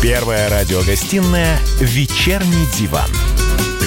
Первая 0.00 0.48
радиогостинная 0.48 1.58
«Вечерний 1.80 2.66
диван». 2.78 3.10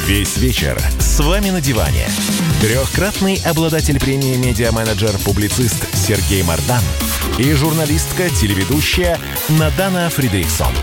Весь 0.05 0.35
вечер 0.35 0.77
с 0.99 1.21
вами 1.21 1.51
на 1.51 1.61
диване. 1.61 2.05
Трехкратный 2.59 3.41
обладатель 3.45 3.97
премии 3.97 4.35
«Медиа-менеджер-публицист» 4.35 5.87
Сергей 5.95 6.43
Мардан 6.43 6.83
и 7.37 7.53
журналистка-телеведущая 7.53 9.17
Надана 9.47 10.09
Фридрихсон. 10.09 10.73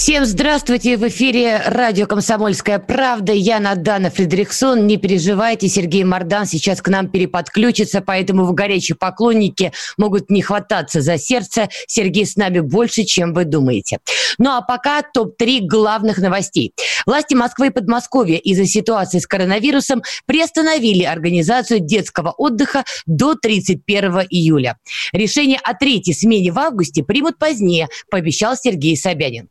Всем 0.00 0.24
здравствуйте! 0.24 0.96
В 0.96 1.06
эфире 1.08 1.60
радио 1.66 2.06
«Комсомольская 2.06 2.78
правда». 2.78 3.34
Я 3.34 3.60
Надана 3.60 4.08
Фредериксон. 4.10 4.86
Не 4.86 4.96
переживайте, 4.96 5.68
Сергей 5.68 6.04
Мордан 6.04 6.46
сейчас 6.46 6.80
к 6.80 6.88
нам 6.88 7.10
переподключится, 7.10 8.00
поэтому 8.00 8.46
в 8.46 8.54
горячие 8.54 8.96
поклонники 8.96 9.72
могут 9.98 10.30
не 10.30 10.40
хвататься 10.40 11.02
за 11.02 11.18
сердце. 11.18 11.68
Сергей 11.86 12.24
с 12.24 12.36
нами 12.36 12.60
больше, 12.60 13.04
чем 13.04 13.34
вы 13.34 13.44
думаете. 13.44 13.98
Ну 14.38 14.48
а 14.48 14.62
пока 14.62 15.02
топ-3 15.02 15.66
главных 15.66 16.16
новостей. 16.16 16.72
Власти 17.04 17.34
Москвы 17.34 17.66
и 17.66 17.70
Подмосковья 17.70 18.38
из-за 18.38 18.64
ситуации 18.64 19.18
с 19.18 19.26
коронавирусом 19.26 20.02
приостановили 20.24 21.04
организацию 21.04 21.80
детского 21.80 22.30
отдыха 22.30 22.84
до 23.04 23.34
31 23.34 24.20
июля. 24.30 24.78
Решение 25.12 25.58
о 25.62 25.74
третьей 25.74 26.14
смене 26.14 26.52
в 26.52 26.58
августе 26.58 27.02
примут 27.02 27.36
позднее, 27.36 27.88
пообещал 28.10 28.56
Сергей 28.56 28.96
Собянин. 28.96 29.50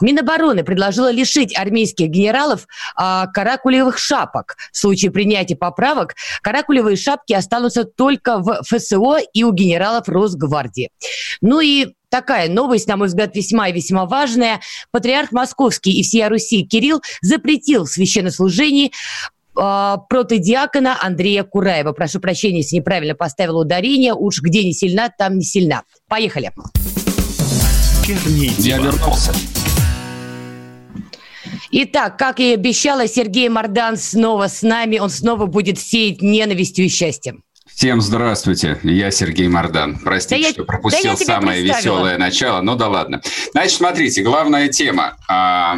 Минобороны 0.00 0.64
предложила 0.64 1.10
лишить 1.10 1.56
армейских 1.56 2.08
генералов 2.08 2.66
а, 2.94 3.26
каракулевых 3.26 3.98
шапок. 3.98 4.56
В 4.72 4.76
случае 4.76 5.10
принятия 5.10 5.56
поправок 5.56 6.14
каракулевые 6.42 6.96
шапки 6.96 7.32
останутся 7.32 7.84
только 7.84 8.38
в 8.38 8.62
ФСО 8.64 9.18
и 9.32 9.42
у 9.42 9.52
генералов 9.52 10.08
Росгвардии. 10.08 10.90
Ну 11.40 11.60
и 11.60 11.88
такая 12.08 12.48
новость, 12.48 12.88
на 12.88 12.96
мой 12.96 13.08
взгляд, 13.08 13.34
весьма 13.34 13.68
и 13.68 13.72
весьма 13.72 14.06
важная. 14.06 14.60
Патриарх 14.90 15.32
Московский 15.32 15.92
и 15.92 16.02
всея 16.02 16.28
Руси 16.28 16.64
Кирилл 16.64 17.02
запретил 17.20 17.86
священнослужение 17.86 18.90
э, 19.56 19.96
протодиакона 20.08 20.96
Андрея 21.00 21.44
Кураева. 21.44 21.92
Прошу 21.92 22.20
прощения, 22.20 22.58
если 22.58 22.76
неправильно 22.76 23.14
поставила 23.14 23.60
ударение. 23.60 24.14
Уж 24.14 24.40
где 24.40 24.64
не 24.64 24.72
сильна, 24.72 25.10
там 25.16 25.38
не 25.38 25.44
сильна. 25.44 25.82
Поехали. 26.08 26.52
Вечерний 28.08 28.48
диван. 28.48 28.64
Я 28.64 28.78
вернулся. 28.78 29.32
Итак, 31.70 32.16
как 32.16 32.40
и 32.40 32.54
обещала, 32.54 33.06
Сергей 33.06 33.50
Мордан 33.50 33.98
снова 33.98 34.48
с 34.48 34.62
нами. 34.62 34.98
Он 34.98 35.10
снова 35.10 35.44
будет 35.44 35.78
сеять 35.78 36.22
ненавистью 36.22 36.86
и 36.86 36.88
счастьем. 36.88 37.44
Всем 37.66 38.00
здравствуйте, 38.00 38.78
я 38.82 39.10
Сергей 39.10 39.46
Мордан. 39.48 39.98
Простите, 40.02 40.42
да 40.42 40.50
что 40.52 40.64
пропустил 40.64 41.18
да 41.18 41.24
самое 41.24 41.62
веселое 41.62 42.16
начало, 42.16 42.62
ну 42.62 42.76
да 42.76 42.88
ладно. 42.88 43.20
Значит, 43.52 43.76
смотрите, 43.76 44.22
главная 44.22 44.68
тема. 44.68 45.18
А, 45.28 45.76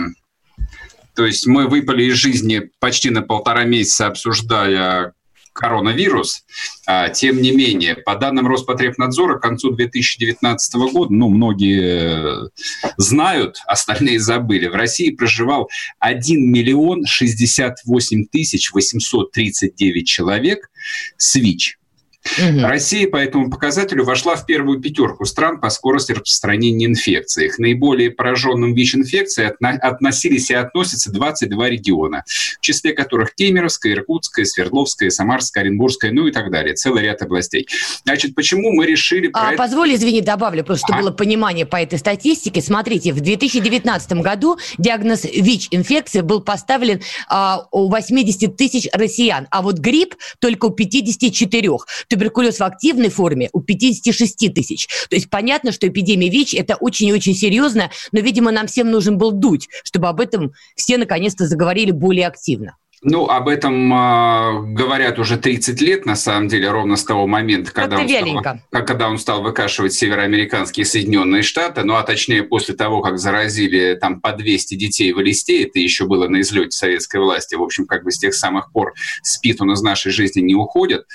то 1.16 1.26
есть 1.26 1.48
мы 1.48 1.66
выпали 1.66 2.04
из 2.04 2.14
жизни 2.14 2.70
почти 2.78 3.10
на 3.10 3.22
полтора 3.22 3.64
месяца, 3.64 4.06
обсуждая 4.06 5.14
коронавирус. 5.52 6.44
А, 6.86 7.08
тем 7.08 7.40
не 7.40 7.50
менее, 7.50 7.96
по 7.96 8.16
данным 8.16 8.46
Роспотребнадзора, 8.46 9.38
к 9.38 9.42
концу 9.42 9.70
2019 9.72 10.74
года, 10.92 11.12
ну, 11.12 11.28
многие 11.28 12.50
знают, 12.96 13.58
остальные 13.66 14.20
забыли, 14.20 14.66
в 14.68 14.74
России 14.74 15.10
проживал 15.10 15.68
1 15.98 16.50
миллион 16.50 17.04
68 17.04 18.26
тысяч 18.26 18.72
839 18.72 20.06
человек 20.06 20.70
с 21.16 21.34
ВИЧ. 21.34 21.79
Угу. 22.24 22.66
Россия 22.66 23.08
по 23.08 23.16
этому 23.16 23.50
показателю 23.50 24.04
вошла 24.04 24.36
в 24.36 24.44
первую 24.44 24.80
пятерку 24.80 25.24
стран 25.24 25.58
по 25.60 25.70
скорости 25.70 26.12
распространения 26.12 26.86
инфекции. 26.86 27.48
К 27.48 27.58
наиболее 27.58 28.10
пораженным 28.10 28.74
ВИЧ-инфекцией 28.74 29.48
относились 29.48 30.50
и 30.50 30.54
относятся 30.54 31.10
22 31.12 31.68
региона, 31.68 32.24
в 32.26 32.60
числе 32.60 32.92
которых 32.92 33.34
Кемеровская, 33.34 33.94
Иркутская, 33.94 34.44
Свердловская, 34.44 35.10
Самарская, 35.10 35.64
Оренбургская, 35.64 36.12
ну 36.12 36.26
и 36.26 36.32
так 36.32 36.50
далее. 36.50 36.74
Целый 36.74 37.04
ряд 37.04 37.22
областей. 37.22 37.66
Значит, 38.04 38.34
почему 38.34 38.72
мы 38.72 38.86
решили... 38.86 39.30
А, 39.32 39.48
это... 39.48 39.56
Позволь, 39.56 39.94
извини, 39.94 40.20
добавлю, 40.20 40.62
просто 40.62 40.86
чтобы 40.86 40.98
а? 40.98 41.02
было 41.02 41.10
понимание 41.12 41.66
по 41.66 41.76
этой 41.76 41.98
статистике. 41.98 42.60
Смотрите, 42.60 43.12
в 43.12 43.20
2019 43.20 44.12
году 44.14 44.58
диагноз 44.78 45.24
ВИЧ-инфекции 45.24 46.20
был 46.20 46.42
поставлен 46.42 47.00
а, 47.28 47.66
у 47.70 47.88
80 47.88 48.56
тысяч 48.56 48.88
россиян, 48.92 49.46
а 49.50 49.62
вот 49.62 49.78
грипп 49.78 50.16
только 50.38 50.66
у 50.66 50.70
54 50.70 51.70
туберкулез 52.10 52.58
в 52.58 52.64
активной 52.64 53.08
форме 53.08 53.48
у 53.52 53.60
56 53.60 54.52
тысяч. 54.52 54.88
То 55.08 55.16
есть 55.16 55.30
понятно, 55.30 55.72
что 55.72 55.88
эпидемия 55.88 56.28
ВИЧ– 56.28 56.54
это 56.56 56.76
очень 56.76 57.08
и 57.08 57.12
очень 57.12 57.34
серьезно, 57.34 57.90
но, 58.12 58.20
видимо, 58.20 58.50
нам 58.50 58.66
всем 58.66 58.90
нужен 58.90 59.16
был 59.16 59.30
дуть, 59.30 59.68
чтобы 59.84 60.08
об 60.08 60.20
этом 60.20 60.52
все 60.76 60.98
наконец-то 60.98 61.46
заговорили 61.46 61.92
более 61.92 62.26
активно. 62.26 62.76
Ну, 63.02 63.28
об 63.28 63.48
этом 63.48 63.92
э, 63.94 64.74
говорят 64.74 65.18
уже 65.18 65.38
30 65.38 65.80
лет, 65.80 66.04
на 66.04 66.16
самом 66.16 66.48
деле, 66.48 66.70
ровно 66.70 66.96
с 66.96 67.04
того 67.04 67.26
момента, 67.26 67.72
когда 67.72 67.98
он, 67.98 68.06
стал, 68.06 68.56
когда 68.70 69.08
он 69.08 69.18
стал 69.18 69.42
выкашивать 69.42 69.94
североамериканские 69.94 70.84
Соединенные 70.84 71.42
Штаты, 71.42 71.82
ну, 71.82 71.94
а 71.94 72.02
точнее 72.02 72.42
после 72.42 72.74
того, 72.74 73.00
как 73.00 73.18
заразили 73.18 73.96
там 73.98 74.20
по 74.20 74.32
200 74.32 74.74
детей 74.74 75.14
в 75.14 75.22
Элисте, 75.22 75.62
это 75.62 75.78
еще 75.78 76.04
было 76.04 76.28
на 76.28 76.42
излете 76.42 76.76
советской 76.76 77.22
власти, 77.22 77.54
в 77.54 77.62
общем, 77.62 77.86
как 77.86 78.04
бы 78.04 78.10
с 78.10 78.18
тех 78.18 78.34
самых 78.34 78.70
пор 78.70 78.92
спит 79.22 79.62
он 79.62 79.72
из 79.72 79.80
нашей 79.80 80.12
жизни 80.12 80.42
не 80.42 80.54
уходит. 80.54 81.06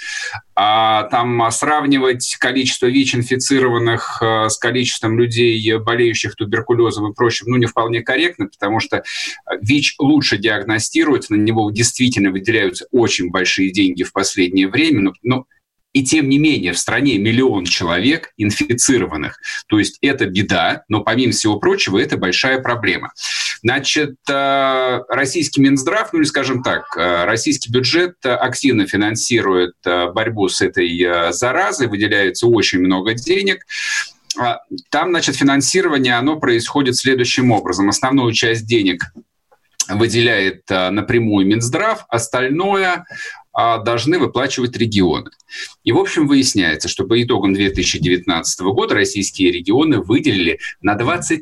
А 0.56 1.04
там 1.10 1.44
а, 1.44 1.52
сравнивать 1.52 2.38
количество 2.40 2.88
ВИЧ-инфицированных 2.88 4.20
э, 4.22 4.50
с 4.50 4.58
количеством 4.58 5.20
людей, 5.20 5.78
болеющих 5.78 6.36
туберкулезом 6.36 7.12
и 7.12 7.14
прочим, 7.14 7.48
ну, 7.50 7.58
не 7.58 7.68
вполне 7.68 8.02
корректно, 8.02 8.48
потому 8.48 8.80
что 8.80 9.04
ВИЧ 9.62 9.96
лучше 10.00 10.38
диагностируется, 10.38 11.34
на 11.34 11.38
него 11.38 11.75
действительно 11.76 12.32
выделяются 12.32 12.88
очень 12.92 13.30
большие 13.30 13.72
деньги 13.72 14.04
в 14.04 14.12
последнее 14.14 14.68
время, 14.68 15.02
но, 15.02 15.14
но 15.22 15.46
и 15.96 16.04
тем 16.04 16.28
не 16.28 16.38
менее 16.38 16.74
в 16.74 16.78
стране 16.78 17.18
миллион 17.18 17.64
человек 17.64 18.34
инфицированных. 18.36 19.40
То 19.68 19.80
есть 19.80 19.98
это 20.02 20.26
беда, 20.26 20.84
но 20.90 21.02
помимо 21.02 21.32
всего 21.32 21.58
прочего 21.58 21.98
это 21.98 22.18
большая 22.18 22.60
проблема. 22.60 23.14
Значит, 23.64 24.16
э, 24.30 25.00
российский 25.08 25.62
Минздрав, 25.62 26.12
ну 26.12 26.20
или 26.20 26.26
скажем 26.26 26.64
так, 26.64 26.98
э, 26.98 27.24
российский 27.24 27.72
бюджет 27.72 28.16
активно 28.24 28.88
финансирует 28.88 29.76
э, 29.86 30.12
борьбу 30.12 30.50
с 30.50 30.60
этой 30.60 31.32
заразой, 31.32 31.88
выделяется 31.88 32.48
очень 32.48 32.80
много 32.80 33.14
денег. 33.14 33.66
А, 34.38 34.60
там, 34.92 35.12
значит, 35.12 35.38
финансирование, 35.38 36.16
оно 36.16 36.38
происходит 36.38 36.98
следующим 36.98 37.52
образом. 37.52 37.88
Основную 37.88 38.34
часть 38.34 38.66
денег 38.66 39.02
выделяет 39.90 40.70
напрямую 40.70 41.46
Минздрав, 41.46 42.06
остальное 42.10 43.06
а, 43.06 43.06
должны 43.56 44.20
выплачивать 44.20 44.76
регионы. 44.78 45.32
И, 45.84 45.92
в 45.92 45.98
общем, 45.98 46.28
выясняется, 46.28 46.90
что 46.90 47.06
по 47.06 47.22
итогам 47.22 47.54
2019 47.54 48.60
года 48.62 48.96
российские 48.96 49.52
регионы 49.52 50.00
выделили 50.00 50.60
на 50.82 50.96
23% 50.98 51.42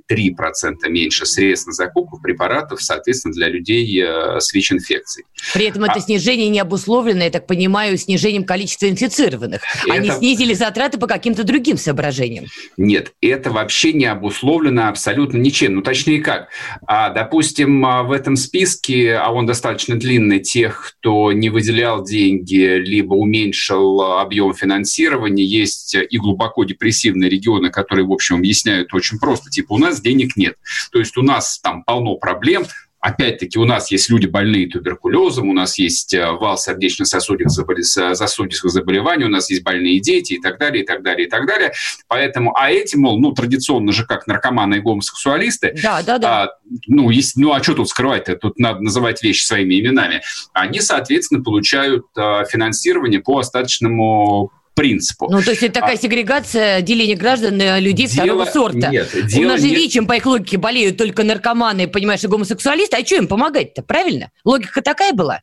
меньше 0.90 1.25
средств 1.25 1.68
на 1.68 1.74
закупку 1.74 2.19
препаратов, 2.19 2.81
соответственно, 2.81 3.34
для 3.34 3.47
людей 3.47 4.01
э, 4.01 4.40
с 4.40 4.53
ВИЧ-инфекцией. 4.53 5.25
При 5.53 5.66
этом 5.66 5.84
это 5.85 5.96
а... 5.96 6.00
снижение 6.00 6.50
не 6.50 6.59
обусловлено, 6.59 7.24
я 7.24 7.29
так 7.29 7.47
понимаю, 7.47 7.97
снижением 7.97 8.44
количества 8.44 8.88
инфицированных. 8.88 9.62
Это... 9.85 9.94
Они 9.94 10.09
снизили 10.12 10.53
затраты 10.53 10.97
по 10.97 11.07
каким-то 11.07 11.44
другим 11.44 11.78
соображениям. 11.78 12.45
Нет, 12.78 13.13
это 13.22 13.50
вообще 13.51 13.94
не 13.94 14.06
обусловлено 14.06 14.90
абсолютно 14.90 15.38
ничем. 15.38 15.75
Ну, 15.75 15.81
точнее 15.81 16.22
как. 16.22 16.50
А, 16.85 17.09
допустим, 17.09 17.85
а, 17.85 18.03
в 18.03 18.12
этом 18.12 18.35
списке, 18.35 19.16
а 19.16 19.31
он 19.31 19.45
достаточно 19.45 19.95
длинный, 19.95 20.40
тех, 20.40 20.95
кто 21.00 21.31
не 21.31 21.50
выделял 21.50 22.03
деньги, 22.03 22.78
либо 22.78 23.14
уменьшил 23.14 24.02
объем 24.02 24.53
финансирования. 24.53 25.46
Есть 25.46 25.96
и 25.96 26.18
глубоко 26.18 26.64
депрессивные 26.64 27.30
регионы, 27.30 27.69
которые, 27.69 28.06
в 28.06 28.12
общем, 28.12 28.38
объясняют 28.38 28.94
очень 28.94 29.19
просто. 29.19 29.50
Типа, 29.50 29.74
у 29.74 29.77
нас 29.77 30.01
денег 30.01 30.36
нет. 30.36 30.57
То 30.92 31.00
есть 31.00 31.18
у 31.18 31.22
нас 31.22 31.60
там 31.60 31.83
полно 31.83 32.16
проблем, 32.16 32.66
Опять-таки 33.03 33.59
у 33.59 33.65
нас 33.65 33.91
есть 33.91 34.09
люди 34.09 34.25
больные 34.27 34.69
туберкулезом, 34.69 35.50
у 35.50 35.53
нас 35.53 35.77
есть 35.77 36.13
э, 36.13 36.31
вал 36.31 36.57
сердечно-сосудистых 36.57 38.71
заболеваний, 38.71 39.25
у 39.25 39.29
нас 39.29 39.50
есть 39.50 39.61
больные 39.61 40.00
дети 40.00 40.35
и 40.35 40.41
так 40.41 40.57
далее, 40.57 40.83
и 40.83 40.85
так 40.85 41.03
далее, 41.03 41.27
и 41.27 41.29
так 41.29 41.45
далее. 41.45 41.73
Поэтому, 42.07 42.55
а 42.55 42.71
эти, 42.71 42.95
мол, 42.95 43.19
ну, 43.19 43.33
традиционно 43.33 43.91
же 43.91 44.05
как 44.05 44.25
наркоманы 44.25 44.75
и 44.75 44.79
гомосексуалисты, 44.79 45.75
да, 45.83 46.01
да, 46.01 46.17
да. 46.17 46.44
А, 46.44 46.51
ну, 46.88 47.09
есть, 47.09 47.35
ну, 47.35 47.51
а 47.51 47.61
что 47.61 47.73
тут 47.73 47.89
скрывать-то? 47.89 48.38
Тут 48.38 48.57
надо 48.57 48.79
называть 48.79 49.21
вещи 49.21 49.44
своими 49.44 49.81
именами. 49.81 50.21
Они, 50.53 50.79
соответственно, 50.79 51.44
получают 51.44 52.05
а, 52.15 52.45
финансирование 52.45 53.19
по 53.19 53.39
остаточному 53.39 54.53
принципу. 54.74 55.30
Ну, 55.31 55.42
то 55.42 55.52
есть 55.52 55.64
это 55.64 55.75
такая 55.75 55.96
а, 55.96 55.98
сегрегация, 55.98 56.81
деление 56.81 57.16
граждан 57.16 57.58
на 57.58 57.80
людей 57.80 58.08
дело, 58.08 58.25
второго 58.25 58.46
сорта. 58.46 58.90
Нет, 58.90 59.10
дело 59.28 59.46
У 59.46 59.48
нас 59.50 59.62
же 59.62 59.70
нет. 59.70 59.78
ВИЧем, 59.78 60.08
по 60.08 60.14
их 60.14 60.25
логике, 60.25 60.58
болеют 60.58 60.98
только 60.98 61.24
наркоманы, 61.24 61.88
понимаешь, 61.88 62.24
и 62.24 62.28
гомосексуалисты. 62.28 62.98
А 62.98 63.06
что 63.06 63.16
им 63.16 63.28
помогать-то, 63.28 63.84
правильно? 63.84 64.31
Логика 64.44 64.81
такая 64.81 65.14
была? 65.14 65.42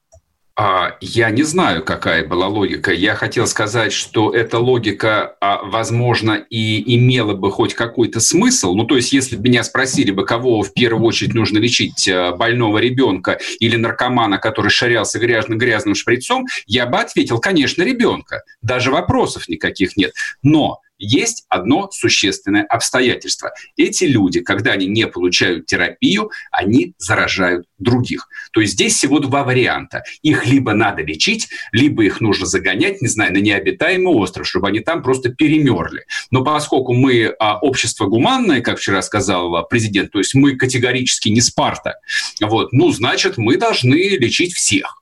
А, 0.63 0.99
я 1.01 1.31
не 1.31 1.43
знаю, 1.43 1.83
какая 1.83 2.23
была 2.23 2.47
логика. 2.47 2.93
Я 2.93 3.15
хотел 3.15 3.47
сказать, 3.47 3.95
что 3.95 4.31
эта 4.35 4.59
логика, 4.59 5.35
а, 5.41 5.63
возможно, 5.65 6.33
и 6.51 6.97
имела 6.97 7.33
бы 7.33 7.51
хоть 7.51 7.73
какой-то 7.73 8.21
смысл. 8.21 8.75
Ну, 8.75 8.85
то 8.85 8.97
есть, 8.97 9.11
если 9.15 9.37
бы 9.37 9.45
меня 9.45 9.65
спросили 9.65 10.11
бы, 10.11 10.27
кого 10.27 10.61
в 10.61 10.75
первую 10.75 11.07
очередь 11.07 11.33
нужно 11.33 11.57
лечить, 11.57 12.07
а, 12.07 12.33
больного 12.33 12.77
ребенка 12.77 13.39
или 13.59 13.77
наркомана, 13.77 14.37
который 14.37 14.71
шарялся 14.71 15.19
грязным, 15.19 15.57
грязным 15.57 15.95
шприцом, 15.95 16.45
я 16.67 16.85
бы 16.85 16.99
ответил, 16.99 17.39
конечно, 17.39 17.83
ребенка. 17.83 18.43
Даже 18.61 18.91
вопросов 18.91 19.49
никаких 19.49 19.97
нет. 19.97 20.13
Но 20.43 20.81
есть 21.01 21.45
одно 21.49 21.91
существенное 21.91 22.63
обстоятельство. 22.63 23.53
Эти 23.77 24.05
люди, 24.05 24.41
когда 24.41 24.73
они 24.73 24.87
не 24.87 25.07
получают 25.07 25.67
терапию, 25.67 26.31
они 26.53 26.95
заражают 26.99 27.67
других. 27.79 28.29
То 28.53 28.61
есть 28.61 28.75
здесь 28.75 28.95
всего 28.95 29.19
два 29.19 29.43
варианта. 29.43 30.05
Их 30.23 30.47
либо 30.47 30.75
надо 30.75 31.03
лечить, 31.03 31.49
либо 31.73 32.05
их 32.05 32.21
нужно 32.21 32.47
загонять, 32.47 33.01
не 33.01 33.09
знаю, 33.09 33.33
на 33.33 33.39
необитаемый 33.39 34.15
остров, 34.15 34.47
чтобы 34.47 34.69
они 34.69 34.81
там 34.81 35.03
просто 35.03 35.31
перемерли. 35.31 36.05
Но 36.31 36.45
поскольку 36.45 36.93
мы 36.93 37.35
а, 37.39 37.59
общество 37.59 38.07
гуманное, 38.07 38.61
как 38.61 38.79
вчера 38.79 39.03
сказал 39.03 39.57
а, 39.57 39.63
президент, 39.63 40.13
то 40.13 40.19
есть 40.19 40.35
мы 40.35 40.57
категорически 40.57 41.31
не 41.31 41.41
Спарта, 41.41 41.95
вот, 42.41 42.73
ну, 42.73 42.93
значит, 42.93 43.39
мы 43.39 43.57
должны 43.57 43.97
лечить 44.19 44.53
всех. 44.53 45.00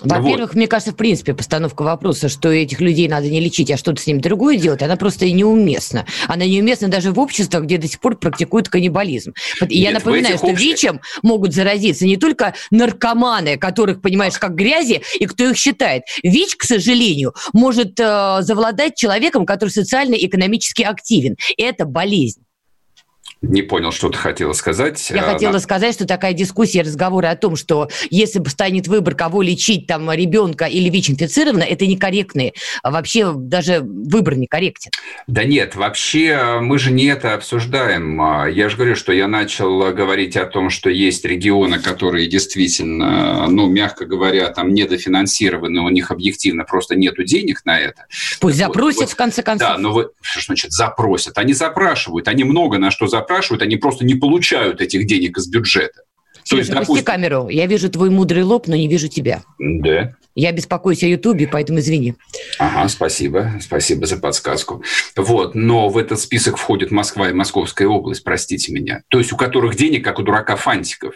Во-первых, 0.00 0.50
вот. 0.50 0.54
мне 0.56 0.66
кажется, 0.66 0.92
в 0.92 0.96
принципе, 0.96 1.34
постановка 1.34 1.82
вопроса, 1.82 2.28
что 2.28 2.50
этих 2.50 2.80
людей 2.80 3.08
надо 3.08 3.28
не 3.28 3.40
лечить, 3.40 3.70
а 3.70 3.76
что-то 3.76 4.02
с 4.02 4.06
ними 4.06 4.18
другое 4.18 4.56
делать, 4.56 4.82
она 4.82 4.96
просто 4.96 5.30
неуместна. 5.30 6.04
Она 6.26 6.46
неуместна 6.46 6.88
даже 6.88 7.12
в 7.12 7.18
обществах, 7.18 7.64
где 7.64 7.78
до 7.78 7.86
сих 7.86 8.00
пор 8.00 8.16
практикуют 8.16 8.68
каннибализм. 8.68 9.34
И 9.68 9.78
я 9.78 9.92
напоминаю, 9.92 10.36
что 10.36 10.46
обществах... 10.46 10.60
ВИЧем 10.60 11.00
могут 11.22 11.54
заразиться 11.54 12.06
не 12.06 12.16
только 12.16 12.54
наркоманы, 12.70 13.56
которых, 13.56 14.00
понимаешь, 14.00 14.38
как 14.38 14.54
грязи, 14.54 15.02
и 15.18 15.26
кто 15.26 15.44
их 15.44 15.56
считает. 15.56 16.02
ВИЧ, 16.22 16.56
к 16.56 16.64
сожалению, 16.64 17.34
может 17.52 17.98
э, 18.00 18.38
завладать 18.40 18.96
человеком, 18.96 19.46
который 19.46 19.70
социально 19.70 20.14
и 20.14 20.26
экономически 20.26 20.82
активен. 20.82 21.36
Это 21.56 21.84
болезнь. 21.84 22.43
Не 23.48 23.62
понял, 23.62 23.92
что 23.92 24.08
ты 24.08 24.16
хотела 24.16 24.52
сказать. 24.52 25.10
Я 25.10 25.22
хотела 25.22 25.52
На... 25.52 25.58
сказать, 25.58 25.94
что 25.94 26.06
такая 26.06 26.32
дискуссия, 26.32 26.82
разговоры 26.82 27.28
о 27.28 27.36
том, 27.36 27.56
что 27.56 27.88
если 28.10 28.38
бы 28.38 28.48
станет 28.48 28.88
выбор, 28.88 29.14
кого 29.14 29.42
лечить, 29.42 29.86
там, 29.86 30.10
ребенка 30.10 30.64
или 30.64 30.88
ВИЧ-инфицированно, 30.88 31.62
это 31.62 31.86
некорректные. 31.86 32.54
А 32.82 32.90
вообще 32.90 33.32
даже 33.34 33.80
выбор 33.82 34.36
некорректен. 34.36 34.90
Да 35.26 35.44
нет, 35.44 35.76
вообще 35.76 36.58
мы 36.60 36.78
же 36.78 36.90
не 36.90 37.04
это 37.04 37.34
обсуждаем. 37.34 38.20
А, 38.20 38.46
я 38.46 38.68
же 38.68 38.76
говорю, 38.76 38.96
что 38.96 39.12
я 39.12 39.28
начал 39.28 39.92
говорить 39.92 40.36
о 40.36 40.46
том, 40.46 40.70
что 40.70 40.88
есть 40.88 41.24
регионы, 41.24 41.80
которые 41.80 42.28
действительно, 42.28 43.46
ну, 43.48 43.66
мягко 43.66 44.06
говоря, 44.06 44.48
там 44.48 44.72
недофинансированы, 44.72 45.80
у 45.80 45.88
них 45.90 46.10
объективно 46.10 46.64
просто 46.64 46.96
нету 46.96 47.24
денег 47.24 47.64
на 47.64 47.78
это. 47.78 48.06
Пусть 48.40 48.56
запросят, 48.56 49.00
вот, 49.02 49.10
в 49.10 49.16
конце 49.16 49.42
концов. 49.42 49.68
Да, 49.68 49.78
но 49.78 49.92
вы, 49.92 50.10
что 50.22 50.40
значит 50.40 50.72
запросят? 50.72 51.36
Они 51.36 51.52
запрашивают, 51.52 52.28
они 52.28 52.44
много 52.44 52.78
на 52.78 52.90
что 52.90 53.06
запрашивают 53.06 53.33
запрашивают, 53.34 53.62
они 53.62 53.76
просто 53.76 54.04
не 54.04 54.14
получают 54.14 54.80
этих 54.80 55.06
денег 55.06 55.38
из 55.38 55.48
бюджета. 55.48 56.02
Сережа, 56.44 56.60
есть, 56.60 56.70
допустим... 56.72 57.04
камеру. 57.04 57.48
Я 57.48 57.66
вижу 57.66 57.88
твой 57.90 58.10
мудрый 58.10 58.42
лоб, 58.42 58.66
но 58.66 58.76
не 58.76 58.86
вижу 58.86 59.08
тебя. 59.08 59.42
Да. 59.58 60.14
Я 60.34 60.52
беспокоюсь 60.52 61.02
о 61.02 61.06
Ютубе, 61.06 61.48
поэтому 61.50 61.78
извини. 61.78 62.14
Ага, 62.58 62.88
спасибо. 62.88 63.52
Спасибо 63.62 64.06
за 64.06 64.18
подсказку. 64.18 64.82
Вот, 65.16 65.54
но 65.54 65.88
в 65.88 65.96
этот 65.96 66.20
список 66.20 66.56
входит 66.56 66.90
Москва 66.90 67.30
и 67.30 67.32
Московская 67.32 67.86
область, 67.86 68.24
простите 68.24 68.72
меня. 68.72 69.02
То 69.08 69.18
есть 69.18 69.32
у 69.32 69.36
которых 69.36 69.76
денег, 69.76 70.04
как 70.04 70.18
у 70.18 70.22
дурака 70.22 70.56
фантиков. 70.56 71.14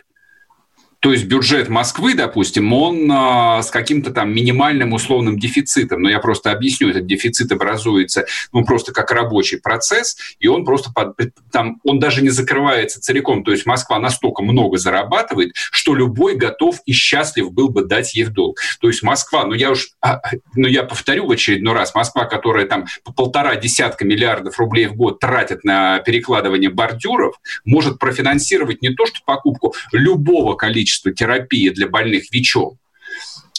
То 1.00 1.12
есть 1.12 1.26
бюджет 1.26 1.68
Москвы, 1.68 2.14
допустим, 2.14 2.72
он 2.72 3.08
а, 3.10 3.62
с 3.62 3.70
каким-то 3.70 4.10
там 4.10 4.34
минимальным 4.34 4.92
условным 4.92 5.38
дефицитом. 5.38 6.02
Но 6.02 6.10
я 6.10 6.18
просто 6.18 6.50
объясню, 6.50 6.90
этот 6.90 7.06
дефицит 7.06 7.52
образуется 7.52 8.26
ну, 8.52 8.64
просто 8.64 8.92
как 8.92 9.12
рабочий 9.12 9.58
процесс, 9.58 10.16
и 10.40 10.48
он 10.48 10.64
просто 10.64 10.90
под, 10.92 11.16
там, 11.52 11.80
он 11.84 12.00
даже 12.00 12.20
не 12.22 12.30
закрывается 12.30 13.00
целиком. 13.00 13.44
То 13.44 13.52
есть 13.52 13.64
Москва 13.64 14.00
настолько 14.00 14.42
много 14.42 14.76
зарабатывает, 14.76 15.52
что 15.54 15.94
любой 15.94 16.34
готов 16.34 16.80
и 16.84 16.92
счастлив 16.92 17.52
был 17.52 17.68
бы 17.68 17.84
дать 17.84 18.14
ей 18.16 18.24
в 18.24 18.30
долг. 18.30 18.58
То 18.80 18.88
есть 18.88 19.04
Москва, 19.04 19.44
ну 19.44 19.54
я 19.54 19.70
уж, 19.70 19.90
а, 20.00 20.20
ну 20.56 20.66
я 20.66 20.82
повторю 20.82 21.26
в 21.26 21.30
очередной 21.30 21.74
раз, 21.74 21.94
Москва, 21.94 22.24
которая 22.24 22.66
там 22.66 22.86
по 23.04 23.12
полтора 23.12 23.54
десятка 23.54 24.04
миллиардов 24.04 24.58
рублей 24.58 24.86
в 24.86 24.96
год 24.96 25.20
тратит 25.20 25.62
на 25.62 26.00
перекладывание 26.00 26.70
бордюров, 26.70 27.36
может 27.64 28.00
профинансировать 28.00 28.82
не 28.82 28.90
то 28.90 29.06
что 29.06 29.20
покупку 29.24 29.74
любого 29.92 30.54
количества 30.54 30.87
количество 30.88 31.12
терапии 31.12 31.68
для 31.70 31.88
больных 31.88 32.30
ВИЧом, 32.32 32.78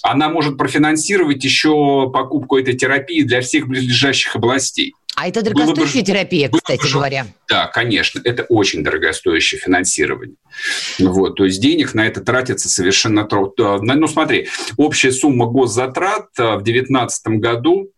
она 0.02 0.30
может 0.30 0.58
профинансировать 0.58 1.44
еще 1.44 2.10
покупку 2.12 2.58
этой 2.58 2.74
терапии 2.74 3.22
для 3.24 3.42
всех 3.42 3.68
близлежащих 3.68 4.36
областей. 4.36 4.94
А 5.16 5.28
это 5.28 5.42
дорогостоящая 5.42 6.00
бы, 6.00 6.06
терапия, 6.06 6.50
кстати 6.50 6.82
бы, 6.82 6.94
говоря. 6.94 7.28
Да, 7.50 7.68
конечно, 7.68 8.22
это 8.24 8.44
очень 8.44 8.84
дорогостоящее 8.84 9.60
финансирование. 9.60 10.38
Вот, 11.00 11.36
то 11.36 11.44
есть 11.44 11.62
денег 11.62 11.94
на 11.94 12.08
это 12.08 12.22
тратится 12.22 12.70
совершенно... 12.70 13.28
Ну, 13.58 14.08
смотри, 14.08 14.48
общая 14.78 15.12
сумма 15.12 15.48
госзатрат 15.48 16.28
э, 16.38 16.56
в 16.56 16.64
2019 16.64 17.28
году 17.40 17.92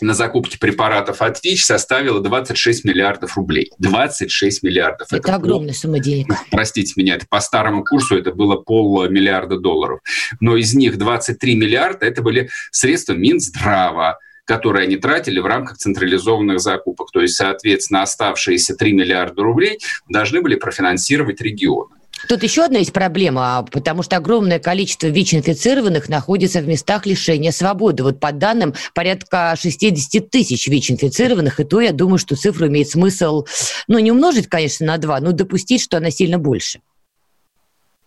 на 0.00 0.14
закупки 0.14 0.56
препаратов 0.58 1.22
от 1.22 1.42
ВИЧ 1.42 1.64
составила 1.64 2.20
26 2.20 2.84
миллиардов 2.84 3.36
рублей. 3.36 3.72
26 3.78 4.62
миллиардов. 4.62 5.08
Это, 5.08 5.16
это 5.16 5.34
огромная 5.34 5.74
сумма 5.74 5.98
денег. 5.98 6.28
Простите 6.50 6.92
меня, 6.96 7.16
это 7.16 7.26
по 7.28 7.40
старому 7.40 7.84
курсу 7.84 8.16
это 8.16 8.32
было 8.32 8.56
полмиллиарда 8.56 9.58
долларов. 9.58 10.00
Но 10.40 10.56
из 10.56 10.74
них 10.74 10.98
23 10.98 11.56
миллиарда 11.56 12.06
это 12.06 12.22
были 12.22 12.50
средства 12.70 13.14
Минздрава, 13.14 14.18
которые 14.44 14.84
они 14.84 14.96
тратили 14.96 15.40
в 15.40 15.46
рамках 15.46 15.76
централизованных 15.76 16.60
закупок. 16.60 17.10
То 17.12 17.20
есть, 17.20 17.34
соответственно, 17.34 18.02
оставшиеся 18.02 18.74
3 18.74 18.92
миллиарда 18.94 19.42
рублей 19.42 19.78
должны 20.08 20.40
были 20.40 20.54
профинансировать 20.54 21.40
регионы. 21.40 21.97
Тут 22.26 22.42
еще 22.42 22.64
одна 22.64 22.78
есть 22.78 22.92
проблема, 22.92 23.66
потому 23.70 24.02
что 24.02 24.16
огромное 24.16 24.58
количество 24.58 25.06
ВИЧ-инфицированных 25.06 26.08
находится 26.08 26.60
в 26.60 26.66
местах 26.66 27.06
лишения 27.06 27.52
свободы. 27.52 28.02
Вот 28.02 28.18
по 28.18 28.32
данным, 28.32 28.74
порядка 28.94 29.54
60 29.58 30.28
тысяч 30.30 30.66
ВИЧ-инфицированных, 30.66 31.60
и 31.60 31.64
то 31.64 31.80
я 31.80 31.92
думаю, 31.92 32.18
что 32.18 32.34
цифру 32.34 32.66
имеет 32.66 32.88
смысл, 32.88 33.46
ну, 33.86 33.98
не 33.98 34.10
умножить, 34.10 34.48
конечно, 34.48 34.86
на 34.86 34.98
два, 34.98 35.20
но 35.20 35.32
допустить, 35.32 35.82
что 35.82 35.98
она 35.98 36.10
сильно 36.10 36.38
больше. 36.38 36.80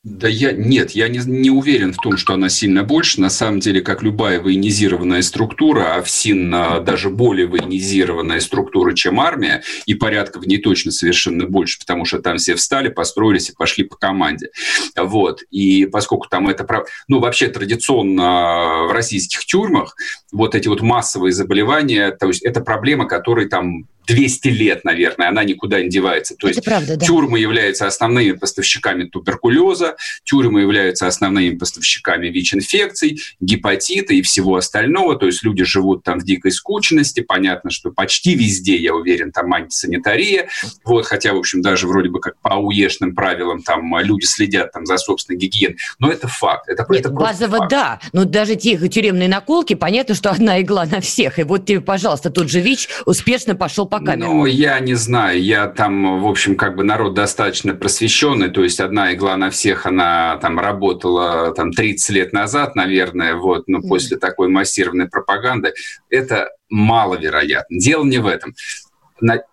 Да 0.03 0.27
я 0.27 0.51
нет, 0.51 0.91
я 0.91 1.07
не, 1.09 1.19
не 1.19 1.51
уверен 1.51 1.93
в 1.93 1.97
том, 1.97 2.17
что 2.17 2.33
она 2.33 2.49
сильно 2.49 2.83
больше. 2.83 3.21
На 3.21 3.29
самом 3.29 3.59
деле, 3.59 3.81
как 3.81 4.01
любая 4.01 4.41
военизированная 4.41 5.21
структура, 5.21 5.95
а 5.95 6.01
ФСИН 6.01 6.49
даже 6.83 7.11
более 7.11 7.45
военизированная 7.45 8.39
структура, 8.39 8.95
чем 8.95 9.19
армия, 9.19 9.61
и 9.85 9.93
порядка 9.93 10.39
в 10.39 10.47
ней 10.47 10.57
точно 10.57 10.91
совершенно 10.91 11.45
больше, 11.45 11.77
потому 11.77 12.05
что 12.05 12.17
там 12.17 12.37
все 12.37 12.55
встали, 12.55 12.89
построились 12.89 13.51
и 13.51 13.53
пошли 13.53 13.83
по 13.83 13.95
команде. 13.95 14.49
Вот. 14.97 15.43
И 15.51 15.85
поскольку 15.85 16.27
там 16.27 16.49
это... 16.49 16.67
Ну, 17.07 17.19
вообще 17.19 17.49
традиционно 17.49 18.87
в 18.87 18.93
российских 18.93 19.45
тюрьмах 19.45 19.95
вот 20.31 20.55
эти 20.55 20.67
вот 20.67 20.81
массовые 20.81 21.33
заболевания, 21.33 22.11
то 22.11 22.27
есть 22.27 22.41
это 22.43 22.61
проблема, 22.61 23.05
которой 23.07 23.47
там 23.47 23.87
200 24.07 24.47
лет, 24.49 24.83
наверное, 24.83 25.29
она 25.29 25.43
никуда 25.43 25.81
не 25.81 25.89
девается. 25.89 26.35
То 26.35 26.47
Это 26.47 26.57
есть 26.57 26.65
правда, 26.65 26.97
да. 26.97 27.05
тюрьмы 27.05 27.39
являются 27.39 27.87
основными 27.87 28.31
поставщиками 28.33 29.05
туберкулеза, 29.05 29.95
тюрьмы 30.23 30.61
являются 30.61 31.07
основными 31.07 31.55
поставщиками 31.55 32.27
ВИЧ-инфекций, 32.27 33.21
гепатита 33.39 34.13
и 34.13 34.21
всего 34.21 34.55
остального. 34.55 35.15
То 35.17 35.27
есть 35.27 35.43
люди 35.43 35.63
живут 35.63 36.03
там 36.03 36.19
в 36.19 36.23
дикой 36.23 36.51
скучности. 36.51 37.21
Понятно, 37.21 37.69
что 37.69 37.91
почти 37.91 38.35
везде, 38.35 38.75
я 38.75 38.95
уверен, 38.95 39.31
там 39.31 39.53
антисанитария. 39.53 40.49
Вот, 40.83 41.05
хотя, 41.05 41.33
в 41.33 41.37
общем, 41.37 41.61
даже 41.61 41.87
вроде 41.87 42.09
бы 42.09 42.19
как 42.19 42.39
по 42.41 42.55
уешным 42.55 43.13
правилам 43.15 43.61
там 43.61 43.97
люди 43.99 44.25
следят 44.25 44.71
там 44.71 44.85
за 44.85 44.97
собственной 44.97 45.37
гигиеной. 45.37 45.77
Но 45.99 46.11
это 46.11 46.27
факт. 46.27 46.67
Это, 46.69 46.85
Нет, 46.89 47.01
это 47.01 47.09
базово 47.11 47.57
факт. 47.57 47.71
да. 47.71 47.99
Но 48.13 48.25
даже 48.25 48.55
те 48.55 48.77
тюремные 48.89 49.29
наколки, 49.29 49.75
понятно, 49.75 50.15
что 50.21 50.29
одна 50.29 50.61
игла 50.61 50.85
на 50.85 51.01
всех. 51.01 51.39
И 51.39 51.43
вот 51.43 51.65
тебе, 51.65 51.81
пожалуйста, 51.81 52.29
тот 52.29 52.47
же 52.47 52.59
ВИЧ 52.59 52.89
успешно 53.05 53.55
пошел 53.55 53.87
по 53.87 53.97
камерам? 53.97 54.37
Ну, 54.37 54.45
я 54.45 54.79
не 54.79 54.93
знаю. 54.93 55.41
Я 55.41 55.65
там, 55.65 56.21
в 56.21 56.27
общем, 56.27 56.55
как 56.55 56.75
бы 56.75 56.83
народ 56.83 57.15
достаточно 57.15 57.73
просвещенный. 57.73 58.49
То 58.49 58.63
есть 58.63 58.79
одна 58.79 59.13
игла 59.15 59.35
на 59.35 59.49
всех, 59.49 59.87
она 59.87 60.37
там 60.37 60.59
работала 60.59 61.55
там 61.55 61.71
30 61.71 62.09
лет 62.11 62.33
назад, 62.33 62.75
наверное, 62.75 63.33
вот, 63.33 63.67
но 63.67 63.79
mm. 63.79 63.87
после 63.87 64.17
такой 64.17 64.47
массированной 64.47 65.09
пропаганды. 65.09 65.73
Это 66.11 66.49
маловероятно. 66.69 67.79
Дело 67.79 68.03
не 68.03 68.19
в 68.19 68.27
этом 68.27 68.53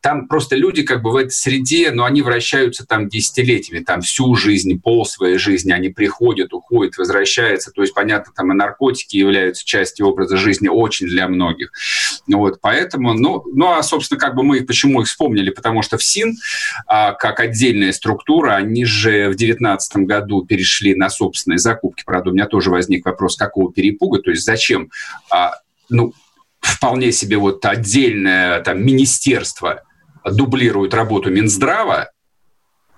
там 0.00 0.28
просто 0.28 0.56
люди 0.56 0.82
как 0.82 1.02
бы 1.02 1.10
в 1.10 1.16
этой 1.16 1.30
среде, 1.30 1.90
но 1.90 2.04
они 2.04 2.22
вращаются 2.22 2.86
там 2.86 3.08
десятилетиями, 3.08 3.84
там 3.84 4.00
всю 4.00 4.34
жизнь, 4.34 4.80
пол 4.80 5.04
своей 5.04 5.38
жизни, 5.38 5.72
они 5.72 5.88
приходят, 5.88 6.52
уходят, 6.52 6.96
возвращаются, 6.96 7.70
то 7.70 7.82
есть, 7.82 7.94
понятно, 7.94 8.32
там 8.34 8.52
и 8.52 8.54
наркотики 8.54 9.16
являются 9.16 9.64
частью 9.64 10.06
образа 10.06 10.36
жизни 10.36 10.68
очень 10.68 11.06
для 11.06 11.28
многих. 11.28 11.70
Вот, 12.26 12.60
поэтому, 12.60 13.14
ну, 13.14 13.42
ну, 13.46 13.72
а, 13.72 13.82
собственно, 13.82 14.18
как 14.18 14.34
бы 14.34 14.42
мы 14.42 14.62
почему 14.62 15.02
их 15.02 15.08
вспомнили, 15.08 15.50
потому 15.50 15.82
что 15.82 15.98
ФСИН, 15.98 16.36
а, 16.86 17.12
как 17.12 17.40
отдельная 17.40 17.92
структура, 17.92 18.54
они 18.54 18.84
же 18.84 19.28
в 19.28 19.36
2019 19.36 19.96
году 20.04 20.44
перешли 20.44 20.94
на 20.94 21.10
собственные 21.10 21.58
закупки, 21.58 22.02
правда, 22.04 22.30
у 22.30 22.32
меня 22.32 22.46
тоже 22.46 22.70
возник 22.70 23.04
вопрос, 23.06 23.36
какого 23.36 23.72
перепуга, 23.72 24.20
то 24.20 24.30
есть 24.30 24.44
зачем, 24.44 24.90
а, 25.30 25.54
ну, 25.88 26.12
вполне 26.60 27.12
себе 27.12 27.36
вот 27.36 27.64
отдельное 27.64 28.60
там 28.60 28.84
министерство 28.84 29.82
дублирует 30.24 30.94
работу 30.94 31.30
Минздрава, 31.30 32.10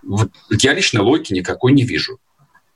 вот 0.03 0.31
я 0.51 0.73
лично 0.73 1.03
логики 1.03 1.33
никакой 1.33 1.73
не 1.73 1.85
вижу. 1.85 2.19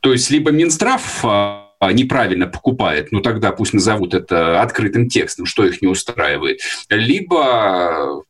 То 0.01 0.13
есть 0.13 0.31
либо 0.31 0.51
Минздрав 0.51 1.25
а, 1.25 1.71
неправильно 1.93 2.47
покупает, 2.47 3.11
ну 3.11 3.21
тогда 3.21 3.53
пусть 3.53 3.73
назовут 3.73 4.15
это 4.15 4.61
открытым 4.61 5.09
текстом, 5.09 5.47
что 5.47 5.65
их 5.65 5.81
не 5.81 5.89
устраивает, 5.89 6.61
либо 6.91 8.23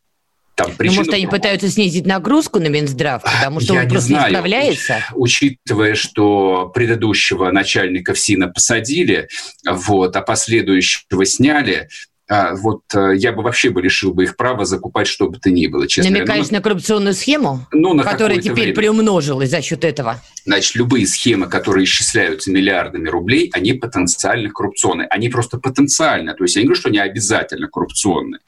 там 0.55 0.73
причина... 0.77 0.93
Ну, 0.93 1.01
может, 1.01 1.15
они 1.15 1.27
пытаются 1.27 1.69
снизить 1.69 2.07
нагрузку 2.07 2.61
на 2.61 2.69
Минздрав, 2.69 3.23
потому 3.23 3.61
что 3.61 3.75
Я 3.75 3.81
он 3.81 3.87
не 3.87 3.91
просто 3.91 4.09
знаю. 4.09 4.25
не 4.25 4.31
справляется? 4.31 5.05
Учитывая, 5.15 5.95
что 5.97 6.71
предыдущего 6.73 7.51
начальника 7.51 8.15
ФСИНа 8.15 8.49
посадили, 8.49 9.29
вот, 9.69 10.15
а 10.15 10.23
последующего 10.23 11.25
сняли, 11.25 11.89
вот 12.29 12.83
э, 12.95 13.17
я 13.17 13.33
бы 13.33 13.43
вообще 13.43 13.69
бы 13.69 13.83
лишил 13.83 14.15
бы 14.15 14.25
их 14.25 14.37
права 14.37 14.65
закупать 14.65 15.07
что 15.07 15.29
бы 15.29 15.39
то 15.39 15.51
ни 15.51 15.67
было, 15.67 15.87
честно 15.87 16.11
Намекаешь 16.11 16.51
ну, 16.51 16.57
на 16.57 16.63
коррупционную 16.63 17.15
схему, 17.15 17.67
ну, 17.71 17.93
на 17.93 18.03
которая 18.03 18.39
теперь 18.39 18.55
время. 18.55 18.75
приумножилась 18.75 19.51
за 19.51 19.61
счет 19.61 19.85
этого? 19.85 20.21
Значит, 20.47 20.75
любые 20.75 21.07
схемы, 21.07 21.49
которые 21.49 21.85
исчисляются 21.85 22.51
миллиардами 22.51 23.09
рублей, 23.09 23.51
они 23.53 23.75
потенциально 23.75 24.49
коррупционные. 24.49 25.07
Они 25.09 25.29
просто 25.29 25.59
потенциально. 25.59 26.35
То 26.35 26.45
есть 26.45 26.57
я 26.57 26.63
не 26.63 26.67
говорю, 26.67 26.81
что 26.81 26.89
они 26.89 26.99
обязательно 26.99 27.69
коррупционные. 27.69 28.41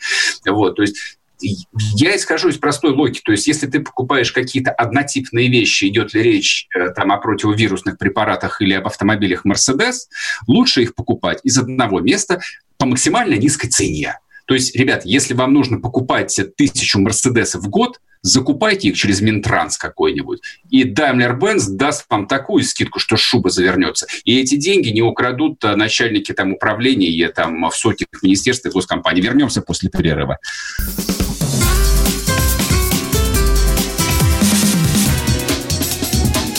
Вот, 0.46 0.76
то 0.76 0.82
есть 0.82 1.18
я 1.40 2.16
исхожу 2.16 2.48
из 2.48 2.58
простой 2.58 2.92
логики. 2.92 3.20
То 3.24 3.32
есть, 3.32 3.46
если 3.46 3.66
ты 3.66 3.80
покупаешь 3.80 4.32
какие-то 4.32 4.70
однотипные 4.70 5.48
вещи, 5.48 5.86
идет 5.86 6.14
ли 6.14 6.22
речь 6.22 6.68
э, 6.74 6.90
там, 6.90 7.12
о 7.12 7.18
противовирусных 7.18 7.98
препаратах 7.98 8.60
или 8.62 8.74
об 8.74 8.86
автомобилях 8.86 9.44
Mercedes, 9.44 10.06
лучше 10.46 10.82
их 10.82 10.94
покупать 10.94 11.40
из 11.42 11.58
одного 11.58 12.00
места 12.00 12.40
по 12.78 12.86
максимально 12.86 13.34
низкой 13.34 13.68
цене. 13.68 14.18
То 14.46 14.54
есть, 14.54 14.76
ребят, 14.76 15.04
если 15.04 15.34
вам 15.34 15.52
нужно 15.52 15.80
покупать 15.80 16.38
тысячу 16.56 17.00
Мерседесов 17.00 17.62
в 17.62 17.68
год, 17.68 18.00
закупайте 18.22 18.88
их 18.88 18.96
через 18.96 19.20
Минтранс 19.20 19.76
какой-нибудь. 19.76 20.40
И 20.70 20.84
Daimler-Benz 20.84 21.70
даст 21.70 22.06
вам 22.08 22.26
такую 22.26 22.62
скидку, 22.64 22.98
что 22.98 23.16
шуба 23.16 23.50
завернется. 23.50 24.06
И 24.24 24.40
эти 24.40 24.56
деньги 24.56 24.88
не 24.90 25.02
украдут 25.02 25.64
э, 25.64 25.76
начальники 25.76 26.32
там, 26.32 26.52
управления 26.52 27.28
там, 27.28 27.68
в 27.68 27.74
сотнях 27.74 28.08
министерств 28.22 28.66
и 28.66 28.70
госкомпаний. 28.70 29.22
Вернемся 29.22 29.62
после 29.62 29.90
перерыва. 29.90 30.38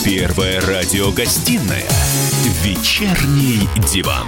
Первая 0.08 0.62
радиогостинная 0.62 1.84
«Вечерний 2.64 3.68
диван». 3.94 4.26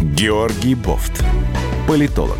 Георгий 0.00 0.74
Бофт. 0.74 1.22
Политолог, 1.86 2.38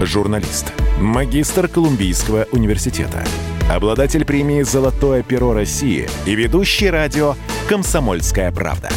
журналист, 0.00 0.72
магистр 0.98 1.68
Колумбийского 1.68 2.46
университета, 2.52 3.22
обладатель 3.70 4.24
премии 4.24 4.62
«Золотое 4.62 5.22
перо 5.22 5.52
России» 5.52 6.08
и 6.24 6.34
ведущий 6.34 6.88
радио 6.88 7.34
«Комсомольская 7.68 8.50
правда». 8.50 8.88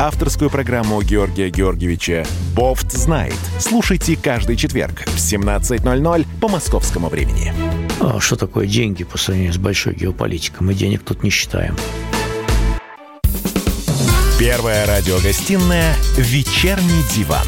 Авторскую 0.00 0.48
программу 0.48 1.02
Георгия 1.02 1.50
Георгиевича 1.50 2.24
«Бофт 2.54 2.90
знает». 2.90 3.36
Слушайте 3.58 4.16
каждый 4.16 4.56
четверг 4.56 5.02
в 5.04 5.16
17.00 5.16 6.26
по 6.40 6.48
московскому 6.48 7.10
времени. 7.10 7.52
А 8.00 8.18
что 8.18 8.36
такое 8.36 8.66
деньги 8.66 9.04
по 9.04 9.18
сравнению 9.18 9.52
с 9.52 9.58
большой 9.58 9.94
геополитикой? 9.94 10.66
Мы 10.66 10.72
денег 10.72 11.02
тут 11.04 11.22
не 11.22 11.28
считаем. 11.28 11.76
Первая 14.38 14.86
радиогостинная 14.86 15.94
«Вечерний 16.16 17.04
диван». 17.14 17.46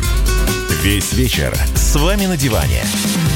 Весь 0.83 1.15
вечер 1.15 1.57
с 1.75 1.97
вами 1.97 2.27
на 2.27 2.37
диване. 2.37 2.83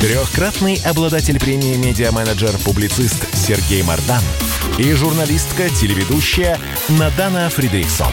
Трехкратный 0.02 0.78
обладатель 0.84 1.40
премии 1.40 1.76
«Медиа-менеджер», 1.76 2.52
публицист 2.66 3.34
Сергей 3.34 3.82
Мардан 3.82 4.22
и 4.76 4.92
журналистка-телеведущая 4.92 6.58
Надана 6.90 7.48
Фридриксон. 7.48 8.12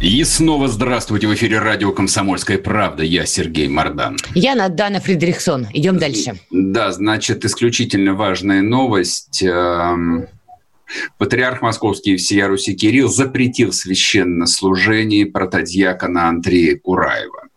И 0.00 0.24
снова 0.24 0.66
здравствуйте 0.66 1.26
в 1.26 1.34
эфире 1.34 1.58
радио 1.58 1.92
«Комсомольская 1.92 2.56
правда». 2.56 3.02
Я 3.02 3.26
Сергей 3.26 3.68
Мардан. 3.68 4.16
Я 4.34 4.54
Надана 4.54 4.98
Фридрихсон. 4.98 5.66
Идем 5.74 5.98
дальше. 5.98 6.40
Да, 6.50 6.90
значит, 6.90 7.44
исключительно 7.44 8.14
важная 8.14 8.62
новость. 8.62 9.42
Эм, 9.42 10.26
Патриарх 11.18 11.60
Московский 11.60 12.16
всея 12.16 12.48
Руси 12.48 12.74
Кирилл 12.74 13.10
запретил 13.10 13.74
священнослужение 13.74 15.26
протодьякона 15.26 16.30
Андрея 16.30 16.78
Кураева. 16.78 17.48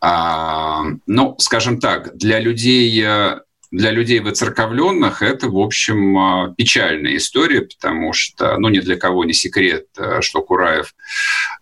А, 0.00 0.84
ну, 1.06 1.34
скажем 1.38 1.78
так, 1.78 2.16
для 2.16 2.40
людей, 2.40 3.04
э, 3.04 3.40
для 3.72 3.90
людей 3.90 4.20
выцерковленных 4.20 5.22
это, 5.22 5.48
в 5.48 5.58
общем, 5.58 6.18
э, 6.18 6.54
печальная 6.56 7.16
история, 7.16 7.62
потому 7.62 8.12
что, 8.12 8.56
ну, 8.58 8.68
ни 8.68 8.78
для 8.78 8.96
кого 8.96 9.24
не 9.24 9.32
секрет, 9.32 9.86
э, 9.96 10.20
что 10.20 10.42
Кураев, 10.42 10.94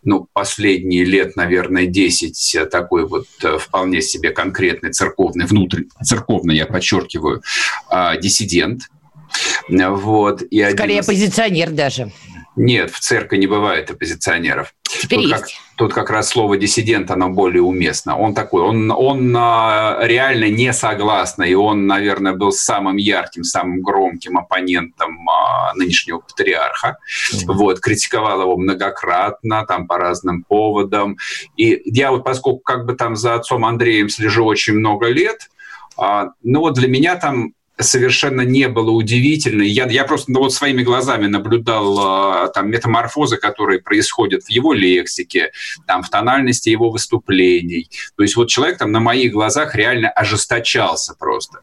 ну, 0.03 0.29
последние 0.33 1.05
лет, 1.05 1.37
наверное, 1.37 1.87
10 1.87 2.69
такой 2.71 3.07
вот 3.07 3.27
вполне 3.61 4.03
себе 4.03 4.31
конкретный 4.31 4.91
церковный, 4.91 5.47
внутренний, 5.47 5.89
церковный, 6.03 6.57
я 6.57 6.67
подчеркиваю, 6.67 7.43
диссидент– 8.21 8.83
вот, 9.69 10.43
и 10.43 10.71
Скорее 10.71 10.99
один... 10.99 11.01
оппозиционер 11.01 11.71
даже. 11.71 12.13
Нет, 12.57 12.91
в 12.91 13.01
церкви 13.01 13.37
не 13.37 13.47
бывает 13.47 13.91
оппозиционеров. 13.91 14.75
Теперь 14.83 15.21
тут, 15.21 15.31
есть. 15.31 15.43
Как, 15.43 15.51
тут 15.81 15.95
как 15.95 16.11
раз 16.11 16.29
слово 16.29 16.59
диссидент, 16.59 17.11
оно 17.11 17.31
более 17.31 17.63
уместно. 17.63 18.19
Он 18.19 18.35
такой, 18.35 18.63
он, 18.63 18.91
он 18.91 19.35
а, 19.35 19.99
реально 20.03 20.51
не 20.51 20.75
согласный, 20.75 21.53
и 21.53 21.55
он, 21.55 21.87
наверное, 21.87 22.35
был 22.35 22.53
самым 22.53 22.99
ярким, 22.99 23.45
самым 23.45 23.81
громким 23.81 24.37
оппонентом 24.37 25.27
а, 25.27 25.73
нынешнего 25.75 26.19
патриарха. 26.19 26.99
Mm-hmm. 27.33 27.53
Вот, 27.55 27.81
критиковал 27.81 28.43
его 28.43 28.59
многократно, 28.59 29.65
там, 29.65 29.87
по 29.87 29.97
разным 29.97 30.45
поводам. 30.45 31.17
И 31.57 31.81
я 31.87 32.11
вот, 32.11 32.25
поскольку 32.25 32.59
как 32.59 32.85
бы 32.85 32.93
там 32.93 33.17
за 33.17 33.37
отцом 33.37 33.65
Андреем 33.65 34.11
слежу 34.11 34.45
очень 34.45 34.75
много 34.75 35.07
лет, 35.09 35.49
а, 35.97 36.33
ну 36.43 36.61
вот 36.61 36.75
для 36.75 36.89
меня 36.89 37.17
там 37.17 37.55
совершенно 37.83 38.43
не 38.43 38.69
было 38.69 38.91
удивительно. 38.91 39.63
Я, 39.63 39.87
я 39.87 40.05
просто 40.05 40.33
ну, 40.33 40.41
вот 40.41 40.53
своими 40.53 40.83
глазами 40.83 41.27
наблюдал 41.27 41.99
а, 41.99 42.49
там 42.49 42.71
метаморфозы, 42.71 43.37
которые 43.37 43.81
происходят 43.81 44.45
в 44.45 44.51
его 44.51 44.73
лексике, 44.73 45.53
там, 45.87 46.03
в 46.03 46.11
тональности 46.11 46.69
его 46.69 46.91
выступлений. 46.91 47.89
То 48.17 48.23
есть 48.23 48.37
вот 48.37 48.49
человек 48.49 48.79
там 48.79 48.93
на 48.93 49.01
моих 49.01 49.33
глазах 49.33 49.75
реально 49.75 50.11
ожесточался 50.11 51.15
просто. 51.19 51.61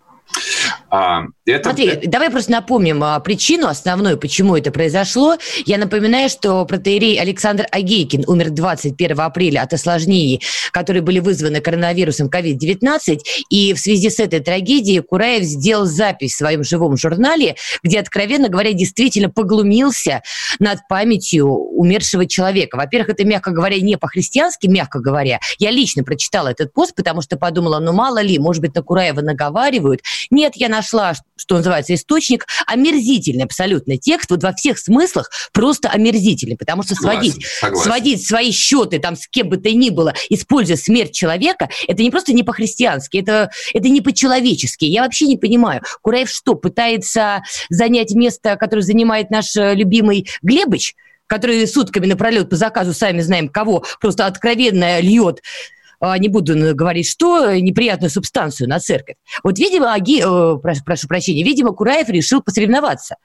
А, 0.89 1.23
это... 1.45 1.69
Смотри, 1.69 2.07
давай 2.07 2.29
просто 2.29 2.51
напомним 2.51 3.03
а, 3.03 3.19
причину 3.19 3.67
основную, 3.67 4.17
почему 4.17 4.55
это 4.55 4.71
произошло. 4.71 5.35
Я 5.65 5.77
напоминаю, 5.77 6.29
что 6.29 6.63
протеерей 6.65 7.19
Александр 7.19 7.67
Агейкин 7.71 8.23
умер 8.27 8.51
21 8.51 9.19
апреля 9.19 9.61
от 9.61 9.73
осложнений, 9.73 10.41
которые 10.71 11.01
были 11.01 11.19
вызваны 11.19 11.59
коронавирусом 11.59 12.27
COVID-19. 12.27 13.19
И 13.49 13.73
в 13.73 13.79
связи 13.79 14.09
с 14.09 14.19
этой 14.19 14.39
трагедией 14.39 15.01
Кураев 15.01 15.43
сделал 15.43 15.85
запись 15.85 16.33
в 16.33 16.37
своем 16.37 16.63
живом 16.63 16.95
журнале, 16.97 17.55
где, 17.83 17.99
откровенно 17.99 18.47
говоря, 18.47 18.73
действительно 18.73 19.29
поглумился 19.29 20.23
над 20.59 20.79
памятью 20.87 21.47
умершего 21.47 22.25
человека. 22.25 22.77
Во-первых, 22.77 23.09
это, 23.09 23.25
мягко 23.25 23.51
говоря, 23.51 23.79
не 23.81 23.97
по-христиански, 23.97 24.67
мягко 24.67 24.99
говоря. 24.99 25.39
Я 25.59 25.71
лично 25.71 26.03
прочитала 26.03 26.49
этот 26.49 26.71
пост, 26.71 26.95
потому 26.95 27.21
что 27.21 27.37
подумала, 27.37 27.79
ну 27.79 27.91
мало 27.91 28.21
ли, 28.21 28.39
может 28.39 28.61
быть, 28.61 28.73
на 28.75 28.81
Кураева 28.81 29.21
наговаривают. 29.21 30.01
Нет, 30.29 30.53
я 30.55 30.69
нашла, 30.69 31.13
что 31.35 31.55
называется, 31.55 31.93
источник. 31.93 32.45
Омерзительный 32.65 33.43
абсолютно 33.43 33.97
текст, 33.97 34.29
вот 34.29 34.43
во 34.43 34.53
всех 34.53 34.77
смыслах 34.79 35.29
просто 35.53 35.89
омерзительный, 35.89 36.57
потому 36.57 36.83
что 36.83 36.95
согласен, 36.95 37.31
сводить, 37.31 37.45
согласен. 37.45 37.83
сводить 37.83 38.27
свои 38.27 38.51
счеты 38.51 38.99
там 38.99 39.15
с 39.15 39.27
кем 39.27 39.49
бы 39.49 39.57
то 39.57 39.69
ни 39.71 39.89
было, 39.89 40.13
используя 40.29 40.77
смерть 40.77 41.13
человека, 41.13 41.69
это 41.87 42.01
не 42.01 42.09
просто 42.09 42.33
не 42.33 42.43
по-христиански, 42.43 43.17
это, 43.17 43.51
это 43.73 43.89
не 43.89 44.01
по-человечески. 44.01 44.85
Я 44.85 45.03
вообще 45.03 45.27
не 45.27 45.37
понимаю, 45.37 45.81
Кураев 46.01 46.29
что, 46.29 46.55
пытается 46.55 47.43
занять 47.69 48.11
место, 48.11 48.55
которое 48.55 48.81
занимает 48.81 49.29
наш 49.29 49.55
э, 49.55 49.73
любимый 49.75 50.27
Глебыч? 50.41 50.95
который 51.27 51.67
сутками 51.67 52.05
напролет 52.05 52.49
по 52.49 52.55
заказу 52.55 52.93
сами 52.93 53.19
знаем 53.19 53.49
кого, 53.49 53.83
просто 53.99 54.25
откровенно 54.25 54.99
льет 55.01 55.41
не 56.01 56.27
буду 56.27 56.53
говорить 56.75 57.07
что, 57.07 57.53
неприятную 57.55 58.09
субстанцию 58.09 58.69
на 58.69 58.79
церковь. 58.79 59.15
Вот, 59.43 59.57
видимо, 59.59 59.93
Аги, 59.93 60.21
э, 60.21 60.59
прошу, 60.59 60.83
прошу 60.83 61.07
прощения, 61.07 61.43
видимо, 61.43 61.71
Кураев 61.73 62.09
решил 62.09 62.41
посоревноваться. 62.41 63.15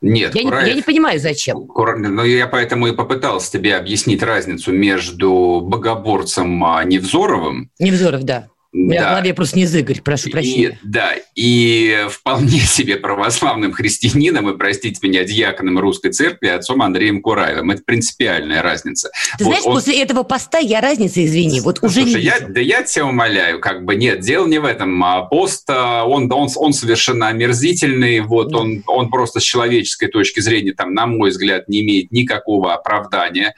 Нет, 0.00 0.34
я, 0.34 0.42
Кураев, 0.42 0.64
не, 0.64 0.70
я 0.70 0.76
не 0.76 0.82
понимаю, 0.82 1.18
зачем. 1.18 1.66
Кура... 1.66 1.96
Ну, 1.96 2.24
я 2.24 2.46
поэтому 2.46 2.88
и 2.88 2.92
попытался 2.92 3.52
тебе 3.52 3.74
объяснить 3.76 4.22
разницу 4.22 4.70
между 4.72 5.62
богоборцем 5.62 6.62
а, 6.64 6.84
Невзоровым. 6.84 7.70
Невзоров, 7.78 8.24
да. 8.24 8.48
Меня 8.74 9.02
да. 9.02 9.06
в 9.06 9.10
голове 9.10 9.34
просто 9.34 9.56
не 9.56 9.66
зыгорь, 9.66 10.00
прошу 10.02 10.30
прощения. 10.30 10.66
И, 10.66 10.78
да, 10.82 11.12
и 11.36 12.06
вполне 12.10 12.58
себе 12.58 12.96
православным 12.96 13.72
христианином 13.72 14.50
и, 14.50 14.56
простите 14.56 14.98
меня, 15.00 15.22
диаконом 15.22 15.78
русской 15.78 16.10
церкви 16.10 16.48
отцом 16.48 16.82
Андреем 16.82 17.22
Кураевым. 17.22 17.70
Это 17.70 17.84
принципиальная 17.84 18.62
разница. 18.62 19.10
Ты 19.38 19.44
вот 19.44 19.50
знаешь, 19.50 19.66
он... 19.66 19.74
после 19.74 20.02
этого 20.02 20.24
поста 20.24 20.58
я 20.58 20.80
разницы, 20.80 21.24
извини, 21.24 21.60
вот 21.60 21.84
уже 21.84 22.02
Слушай, 22.02 22.16
не 22.16 22.22
я, 22.22 22.40
Да 22.40 22.60
я 22.60 22.82
тебя 22.82 23.06
умоляю, 23.06 23.60
как 23.60 23.84
бы 23.84 23.94
нет, 23.94 24.20
дело 24.20 24.48
не 24.48 24.58
в 24.58 24.64
этом. 24.64 25.04
А 25.04 25.22
пост, 25.22 25.70
а, 25.70 26.04
он, 26.04 26.30
он, 26.32 26.48
он 26.56 26.72
совершенно 26.72 27.28
омерзительный, 27.28 28.20
вот 28.20 28.50
да. 28.50 28.58
он, 28.58 28.82
он 28.88 29.08
просто 29.08 29.38
с 29.38 29.44
человеческой 29.44 30.08
точки 30.08 30.40
зрения, 30.40 30.72
там, 30.72 30.94
на 30.94 31.06
мой 31.06 31.30
взгляд, 31.30 31.68
не 31.68 31.82
имеет 31.82 32.10
никакого 32.10 32.74
оправдания. 32.74 33.54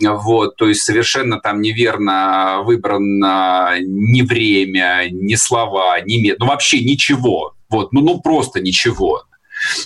Вот, 0.00 0.54
то 0.54 0.68
есть 0.68 0.82
совершенно 0.82 1.40
там 1.40 1.60
неверно 1.60 2.60
выбран 2.62 3.18
не 3.80 4.22
время 4.22 4.43
время, 4.44 5.08
ни 5.10 5.34
слова, 5.34 6.00
ни 6.04 6.20
мет, 6.20 6.38
ну 6.38 6.46
вообще 6.46 6.84
ничего. 6.84 7.54
Вот, 7.68 7.92
ну, 7.92 8.00
ну 8.00 8.20
просто 8.20 8.60
ничего. 8.60 9.24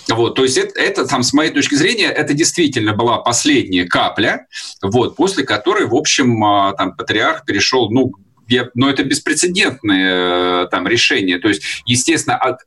Вот, 0.09 0.35
то 0.35 0.43
есть 0.43 0.57
это, 0.57 0.79
это 0.79 1.07
там, 1.07 1.23
с 1.23 1.31
моей 1.31 1.51
точки 1.51 1.75
зрения, 1.75 2.07
это 2.07 2.33
действительно 2.33 2.93
была 2.93 3.19
последняя 3.19 3.85
капля, 3.85 4.47
вот, 4.81 5.15
после 5.15 5.45
которой, 5.45 5.85
в 5.85 5.95
общем, 5.95 6.43
а, 6.43 6.73
там 6.73 6.95
патриарх 6.95 7.45
перешел, 7.45 7.89
ну, 7.89 8.11
я, 8.47 8.67
но 8.73 8.89
это 8.89 9.03
беспрецедентное 9.03 10.63
э, 10.63 10.67
там 10.69 10.87
решение. 10.87 11.37
То 11.37 11.49
есть, 11.49 11.61
естественно, 11.85 12.35
от, 12.35 12.61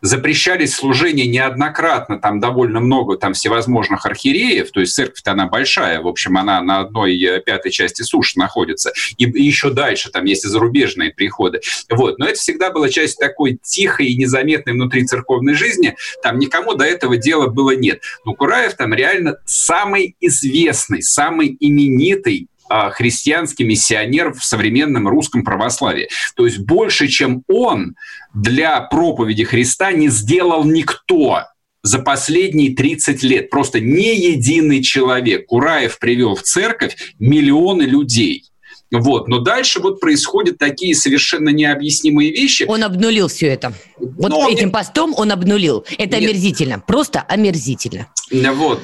запрещались 0.00 0.74
служения 0.74 1.26
неоднократно, 1.26 2.18
там 2.18 2.40
довольно 2.40 2.80
много 2.80 3.16
там 3.16 3.34
всевозможных 3.34 4.06
архиереев, 4.06 4.70
то 4.70 4.80
есть 4.80 4.94
церковь-то 4.94 5.32
она 5.32 5.46
большая, 5.46 6.00
в 6.00 6.06
общем, 6.06 6.36
она 6.36 6.60
на 6.62 6.80
одной 6.80 7.20
э, 7.20 7.40
пятой 7.40 7.70
части 7.70 8.02
суши 8.02 8.38
находится, 8.38 8.92
и, 9.16 9.24
еще 9.24 9.70
дальше 9.70 10.10
там 10.10 10.24
есть 10.24 10.44
и 10.44 10.48
зарубежные 10.48 11.10
приходы. 11.10 11.60
Вот. 11.90 12.18
Но 12.18 12.26
это 12.26 12.38
всегда 12.38 12.70
была 12.70 12.88
часть 12.88 13.18
такой 13.18 13.58
тихой 13.62 14.06
и 14.06 14.16
незаметной 14.16 14.72
внутри 14.72 15.04
церковной 15.04 15.54
жизни, 15.54 15.96
там 16.22 16.38
никому 16.38 16.74
до 16.74 16.84
этого 16.84 17.16
дела 17.16 17.48
было 17.48 17.74
нет. 17.76 18.02
Но 18.24 18.34
Кураев 18.34 18.74
там 18.74 18.92
реально 18.94 19.36
самый 19.44 20.16
известный, 20.20 21.02
самый 21.02 21.56
именитый 21.60 22.48
христианский 22.92 23.64
миссионер 23.64 24.32
в 24.32 24.44
современном 24.44 25.08
русском 25.08 25.44
православии. 25.44 26.08
То 26.36 26.46
есть 26.46 26.58
больше, 26.58 27.08
чем 27.08 27.42
он 27.48 27.96
для 28.34 28.80
проповеди 28.80 29.44
Христа 29.44 29.92
не 29.92 30.08
сделал 30.08 30.64
никто 30.64 31.44
за 31.82 31.98
последние 31.98 32.74
30 32.74 33.22
лет. 33.22 33.50
Просто 33.50 33.80
не 33.80 34.16
единый 34.16 34.82
человек. 34.82 35.46
Кураев 35.46 35.98
привел 35.98 36.34
в 36.34 36.42
церковь 36.42 36.96
миллионы 37.18 37.82
людей. 37.82 38.44
Вот. 38.92 39.26
Но 39.26 39.38
дальше 39.38 39.80
вот 39.80 40.00
происходят 40.00 40.58
такие 40.58 40.94
совершенно 40.94 41.48
необъяснимые 41.48 42.30
вещи. 42.30 42.64
Он 42.68 42.84
обнулил 42.84 43.28
все 43.28 43.48
это. 43.48 43.72
Вот 43.98 44.28
Но 44.28 44.48
этим 44.48 44.66
он... 44.66 44.72
постом 44.72 45.14
он 45.16 45.32
обнулил. 45.32 45.84
Это 45.96 46.18
Нет. 46.18 46.30
омерзительно. 46.30 46.78
Просто 46.78 47.20
омерзительно. 47.20 48.08
Вот. 48.30 48.80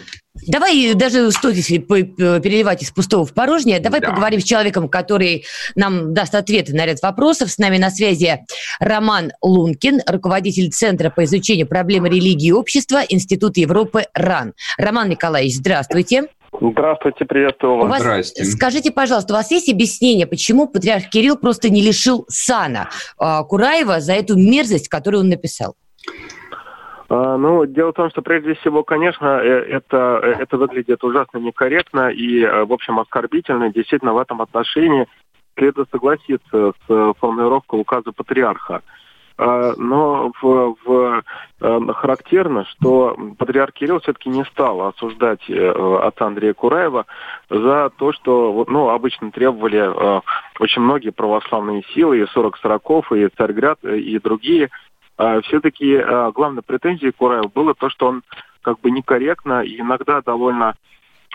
Давай 0.47 0.95
даже 0.95 1.31
что 1.33 1.53
здесь 1.53 1.67
переливать 1.67 2.83
из 2.83 2.91
пустого 2.91 3.27
в 3.27 3.35
порожнее. 3.35 3.81
Давай 3.81 4.01
да. 4.01 4.11
поговорим 4.11 4.41
с 4.41 4.45
человеком, 4.45 4.89
который 4.89 5.45
нам 5.75 6.15
даст 6.15 6.35
ответы 6.35 6.75
на 6.75 6.87
ряд 6.87 7.03
вопросов. 7.03 7.51
С 7.51 7.59
нами 7.59 7.77
на 7.77 7.91
связи 7.91 8.39
Роман 8.79 9.33
Лункин, 9.43 10.03
руководитель 10.07 10.71
Центра 10.71 11.11
по 11.11 11.25
изучению 11.25 11.67
проблем 11.67 12.07
религии 12.07 12.49
и 12.49 12.53
общества 12.53 13.03
Институт 13.09 13.57
Европы 13.57 14.05
РАН. 14.15 14.55
Роман 14.79 15.09
Николаевич, 15.09 15.57
здравствуйте. 15.57 16.29
Здравствуйте, 16.61 17.25
приветствую 17.25 17.77
вас. 17.77 17.85
У 17.85 17.89
вас 17.89 18.01
Здравствуйте. 18.01 18.51
Скажите, 18.51 18.93
пожалуйста, 18.93 19.35
у 19.35 19.37
вас 19.37 19.51
есть 19.51 19.73
объяснение, 19.73 20.27
почему 20.27 20.67
патриарх 20.67 21.09
Кирилл 21.09 21.37
просто 21.37 21.71
не 21.71 21.83
лишил 21.83 22.25
сана 22.29 22.89
э, 23.21 23.43
Кураева 23.49 24.01
за 24.01 24.15
эту 24.15 24.37
мерзость, 24.37 24.89
которую 24.89 25.23
он 25.23 25.29
написал? 25.29 25.77
А, 27.09 27.39
ну, 27.39 27.65
дело 27.65 27.91
в 27.91 27.95
том, 27.95 28.11
что 28.11 28.23
прежде 28.23 28.55
всего, 28.55 28.85
конечно, 28.85 29.41
э, 29.43 29.49
это, 29.49 30.21
э, 30.23 30.43
это 30.43 30.59
выглядит 30.59 31.03
ужасно 31.03 31.39
некорректно 31.39 32.11
и, 32.11 32.43
э, 32.43 32.65
в 32.65 32.73
общем, 32.73 32.99
оскорбительно. 32.99 33.73
Действительно, 33.73 34.13
в 34.13 34.19
этом 34.19 34.43
отношении 34.43 35.07
следует 35.57 35.89
согласиться 35.91 36.73
с 36.87 37.15
формулировкой 37.19 37.81
указа 37.81 38.13
патриарха. 38.13 38.83
А, 39.39 39.75
но 39.77 40.33
в, 40.43 40.77
в, 40.85 41.23
характерно, 41.95 42.65
что 42.67 43.17
патриарх 43.39 43.73
Кирилл 43.73 44.01
все-таки 44.01 44.29
не 44.29 44.45
стал 44.45 44.89
осуждать 44.89 45.49
отца 45.49 46.27
Андрея 46.27 46.55
Кураева 46.55 47.07
за 47.49 47.91
то, 47.97 48.13
что 48.13 48.67
ну, 48.69 48.91
обычно 48.91 49.31
требовали 49.31 50.23
очень 50.61 50.83
многие 50.83 51.11
православные 51.11 51.85
силы, 51.95 52.19
и 52.19 52.27
40 52.27 52.59
сороков, 52.59 53.13
и 53.13 53.29
Царьград, 53.29 53.83
и 53.85 54.19
другие– 54.19 54.71
а, 55.19 55.41
все-таки 55.43 56.01
главной 56.33 56.63
претензией 56.63 57.13
Кураева 57.13 57.51
было 57.53 57.75
то, 57.75 57.91
что 57.91 58.07
он 58.07 58.23
как 58.63 58.81
бы 58.81 58.91
некорректно 58.91 59.63
иногда 59.65 60.23
довольно, 60.23 60.77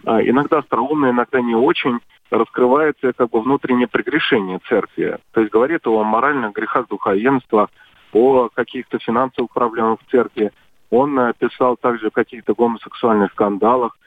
иногда 0.06 0.60
остроумно, 0.60 1.10
иногда 1.10 1.42
не 1.42 1.56
очень 1.56 2.00
раскрывается 2.32 3.12
как 3.14 3.30
бы 3.30 3.42
внутреннее 3.42 3.88
прегрешение 3.88 4.60
церкви. 4.70 5.18
То 5.34 5.42
есть 5.42 5.52
говорит 5.52 5.86
о 5.86 6.04
моральных 6.04 6.54
грехах 6.54 6.88
духовенства, 6.88 7.70
о 8.14 8.50
каких-то 8.54 9.00
финансовых 9.00 9.52
проблемах 9.52 10.00
в 10.06 10.12
церкви. 10.12 10.52
Он 10.90 11.34
писал 11.40 11.76
также 11.78 12.08
о 12.08 12.12
каких-то 12.12 12.54
гомосексуальных 12.54 13.32
скандалах. 13.32 13.98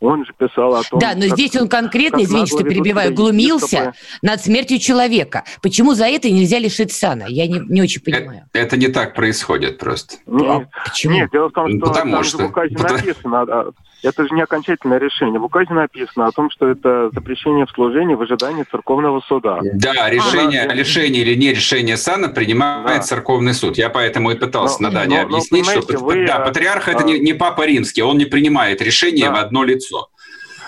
Он 0.00 0.26
же 0.26 0.32
писал 0.36 0.74
о 0.74 0.82
том... 0.82 0.98
Да, 0.98 1.14
но 1.14 1.22
как, 1.22 1.30
здесь 1.30 1.56
он 1.56 1.68
конкретно, 1.68 2.22
извините, 2.22 2.54
что 2.54 2.64
перебиваю, 2.64 3.14
глумился 3.14 3.94
над 4.20 4.40
смертью 4.42 4.78
человека. 4.78 5.44
Почему 5.62 5.94
за 5.94 6.06
это 6.06 6.30
нельзя 6.30 6.58
лишить 6.58 6.92
сана? 6.92 7.24
Я 7.26 7.46
не, 7.46 7.60
не 7.60 7.80
очень 7.80 8.02
понимаю. 8.02 8.46
Это, 8.52 8.66
это 8.66 8.76
не 8.76 8.88
так 8.88 9.14
происходит 9.14 9.78
просто. 9.78 10.16
Нет, 10.26 10.68
Почему? 10.84 11.14
Нет, 11.14 11.30
дело 11.32 11.48
в 11.48 11.52
том, 11.52 11.70
что 11.70 11.78
Потому 11.78 12.12
там 12.12 12.24
что... 12.24 12.38
в 12.38 12.50
указе 12.50 12.74
Потому... 12.74 12.98
написано, 12.98 13.42
а, 13.42 13.70
это 14.04 14.22
же 14.26 14.34
не 14.34 14.42
окончательное 14.42 14.98
решение. 14.98 15.40
В 15.40 15.44
указе 15.44 15.72
написано 15.72 16.26
о 16.26 16.32
том, 16.32 16.50
что 16.50 16.68
это 16.68 17.10
запрещение 17.12 17.66
в 17.66 17.70
служении 17.70 18.14
в 18.14 18.22
ожидании 18.22 18.64
церковного 18.64 19.20
суда. 19.20 19.60
Да, 19.62 20.10
решение 20.10 20.62
а, 20.62 20.74
решение 20.74 21.22
или 21.22 21.34
не 21.34 21.50
решение 21.50 21.96
сана 21.96 22.28
принимает 22.28 22.86
да. 22.86 23.00
церковный 23.00 23.54
суд. 23.54 23.78
Я 23.78 23.88
поэтому 23.88 24.30
и 24.30 24.36
пытался 24.36 24.82
но, 24.82 24.88
на 24.88 24.94
Дане 24.94 25.16
но, 25.16 25.22
объяснить, 25.22 25.66
но, 25.74 25.82
что 25.82 25.98
вы, 25.98 26.26
да, 26.26 26.40
патриарх 26.40 26.88
а, 26.88 26.92
это 26.92 27.04
не, 27.04 27.18
не 27.18 27.32
папа 27.32 27.66
римский, 27.66 28.02
он 28.02 28.18
не 28.18 28.26
принимает 28.26 28.82
решение 28.82 29.30
да. 29.30 29.32
в 29.32 29.36
одно 29.36 29.64
лицо. 29.64 30.08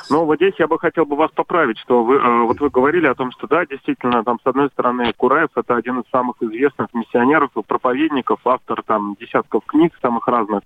Ну, 0.09 0.25
вот 0.25 0.37
здесь 0.37 0.55
я 0.59 0.69
бы 0.69 0.79
хотел 0.79 1.05
бы 1.05 1.17
вас 1.17 1.31
поправить, 1.33 1.79
что 1.79 2.05
вы, 2.05 2.17
э, 2.17 2.41
вот 2.43 2.61
вы 2.61 2.71
говорили 2.71 3.07
о 3.07 3.15
том, 3.15 3.33
что 3.33 3.49
да, 3.49 3.67
действительно, 3.67 4.23
там, 4.23 4.39
с 4.43 4.47
одной 4.47 4.69
стороны, 4.69 5.13
Кураев– 5.17 5.51
это 5.57 5.75
один 5.75 6.01
из 6.01 6.05
самых 6.13 6.37
известных 6.41 6.89
миссионеров 6.95 7.51
и 7.57 7.63
проповедников, 7.63 8.39
автор 8.45 8.83
там 8.85 9.17
десятков 9.21 9.65
книг 9.67 9.93
самых 10.01 10.27
разных. 10.29 10.63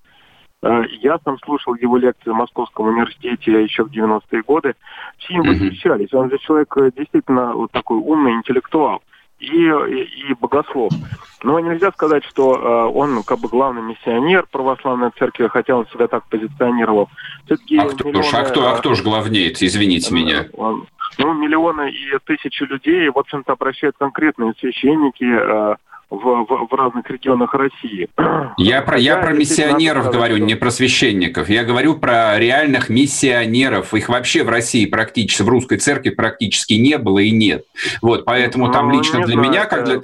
Э, 0.63 0.83
я 1.01 1.19
сам 1.25 1.39
слушал 1.39 1.75
его 1.75 1.97
лекции 1.97 2.31
в 2.31 2.35
Московском 2.35 2.89
университете 2.89 3.63
еще 3.63 3.85
в 3.85 3.91
90-е 3.91 4.43
годы. 4.43 4.75
Все 5.19 5.35
им 5.35 5.43
восхищались. 5.43 6.13
Он 6.13 6.31
же 6.31 6.39
человек 6.39 6.77
э, 6.77 6.91
действительно 6.97 7.55
вот 7.55 7.71
такой 7.73 7.99
умный 7.99 8.33
интеллектуал 8.33 9.03
и, 9.39 9.47
и, 9.49 10.35
богослов. 10.39 10.93
Но 11.43 11.59
нельзя 11.61 11.91
сказать, 11.93 12.25
что 12.25 12.55
э, 12.55 12.93
он 12.95 13.23
как 13.23 13.39
бы 13.39 13.49
главный 13.49 13.81
миссионер 13.81 14.47
православной 14.51 15.11
церкви, 15.19 15.49
хотя 15.49 15.77
он 15.77 15.87
себя 15.87 16.09
так 16.09 16.29
позиционировал. 16.29 17.09
Все-таки 17.47 17.79
а, 17.79 17.89
кто, 17.89 18.09
миллионы, 18.09 18.29
а, 18.33 18.45
кто, 18.45 18.69
а 18.69 18.77
кто 18.77 18.95
же 18.95 19.03
главнеет, 19.03 19.63
извините 19.63 20.13
меня? 20.13 20.47
Он, 20.53 20.87
ну, 21.17 21.33
миллионы 21.33 21.91
и 21.91 22.19
тысячи 22.25 22.65
людей, 22.65 23.09
в 23.09 23.19
общем-то, 23.19 23.53
обращают 23.53 23.97
конкретные 23.99 24.53
священники, 24.61 25.25
э, 25.25 25.77
в, 26.11 26.17
в, 26.17 26.69
в 26.69 26.75
разных 26.75 27.09
регионах 27.09 27.55
России. 27.55 28.09
Я 28.59 28.83
про, 28.83 28.99
я 28.99 29.17
про 29.17 29.33
миссионеров 29.33 30.11
говорю, 30.11 30.39
не 30.39 30.55
про 30.55 30.71
священников. 30.71 31.49
Я 31.49 31.65
говорю 31.65 31.97
про 31.97 32.39
реальных 32.39 32.89
миссионеров. 32.89 33.95
Их 33.95 34.09
вообще 34.09 34.43
в 34.43 34.49
России 34.49 34.87
практически, 34.87 35.43
в 35.43 35.49
русской 35.49 35.79
церкви 35.79 36.11
практически 36.11 36.75
не 36.75 36.99
было 36.99 37.21
и 37.21 37.31
нет. 37.31 37.65
Вот, 38.03 38.25
поэтому 38.25 38.67
ну, 38.67 38.73
там 38.73 38.91
лично 38.91 39.25
для 39.25 39.35
знаю, 39.35 39.49
меня, 39.49 39.65
как 39.67 39.85
для... 39.85 40.01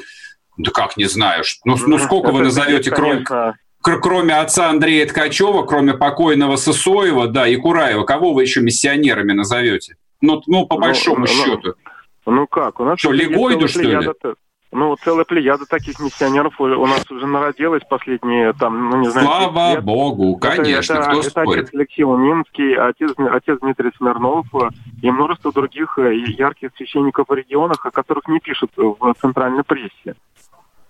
Да 0.56 0.70
как 0.70 0.96
не 0.96 1.04
знаешь? 1.04 1.58
Ну, 1.64 1.76
ну, 1.76 1.88
ну 1.88 1.98
сколько 1.98 2.30
вы 2.30 2.40
назовете, 2.42 2.90
кроме, 2.90 3.24
кроме 3.82 4.36
отца 4.36 4.70
Андрея 4.70 5.06
Ткачева, 5.06 5.64
кроме 5.64 5.94
покойного 5.94 6.56
Сысоева, 6.56 7.26
да, 7.26 7.46
и 7.46 7.56
Кураева, 7.56 8.04
кого 8.04 8.32
вы 8.32 8.42
еще 8.42 8.60
миссионерами 8.62 9.32
назовете? 9.32 9.96
Ну, 10.22 10.40
ну 10.46 10.66
по 10.66 10.76
ну, 10.76 10.80
большому 10.80 11.20
ну, 11.20 11.26
счету. 11.26 11.74
Ну, 12.24 12.32
ну 12.32 12.46
как? 12.46 12.80
У 12.80 12.84
нас 12.84 12.98
что, 12.98 13.12
Легойду, 13.12 13.68
что 13.68 13.82
ли? 13.82 13.90
Я 13.90 14.14
Ну, 14.72 14.96
целая 14.96 15.24
плеяда 15.24 15.64
таких 15.64 15.98
миссионеров 16.00 16.60
у 16.60 16.86
нас 16.86 17.08
уже 17.10 17.26
народилась 17.26 17.82
последние, 17.88 18.52
там, 18.52 18.90
ну, 18.90 18.96
не 18.98 19.10
знаю... 19.10 19.26
Слава 19.26 19.74
лет. 19.74 19.84
Богу, 19.84 20.36
конечно, 20.36 20.94
это, 20.94 21.02
кто 21.02 21.20
это, 21.20 21.30
спорит? 21.30 21.64
отец 21.64 21.74
Алексей 21.74 22.02
Уминский, 22.02 22.74
отец, 22.74 23.12
отец 23.16 23.58
Дмитрий 23.60 23.92
Смирнов 23.96 24.46
и 25.02 25.10
множество 25.10 25.52
других 25.52 25.98
э, 25.98 26.16
ярких 26.16 26.70
священников 26.76 27.28
в 27.28 27.34
регионах, 27.34 27.86
о 27.86 27.90
которых 27.90 28.26
не 28.26 28.40
пишут 28.40 28.72
в 28.76 29.14
центральной 29.20 29.62
прессе. 29.62 30.16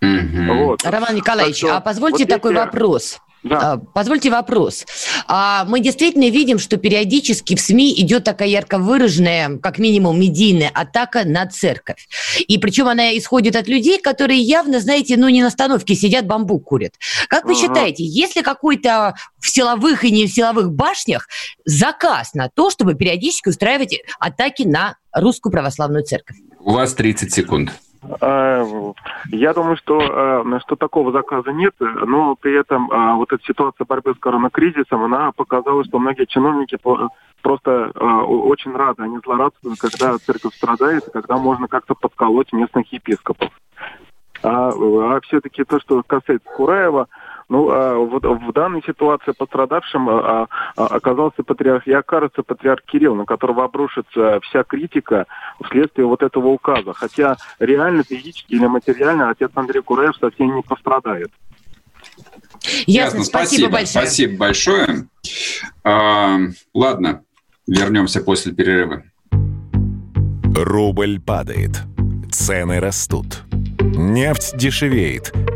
Угу. 0.02 0.54
Вот. 0.54 0.84
Роман 0.84 1.14
Николаевич, 1.14 1.58
что, 1.58 1.76
а 1.76 1.80
позвольте 1.80 2.24
вот 2.24 2.30
такой 2.30 2.52
эти... 2.52 2.58
вопрос. 2.58 3.20
Да. 3.48 3.72
А, 3.72 3.76
позвольте 3.76 4.30
вопрос. 4.30 4.84
А 5.28 5.64
мы 5.66 5.80
действительно 5.80 6.28
видим, 6.30 6.58
что 6.58 6.76
периодически 6.78 7.54
в 7.54 7.60
СМИ 7.60 7.94
идет 8.00 8.24
такая 8.24 8.48
ярко 8.48 8.78
выраженная, 8.78 9.58
как 9.58 9.78
минимум, 9.78 10.20
медийная 10.20 10.70
атака 10.74 11.24
на 11.24 11.46
церковь. 11.46 12.08
И 12.48 12.58
причем 12.58 12.88
она 12.88 13.16
исходит 13.16 13.54
от 13.54 13.68
людей, 13.68 14.00
которые 14.00 14.40
явно, 14.40 14.80
знаете, 14.80 15.16
ну 15.16 15.28
не 15.28 15.42
на 15.42 15.48
остановке 15.48 15.94
сидят, 15.94 16.26
бамбук 16.26 16.64
курят. 16.64 16.94
Как 17.28 17.44
вы 17.44 17.52
ага. 17.52 17.60
считаете, 17.60 18.04
есть 18.04 18.34
ли 18.34 18.42
какой-то 18.42 19.14
в 19.38 19.48
силовых 19.48 20.04
и 20.04 20.10
не 20.10 20.26
в 20.26 20.32
силовых 20.32 20.72
башнях 20.72 21.28
заказ 21.64 22.34
на 22.34 22.48
то, 22.48 22.70
чтобы 22.70 22.94
периодически 22.94 23.50
устраивать 23.50 24.00
атаки 24.18 24.64
на 24.64 24.96
русскую 25.12 25.52
православную 25.52 26.04
церковь? 26.04 26.36
У 26.58 26.72
вас 26.72 26.94
30 26.94 27.32
секунд. 27.32 27.70
А, 28.20 28.64
я 29.30 29.52
думаю, 29.54 29.76
что, 29.76 29.98
а, 30.00 30.60
что 30.60 30.76
такого 30.76 31.12
заказа 31.12 31.50
нет, 31.52 31.74
но 31.78 32.36
при 32.36 32.58
этом 32.58 32.90
а, 32.90 33.14
вот 33.14 33.32
эта 33.32 33.42
ситуация 33.44 33.84
борьбы 33.84 34.14
с 34.14 34.18
коронакризисом, 34.18 35.04
она 35.04 35.32
показала, 35.32 35.84
что 35.84 35.98
многие 35.98 36.26
чиновники 36.26 36.78
просто 37.42 37.90
очень 37.92 38.74
рады, 38.74 39.04
они 39.04 39.18
злорадствуют, 39.24 39.78
когда 39.78 40.18
церковь 40.18 40.54
страдает, 40.54 41.04
когда 41.12 41.36
можно 41.36 41.68
как-то 41.68 41.94
подколоть 41.94 42.52
местных 42.52 42.92
епископов. 42.92 43.50
А, 44.42 44.70
а 44.70 45.20
все-таки 45.22 45.64
то, 45.64 45.80
что 45.80 46.02
касается 46.06 46.48
Кураева, 46.56 47.08
ну, 47.48 47.70
а 47.70 47.94
вот 47.94 48.24
в 48.24 48.52
данной 48.52 48.82
ситуации 48.82 49.32
пострадавшим 49.32 50.08
а, 50.08 50.48
а, 50.76 50.86
оказался 50.86 51.44
патриарх 51.44 51.86
Якарца, 51.86 52.42
патриарх 52.42 52.82
Кирилл, 52.84 53.14
на 53.14 53.24
которого 53.24 53.64
обрушится 53.64 54.40
вся 54.42 54.64
критика 54.64 55.26
вследствие 55.64 56.06
вот 56.06 56.22
этого 56.22 56.48
указа. 56.48 56.92
Хотя 56.92 57.36
реально, 57.60 58.02
физически 58.02 58.54
или 58.54 58.66
материально 58.66 59.30
отец 59.30 59.50
Андрей 59.54 59.82
Кураев 59.82 60.16
совсем 60.20 60.56
не 60.56 60.62
пострадает. 60.62 61.30
Ясно, 62.86 63.18
Ясно. 63.18 63.24
спасибо, 63.24 63.68
спасибо 63.68 63.72
большое. 63.72 64.06
Спасибо 64.06 64.38
большое. 64.38 65.08
А, 65.84 66.38
ладно, 66.74 67.22
вернемся 67.68 68.22
после 68.22 68.52
перерыва. 68.52 69.04
Рубль 70.56 71.20
падает, 71.20 71.82
цены 72.32 72.80
растут, 72.80 73.42
нефть 73.80 74.56
дешевеет– 74.56 75.32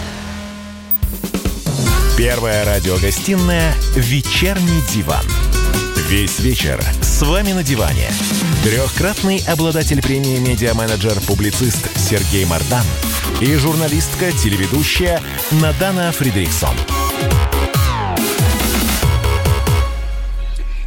Первая 2.17 2.65
радиогостинная 2.65 3.73
«Вечерний 3.95 4.81
диван». 4.93 5.25
Весь 6.09 6.39
вечер 6.39 6.83
с 7.01 7.21
вами 7.21 7.53
на 7.53 7.63
диване. 7.63 8.09
Трехкратный 8.63 9.43
обладатель 9.47 10.01
премии 10.01 10.37
«Медиа-менеджер-публицист» 10.37 11.89
Сергей 11.97 12.45
Мардан 12.45 12.85
и 13.39 13.55
журналистка-телеведущая 13.55 15.21
Надана 15.51 16.11
Фридриксон. 16.11 16.75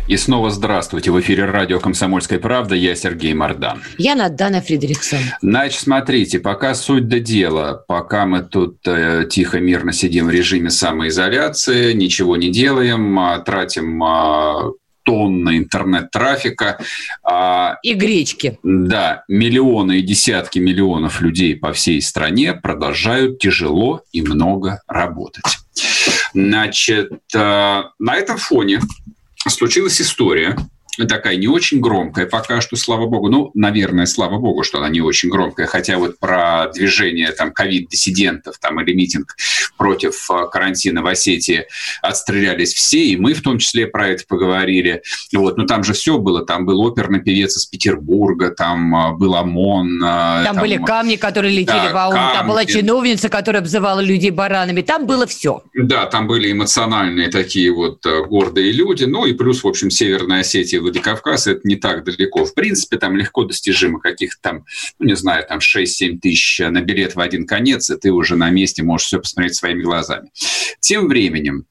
И 0.07 0.19
снова 0.19 0.51
здравствуйте. 0.51 1.11
В 1.11 1.19
эфире 1.21 1.47
радио 1.47 1.81
«Комсомольская 1.81 2.39
правда». 2.39 2.75
Я 2.75 2.95
Сергей 2.95 3.33
Мордан. 3.33 3.83
Я 3.97 4.15
Надана 4.15 4.61
Фредериксон. 4.61 5.21
Значит, 5.41 5.81
смотрите, 5.81 6.41
пока 6.41 6.75
суть 6.75 7.09
до 7.09 7.21
дела, 7.21 7.83
пока 7.89 8.27
мы 8.27 8.43
тут 8.43 8.87
э, 8.87 9.25
тихо, 9.31 9.61
мирно 9.61 9.95
сидим 9.95 10.27
в 10.27 10.31
режиме 10.31 10.69
самоизоляции, 10.69 11.95
ничего 11.95 12.37
не 12.37 12.51
делаем, 12.51 13.19
э, 13.19 13.43
тратим 13.45 14.05
э, 14.05 14.73
тонны 15.05 15.57
интернет-трафика. 15.57 16.79
А, 17.23 17.79
и 17.83 17.95
гречки. 17.95 18.59
Да, 18.63 19.25
миллионы 19.27 20.01
и 20.01 20.03
десятки 20.03 20.59
миллионов 20.59 21.23
людей 21.23 21.57
по 21.57 21.73
всей 21.73 22.03
стране 22.03 22.53
продолжают 22.53 23.39
тяжело 23.39 24.03
и 24.13 24.21
много 24.21 24.83
работать. 24.87 25.45
Значит, 26.35 27.11
э, 27.35 27.83
на 27.99 28.17
этом 28.17 28.37
фоне 28.37 28.81
случилась 29.51 30.01
история, 30.01 30.57
такая 30.99 31.37
не 31.37 31.49
очень 31.49 31.81
громкая 31.81 32.27
пока 32.27 32.61
что, 32.61 32.77
слава 32.77 33.07
богу. 33.07 33.29
Ну, 33.29 33.51
наверное, 33.55 34.07
слава 34.07 34.39
богу, 34.39 34.63
что 34.63 34.79
она 34.79 34.89
не 34.89 35.01
очень 35.01 35.29
громкая. 35.29 35.67
Хотя 35.67 35.99
вот 35.99 36.19
про 36.19 36.71
движение 36.73 37.33
там 37.33 37.53
ковид-диссидентов 37.53 38.59
там, 38.61 38.81
или 38.81 38.95
митинг 38.95 39.37
против 39.77 40.31
а, 40.31 40.47
карантина 40.47 41.03
в 41.03 41.07
Осетии 41.07 41.67
отстрелялись 42.03 42.73
все, 42.75 43.05
и 43.05 43.17
мы 43.17 43.35
в 43.35 43.43
том 43.43 43.59
числе 43.59 43.87
про 43.87 44.09
это 44.09 44.25
поговорили. 44.27 45.03
Вот, 45.33 45.57
но 45.57 45.67
там 45.67 45.85
же 45.85 45.93
все 45.93 46.19
было. 46.19 46.45
Там 46.45 46.65
был 46.67 46.81
оперный 46.83 47.21
певец 47.21 47.57
из 47.57 47.67
Петербурга, 47.67 48.51
там 48.51 48.95
а, 48.95 49.13
был 49.13 49.35
ОМОН. 49.35 50.03
А, 50.05 50.45
там, 50.45 50.55
там 50.55 50.63
были 50.63 50.77
камни, 50.77 51.17
которые 51.17 51.53
летели 51.53 51.89
да, 51.93 52.09
в 52.09 52.13
камни. 52.13 52.35
там 52.35 52.49
была 52.49 52.65
чиновница, 52.65 53.29
которая 53.29 53.63
обзывала 53.63 54.01
людей 54.01 54.31
баранами. 54.31 54.83
Там 54.83 55.07
было 55.07 55.27
все. 55.27 55.63
Да, 55.75 56.07
там 56.07 56.27
были 56.27 56.53
эмоциональные 56.53 57.29
такие 57.29 57.73
вот 57.73 58.05
гордые 58.05 58.73
люди. 58.73 59.05
Ну 59.05 59.27
и 59.27 59.33
плюс, 59.33 59.65
в 59.65 59.69
общем, 59.69 59.91
Северная 59.91 60.41
Осетия 60.41 60.81
Владикавказ, 60.85 61.47
это 61.47 61.61
не 61.65 61.77
так 61.77 62.05
далеко. 62.05 62.45
В 62.45 62.55
принципе, 62.55 62.99
там 62.99 63.17
легко 63.17 63.45
достижимо 63.45 64.01
каких-то 64.01 64.41
там, 64.41 64.65
ну, 64.99 65.07
не 65.07 65.17
знаю, 65.17 65.45
там 65.49 65.59
6-7 65.59 66.19
тысяч 66.19 66.61
на 66.61 66.81
билет 66.81 67.15
в 67.15 67.21
один 67.21 67.47
конец, 67.47 67.91
и 67.91 67.97
ты 67.97 68.11
уже 68.11 68.37
на 68.37 68.51
месте 68.51 68.83
можешь 68.83 69.07
все 69.07 69.19
посмотреть 69.19 69.57
своими 69.57 69.83
глазами. 69.83 70.31
Тем 70.81 71.09
временем, 71.09 71.67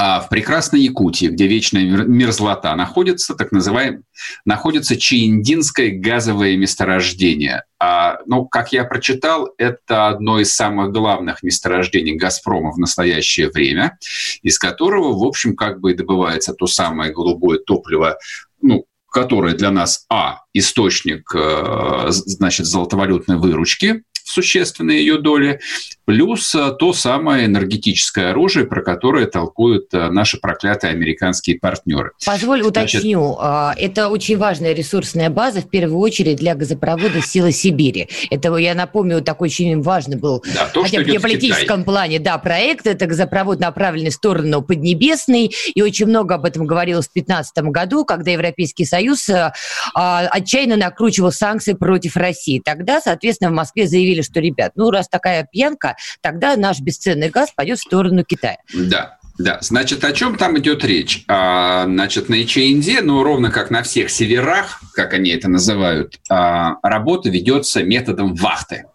а 0.00 0.20
в 0.20 0.28
прекрасной 0.28 0.80
Якутии, 0.82 1.26
где 1.26 1.48
вечная 1.48 1.82
мерзлота, 1.82 2.76
находится 2.76 3.34
так 3.34 3.50
называемое, 3.50 4.04
находится 4.44 4.96
Чииндинское 4.96 5.90
газовое 5.90 6.56
месторождение. 6.56 7.64
А, 7.80 8.18
ну, 8.24 8.46
как 8.46 8.72
я 8.72 8.84
прочитал, 8.84 9.52
это 9.58 10.06
одно 10.06 10.38
из 10.38 10.54
самых 10.54 10.92
главных 10.92 11.42
месторождений 11.42 12.14
«Газпрома» 12.14 12.70
в 12.70 12.78
настоящее 12.78 13.50
время, 13.50 13.98
из 14.42 14.60
которого, 14.60 15.18
в 15.18 15.24
общем, 15.24 15.56
как 15.56 15.80
бы 15.80 15.90
и 15.90 15.96
добывается 15.96 16.54
то 16.54 16.68
самое 16.68 17.12
голубое 17.12 17.58
топливо, 17.58 18.18
ну, 18.62 18.84
которое 19.10 19.54
для 19.54 19.70
нас, 19.72 20.04
а, 20.10 20.42
источник, 20.52 21.34
э, 21.34 22.06
значит, 22.10 22.66
золотовалютной 22.66 23.36
выручки, 23.36 24.02
существенной 24.28 24.98
ее 24.98 25.18
доли, 25.18 25.60
плюс 26.04 26.54
э, 26.54 26.70
то 26.78 26.92
самое 26.92 27.46
энергетическое 27.46 28.30
оружие, 28.30 28.66
про 28.66 28.82
которое 28.82 29.26
толкуют 29.26 29.92
э, 29.92 30.08
наши 30.10 30.38
проклятые 30.38 30.92
американские 30.92 31.58
партнеры. 31.58 32.12
Позволь 32.24 32.62
уточню, 32.62 33.36
Значит, 33.38 33.82
это 33.82 34.08
очень 34.08 34.38
важная 34.38 34.72
ресурсная 34.72 35.30
база, 35.30 35.60
в 35.60 35.68
первую 35.68 35.98
очередь 35.98 36.36
для 36.36 36.54
газопровода 36.54 37.20
«Сила 37.20 37.52
Сибири». 37.52 38.08
Это, 38.30 38.54
я 38.56 38.74
напомню, 38.74 39.20
такой 39.22 39.48
очень 39.48 39.80
важный 39.80 40.16
был, 40.16 40.44
да, 40.54 40.66
то, 40.66 40.82
хотя 40.82 41.00
в 41.00 41.04
геополитическом 41.04 41.84
плане, 41.84 42.18
да, 42.18 42.38
проект. 42.38 42.86
Это 42.86 43.06
газопровод, 43.06 43.60
направленный 43.60 44.10
в 44.10 44.14
сторону 44.14 44.62
Поднебесной, 44.62 45.50
и 45.74 45.82
очень 45.82 46.06
много 46.06 46.34
об 46.34 46.44
этом 46.44 46.66
говорилось 46.66 47.06
в 47.06 47.12
2015 47.12 47.56
году, 47.64 48.04
когда 48.04 48.30
Европейский 48.30 48.84
Союз 48.84 49.28
э, 49.28 49.52
а, 49.94 50.20
отчаянно 50.28 50.76
накручивал 50.76 51.32
санкции 51.32 51.72
против 51.72 52.16
России. 52.16 52.60
Тогда, 52.64 53.00
соответственно, 53.00 53.50
в 53.50 53.54
Москве 53.54 53.86
заявили, 53.86 54.17
заявили, 54.18 54.22
что, 54.22 54.40
ребят, 54.40 54.72
ну 54.76 54.90
раз 54.90 55.08
такая 55.08 55.46
пьянка, 55.50 55.96
тогда 56.20 56.56
наш 56.56 56.80
бесценный 56.80 57.30
газ 57.30 57.50
пойдет 57.54 57.78
в 57.78 57.82
сторону 57.82 58.24
Китая. 58.24 58.58
Да. 58.74 59.14
Да, 59.38 59.58
значит, 59.60 60.02
о 60.02 60.10
чем 60.10 60.36
там 60.36 60.58
идет 60.58 60.84
речь? 60.84 61.22
А, 61.28 61.84
значит, 61.84 62.28
на 62.28 62.42
ИЧНД, 62.42 63.04
ну, 63.04 63.22
ровно 63.22 63.52
как 63.52 63.70
на 63.70 63.84
всех 63.84 64.10
северах, 64.10 64.80
как 64.94 65.14
они 65.14 65.30
это 65.30 65.48
называют, 65.48 66.18
а, 66.28 66.78
работа 66.82 67.30
ведется 67.30 67.84
методом 67.84 68.34
вахты. 68.34 68.86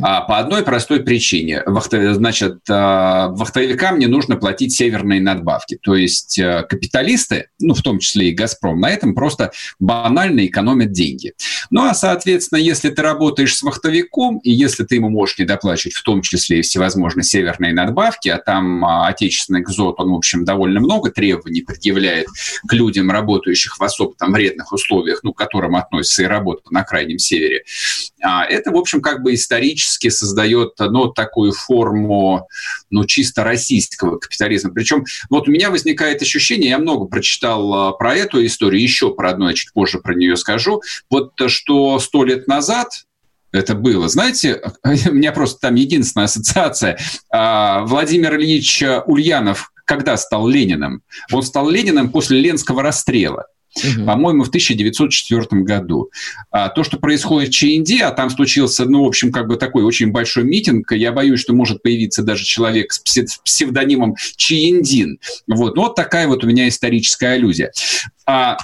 А, 0.00 0.22
по 0.22 0.38
одной 0.38 0.62
простой 0.62 1.00
причине. 1.00 1.62
Значит, 1.90 2.58
а, 2.68 3.28
вахтовикам 3.28 3.98
не 3.98 4.06
нужно 4.06 4.36
платить 4.36 4.74
северные 4.74 5.20
надбавки. 5.20 5.78
То 5.82 5.94
есть 5.94 6.38
а, 6.38 6.62
капиталисты, 6.62 7.48
ну, 7.60 7.74
в 7.74 7.82
том 7.82 7.98
числе 7.98 8.30
и 8.30 8.34
«Газпром», 8.34 8.80
на 8.80 8.90
этом 8.90 9.14
просто 9.14 9.52
банально 9.78 10.46
экономят 10.46 10.92
деньги. 10.92 11.34
Ну, 11.70 11.84
а, 11.84 11.94
соответственно, 11.94 12.58
если 12.58 12.90
ты 12.90 13.02
работаешь 13.02 13.56
с 13.56 13.62
вахтовиком, 13.62 14.38
и 14.38 14.50
если 14.50 14.84
ты 14.84 14.96
ему 14.96 15.10
можешь 15.10 15.38
не 15.38 15.44
доплачивать 15.44 15.94
в 15.94 16.02
том 16.02 16.22
числе 16.22 16.60
и 16.60 16.62
всевозможные 16.62 17.24
северные 17.24 17.74
надбавки, 17.74 18.28
а 18.28 18.38
там 18.38 18.84
отечественный 18.84 19.60
экзот, 19.60 20.00
он, 20.00 20.10
в 20.10 20.14
общем, 20.14 20.44
довольно 20.44 20.80
много 20.80 21.10
требований 21.10 21.62
предъявляет 21.62 22.28
к 22.66 22.72
людям, 22.72 23.10
работающих 23.10 23.78
в 23.78 23.82
особо 23.82 24.14
там 24.16 24.32
вредных 24.32 24.72
условиях, 24.72 25.20
ну, 25.22 25.32
к 25.32 25.38
которым 25.38 25.76
относится 25.76 26.22
и 26.22 26.26
работа 26.26 26.62
на 26.70 26.82
Крайнем 26.84 27.18
Севере, 27.18 27.64
это, 28.24 28.70
в 28.70 28.76
общем, 28.76 29.00
как 29.00 29.22
бы 29.22 29.34
исторически 29.34 30.08
создает 30.08 30.72
ну, 30.78 31.08
такую 31.08 31.52
форму 31.52 32.48
ну, 32.90 33.04
чисто 33.04 33.44
российского 33.44 34.18
капитализма. 34.18 34.72
Причем 34.72 35.04
вот 35.28 35.48
у 35.48 35.50
меня 35.50 35.70
возникает 35.70 36.22
ощущение, 36.22 36.70
я 36.70 36.78
много 36.78 37.04
прочитал 37.04 37.74
а, 37.74 37.92
про 37.92 38.14
эту 38.14 38.44
историю, 38.44 38.82
еще 38.82 39.14
про 39.14 39.30
одну, 39.30 39.48
я 39.48 39.54
чуть 39.54 39.72
позже 39.72 39.98
про 39.98 40.14
нее 40.14 40.36
скажу, 40.36 40.82
вот 41.10 41.32
что 41.48 41.98
сто 41.98 42.24
лет 42.24 42.48
назад 42.48 42.88
это 43.52 43.74
было. 43.74 44.08
Знаете, 44.08 44.62
у 44.84 45.12
меня 45.12 45.32
просто 45.32 45.60
там 45.60 45.74
единственная 45.74 46.24
ассоциация. 46.24 46.98
А, 47.30 47.82
Владимир 47.84 48.36
Ильич 48.36 48.82
Ульянов 49.06 49.70
когда 49.86 50.16
стал 50.16 50.48
Лениным? 50.48 51.02
Он 51.30 51.42
стал 51.42 51.68
Лениным 51.68 52.10
после 52.10 52.40
Ленского 52.40 52.82
расстрела 52.82 53.48
угу. 53.76 54.06
по-моему, 54.06 54.44
в 54.44 54.48
1904 54.48 55.62
году. 55.62 56.10
А 56.50 56.68
то, 56.68 56.84
что 56.84 56.98
происходит 56.98 57.50
в 57.50 57.52
ЧНД, 57.52 58.02
а 58.02 58.10
там 58.10 58.30
случился, 58.30 58.84
ну, 58.84 59.04
в 59.04 59.06
общем, 59.06 59.32
как 59.32 59.46
бы 59.48 59.56
такой 59.56 59.82
очень 59.84 60.12
большой 60.12 60.44
митинг, 60.44 60.92
я 60.92 61.12
боюсь, 61.12 61.40
что 61.40 61.54
может 61.54 61.82
появиться 61.82 62.22
даже 62.22 62.44
человек 62.44 62.92
с 62.92 63.00
псевдонимом 63.44 64.16
Чиендин. 64.36 65.18
Вот, 65.46 65.76
ну, 65.76 65.82
вот 65.82 65.94
такая 65.94 66.28
вот 66.28 66.44
у 66.44 66.46
меня 66.46 66.68
историческая 66.68 67.34
аллюзия. 67.34 67.72
А 68.26 68.56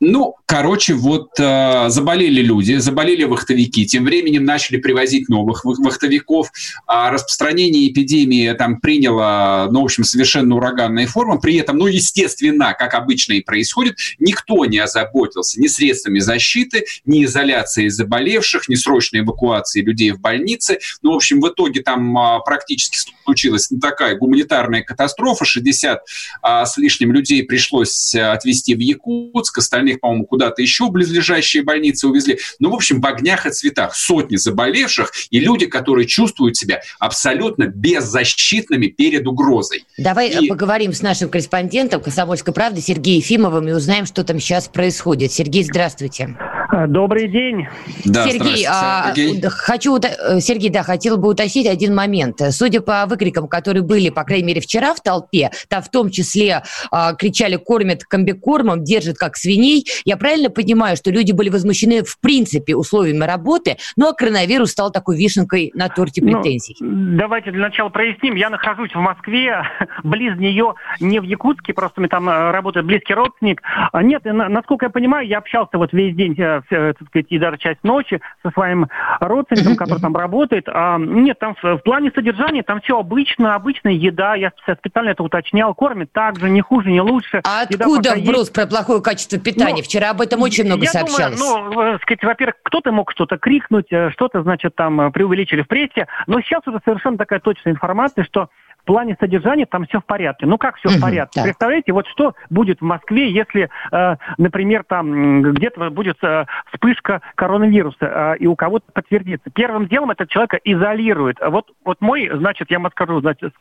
ну, 0.00 0.34
короче, 0.46 0.94
вот 0.94 1.30
э, 1.38 1.88
заболели 1.88 2.40
люди, 2.40 2.74
заболели 2.76 3.24
вахтовики, 3.24 3.86
тем 3.86 4.04
временем 4.04 4.44
начали 4.44 4.76
привозить 4.76 5.28
новых 5.28 5.64
вахтовиков, 5.64 6.50
а 6.86 7.10
распространение 7.10 7.90
эпидемии 7.90 8.52
там 8.52 8.80
приняло, 8.80 9.68
ну, 9.70 9.82
в 9.82 9.84
общем, 9.84 10.04
совершенно 10.04 10.56
ураганная 10.56 11.06
форма, 11.06 11.38
при 11.38 11.56
этом, 11.56 11.78
ну, 11.78 11.86
естественно, 11.86 12.74
как 12.78 12.94
обычно 12.94 13.34
и 13.34 13.40
происходит, 13.40 13.96
никто 14.18 14.64
не 14.64 14.78
озаботился 14.78 15.60
ни 15.60 15.66
средствами 15.66 16.18
защиты, 16.18 16.84
ни 17.04 17.24
изоляцией 17.24 17.88
заболевших, 17.88 18.68
ни 18.68 18.74
срочной 18.74 19.20
эвакуацией 19.20 19.84
людей 19.84 20.12
в 20.12 20.20
больницы, 20.20 20.78
ну, 21.02 21.12
в 21.12 21.16
общем, 21.16 21.40
в 21.40 21.48
итоге 21.48 21.82
там 21.82 22.16
а, 22.16 22.40
практически 22.40 23.15
случилась 23.26 23.68
такая 23.80 24.16
гуманитарная 24.16 24.82
катастрофа, 24.82 25.44
60 25.44 26.00
а, 26.42 26.64
с 26.64 26.76
лишним 26.78 27.12
людей 27.12 27.42
пришлось 27.42 28.14
э, 28.14 28.22
отвезти 28.22 28.74
в 28.74 28.78
Якутск, 28.78 29.58
остальных, 29.58 30.00
по-моему, 30.00 30.26
куда-то 30.26 30.62
еще 30.62 30.84
в 30.84 30.90
близлежащие 30.90 31.64
больницы 31.64 32.06
увезли. 32.06 32.38
Ну, 32.60 32.70
в 32.70 32.74
общем, 32.74 33.00
в 33.00 33.06
огнях 33.06 33.46
и 33.46 33.50
цветах. 33.50 33.94
Сотни 33.96 34.36
заболевших 34.36 35.12
и 35.30 35.40
люди, 35.40 35.66
которые 35.66 36.06
чувствуют 36.06 36.56
себя 36.56 36.80
абсолютно 36.98 37.66
беззащитными 37.66 38.86
перед 38.86 39.26
угрозой. 39.26 39.84
Давай 39.98 40.30
и... 40.30 40.48
поговорим 40.48 40.92
с 40.92 41.02
нашим 41.02 41.28
корреспондентом 41.28 42.00
«Комсомольской 42.00 42.54
правды» 42.54 42.80
Сергеем 42.80 43.18
Ефимовым 43.18 43.68
и 43.68 43.72
узнаем, 43.72 44.06
что 44.06 44.22
там 44.22 44.38
сейчас 44.38 44.68
происходит. 44.68 45.32
Сергей, 45.32 45.64
здравствуйте. 45.64 46.36
А, 46.76 46.86
добрый 46.86 47.26
день. 47.26 47.68
Да, 48.04 48.28
Сергей, 48.28 48.66
а, 48.68 49.14
Сергей. 49.14 49.40
хочу, 49.48 49.96
э, 49.96 50.40
Сергей, 50.40 50.68
да, 50.68 50.82
хотел 50.82 51.16
бы 51.16 51.28
уточнить 51.30 51.66
один 51.66 51.94
момент. 51.94 52.42
Судя 52.50 52.82
по 52.82 53.06
выкрикам, 53.06 53.48
которые 53.48 53.82
были, 53.82 54.10
по 54.10 54.24
крайней 54.24 54.48
мере, 54.48 54.60
вчера 54.60 54.92
в 54.92 55.00
толпе, 55.00 55.50
там 55.70 55.80
в 55.80 55.90
том 55.90 56.10
числе 56.10 56.64
а, 56.90 57.14
кричали 57.14 57.56
«кормят 57.56 58.04
комбикормом», 58.04 58.84
«держат 58.84 59.16
как 59.16 59.38
свиней», 59.38 59.86
я 60.04 60.18
правильно 60.18 60.50
понимаю, 60.50 60.98
что 60.98 61.10
люди 61.10 61.32
были 61.32 61.48
возмущены 61.48 62.04
в 62.04 62.20
принципе 62.20 62.76
условиями 62.76 63.24
работы, 63.24 63.78
ну 63.96 64.10
а 64.10 64.12
коронавирус 64.12 64.72
стал 64.72 64.92
такой 64.92 65.16
вишенкой 65.16 65.70
на 65.72 65.88
торте 65.88 66.20
ну, 66.22 66.42
претензий? 66.42 66.76
Ну, 66.80 67.16
давайте 67.16 67.52
для 67.52 67.62
начала 67.62 67.88
проясним. 67.88 68.34
Я 68.34 68.50
нахожусь 68.50 68.94
в 68.94 69.00
Москве, 69.00 69.62
близ 70.04 70.36
нее, 70.36 70.74
не 71.00 71.20
в 71.20 71.22
Якутске, 71.22 71.72
просто 71.72 72.02
мне 72.02 72.10
там 72.10 72.28
э, 72.28 72.50
работает 72.50 72.84
близкий 72.84 73.14
родственник. 73.14 73.62
Нет, 73.94 74.24
насколько 74.26 74.84
я 74.84 74.90
понимаю, 74.90 75.26
я 75.26 75.38
общался 75.38 75.78
вот 75.78 75.94
весь 75.94 76.14
день 76.14 76.34
э, 76.36 76.60
Э, 76.65 76.65
так 76.68 77.08
сказать, 77.08 77.26
и 77.28 77.38
даже 77.38 77.58
часть 77.58 77.82
ночи 77.82 78.20
со 78.42 78.50
своим 78.50 78.88
родственником, 79.20 79.76
который 79.76 80.00
там 80.00 80.16
работает. 80.16 80.68
А, 80.68 80.98
нет, 80.98 81.38
там 81.38 81.54
в, 81.54 81.62
в 81.62 81.78
плане 81.78 82.10
содержания 82.14 82.62
там 82.62 82.80
все 82.80 82.98
обычно, 82.98 83.54
обычная 83.54 83.92
еда, 83.92 84.34
я 84.34 84.52
специально 84.78 85.10
это 85.10 85.22
уточнял, 85.22 85.74
кормят 85.74 86.10
так 86.12 86.38
же, 86.38 86.50
не 86.50 86.60
хуже, 86.60 86.90
не 86.90 87.00
лучше. 87.00 87.40
А 87.44 87.62
откуда 87.62 88.14
вброс 88.16 88.50
про 88.50 88.66
плохое 88.66 89.02
качество 89.02 89.38
питания? 89.38 89.76
Ну, 89.76 89.82
Вчера 89.82 90.10
об 90.10 90.20
этом 90.20 90.42
очень 90.42 90.64
много 90.64 90.84
я 90.84 90.90
сообщалось. 90.90 91.38
Думаю, 91.38 91.72
ну, 91.72 91.82
э, 91.82 91.98
сказать, 92.02 92.22
во-первых, 92.24 92.56
кто-то 92.62 92.92
мог 92.92 93.12
что-то 93.12 93.38
крикнуть, 93.38 93.86
э, 93.90 94.10
что-то, 94.10 94.42
значит, 94.42 94.74
там 94.74 95.12
преувеличили 95.12 95.62
в 95.62 95.68
прессе, 95.68 96.06
но 96.26 96.40
сейчас 96.40 96.66
уже 96.66 96.80
совершенно 96.84 97.18
такая 97.18 97.40
точная 97.40 97.72
информация, 97.72 98.24
что 98.24 98.48
в 98.86 98.92
плане 98.92 99.16
содержания 99.18 99.66
там 99.66 99.84
все 99.86 99.98
в 99.98 100.04
порядке. 100.04 100.46
Ну 100.46 100.58
как 100.58 100.76
все 100.76 100.90
в 100.90 101.00
порядке? 101.00 101.42
Представляете, 101.42 101.92
вот 101.92 102.06
что 102.06 102.34
будет 102.50 102.80
в 102.80 102.84
Москве, 102.84 103.32
если, 103.32 103.68
э, 103.90 104.16
например, 104.38 104.84
там 104.86 105.42
где-то 105.42 105.90
будет 105.90 106.22
э, 106.22 106.44
вспышка 106.72 107.20
коронавируса, 107.34 107.96
э, 108.00 108.36
и 108.38 108.46
у 108.46 108.54
кого-то 108.54 108.84
подтвердится. 108.92 109.50
Первым 109.50 109.88
делом 109.88 110.12
этот 110.12 110.30
человека 110.30 110.60
изолирует. 110.62 111.38
Вот, 111.44 111.72
вот 111.84 112.00
мой, 112.00 112.30
значит, 112.32 112.70
я 112.70 112.78
вам 112.78 112.92
скажу, 112.92 113.20
значит, 113.20 113.52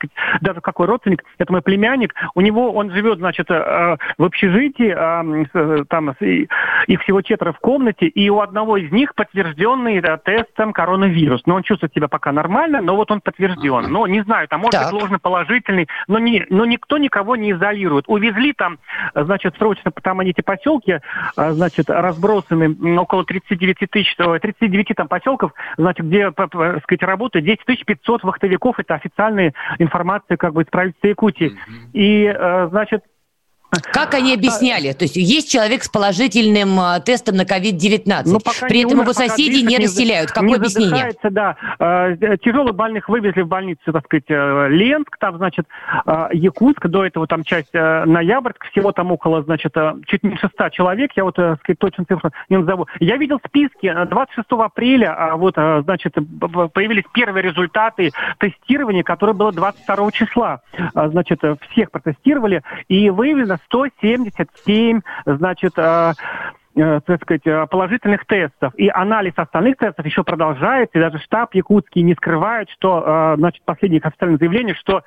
даже 0.41 0.61
какой 0.61 0.85
родственник, 0.85 1.23
это 1.39 1.51
мой 1.51 1.63
племянник, 1.63 2.13
у 2.35 2.41
него, 2.41 2.71
он 2.73 2.91
живет, 2.91 3.17
значит, 3.17 3.49
в 3.49 3.97
общежитии, 4.19 4.95
там 5.85 6.11
их 6.11 7.01
всего 7.01 7.21
четверо 7.23 7.51
в 7.53 7.59
комнате, 7.59 8.05
и 8.05 8.29
у 8.29 8.41
одного 8.41 8.77
из 8.77 8.91
них 8.91 9.15
подтвержденный 9.15 10.03
тестом 10.23 10.71
коронавирус. 10.71 11.41
Но 11.47 11.55
он 11.55 11.63
чувствует 11.63 11.93
себя 11.93 12.07
пока 12.07 12.31
нормально, 12.31 12.81
но 12.81 12.95
вот 12.95 13.09
он 13.09 13.21
подтвержден. 13.21 13.91
Но 13.91 14.05
не 14.05 14.21
знаю, 14.21 14.47
там 14.47 14.59
может 14.59 14.73
так. 14.73 14.91
быть 14.91 15.01
ложный 15.01 15.14
ложно 15.15 15.19
положительный, 15.19 15.88
но, 16.08 16.19
не, 16.19 16.45
но 16.49 16.65
никто 16.65 16.97
никого 16.97 17.36
не 17.36 17.51
изолирует. 17.51 18.06
Увезли 18.08 18.54
там, 18.54 18.78
значит, 19.13 19.56
срочно, 19.58 19.91
там 20.01 20.19
они 20.19 20.32
эти 20.32 20.41
поселки, 20.41 20.99
а, 21.36 21.54
значит, 21.54 21.89
разбросаны 21.89 22.97
около 22.97 23.25
39 23.25 23.89
тысяч, 23.89 24.15
39 24.15 24.88
там 24.95 25.08
поселков, 25.08 25.54
значит, 25.78 26.06
где, 26.06 26.32
так 26.32 26.51
сказать, 26.84 27.04
работает 27.04 27.45
10 27.45 27.86
500 27.86 28.23
вахтовиков, 28.23 28.80
это 28.80 28.95
официальная 28.95 29.54
информация 29.80 30.38
как 30.38 30.54
бы 30.54 30.63
из 30.63 30.67
правительства 30.67 31.08
Якутии. 31.08 31.58
И, 31.93 32.25
э, 32.25 32.67
значит, 32.69 33.04
как 33.81 34.13
они 34.13 34.33
объясняли? 34.33 34.91
То 34.93 35.05
есть 35.05 35.15
есть 35.15 35.51
человек 35.51 35.83
с 35.83 35.89
положительным 35.89 36.79
э, 36.79 36.99
тестом 37.01 37.35
на 37.35 37.43
COVID-19, 37.43 38.23
ну, 38.25 38.39
при 38.67 38.83
этом 38.83 39.01
его 39.01 39.13
соседи 39.13 39.65
не 39.65 39.77
расселяют. 39.77 40.31
Какое 40.31 40.49
не 40.49 40.55
объяснение? 40.55 41.11
Да. 41.23 41.55
Э, 41.79 42.38
тяжелых 42.43 42.75
больных 42.75 43.09
вывезли 43.09 43.41
в 43.41 43.47
больницу, 43.47 43.91
так 43.91 44.05
сказать, 44.05 44.25
э, 44.29 44.67
Ленск, 44.69 45.17
там, 45.19 45.38
значит, 45.38 45.65
Якутск, 46.31 46.88
до 46.88 47.05
этого 47.05 47.27
там 47.27 47.43
часть 47.43 47.73
Ноябрьск, 47.73 48.65
всего 48.71 48.91
там 48.91 49.11
около, 49.11 49.43
значит, 49.43 49.75
чуть 50.07 50.23
меньше 50.23 50.49
100 50.53 50.69
человек, 50.69 51.11
я 51.15 51.23
вот, 51.23 51.35
так 51.35 51.59
сказать, 51.59 51.79
точно 51.79 52.05
цифру 52.05 52.31
не 52.49 52.57
назову. 52.57 52.88
Я 52.99 53.17
видел 53.17 53.39
списки 53.45 53.93
26 54.09 54.47
апреля, 54.51 55.15
а 55.17 55.35
вот, 55.35 55.55
значит, 55.55 56.13
появились 56.73 57.03
первые 57.13 57.43
результаты 57.43 58.11
тестирования, 58.39 59.03
которое 59.03 59.33
было 59.33 59.51
22 59.51 60.11
числа. 60.11 60.61
Значит, 60.93 61.41
всех 61.71 61.91
протестировали, 61.91 62.61
и 62.88 63.09
выявлено 63.09 63.57
177, 63.65 65.01
значит, 65.25 65.73
э, 65.78 66.13
э, 66.75 66.99
так 67.06 67.21
сказать, 67.21 67.45
э, 67.45 67.67
положительных 67.67 68.25
тестов. 68.25 68.73
И 68.75 68.89
анализ 68.89 69.34
остальных 69.36 69.78
тестов 69.78 70.06
еще 70.06 70.23
продолжается, 70.23 70.97
и 70.97 71.01
даже 71.01 71.19
штаб 71.19 71.54
якутский 71.56 72.01
не 72.01 72.13
скрывает, 72.15 72.69
что, 72.69 73.36
значит, 73.38 73.63
последнее 73.65 74.01
официальное 74.01 74.38
заявление, 74.38 74.75
что 74.75 75.04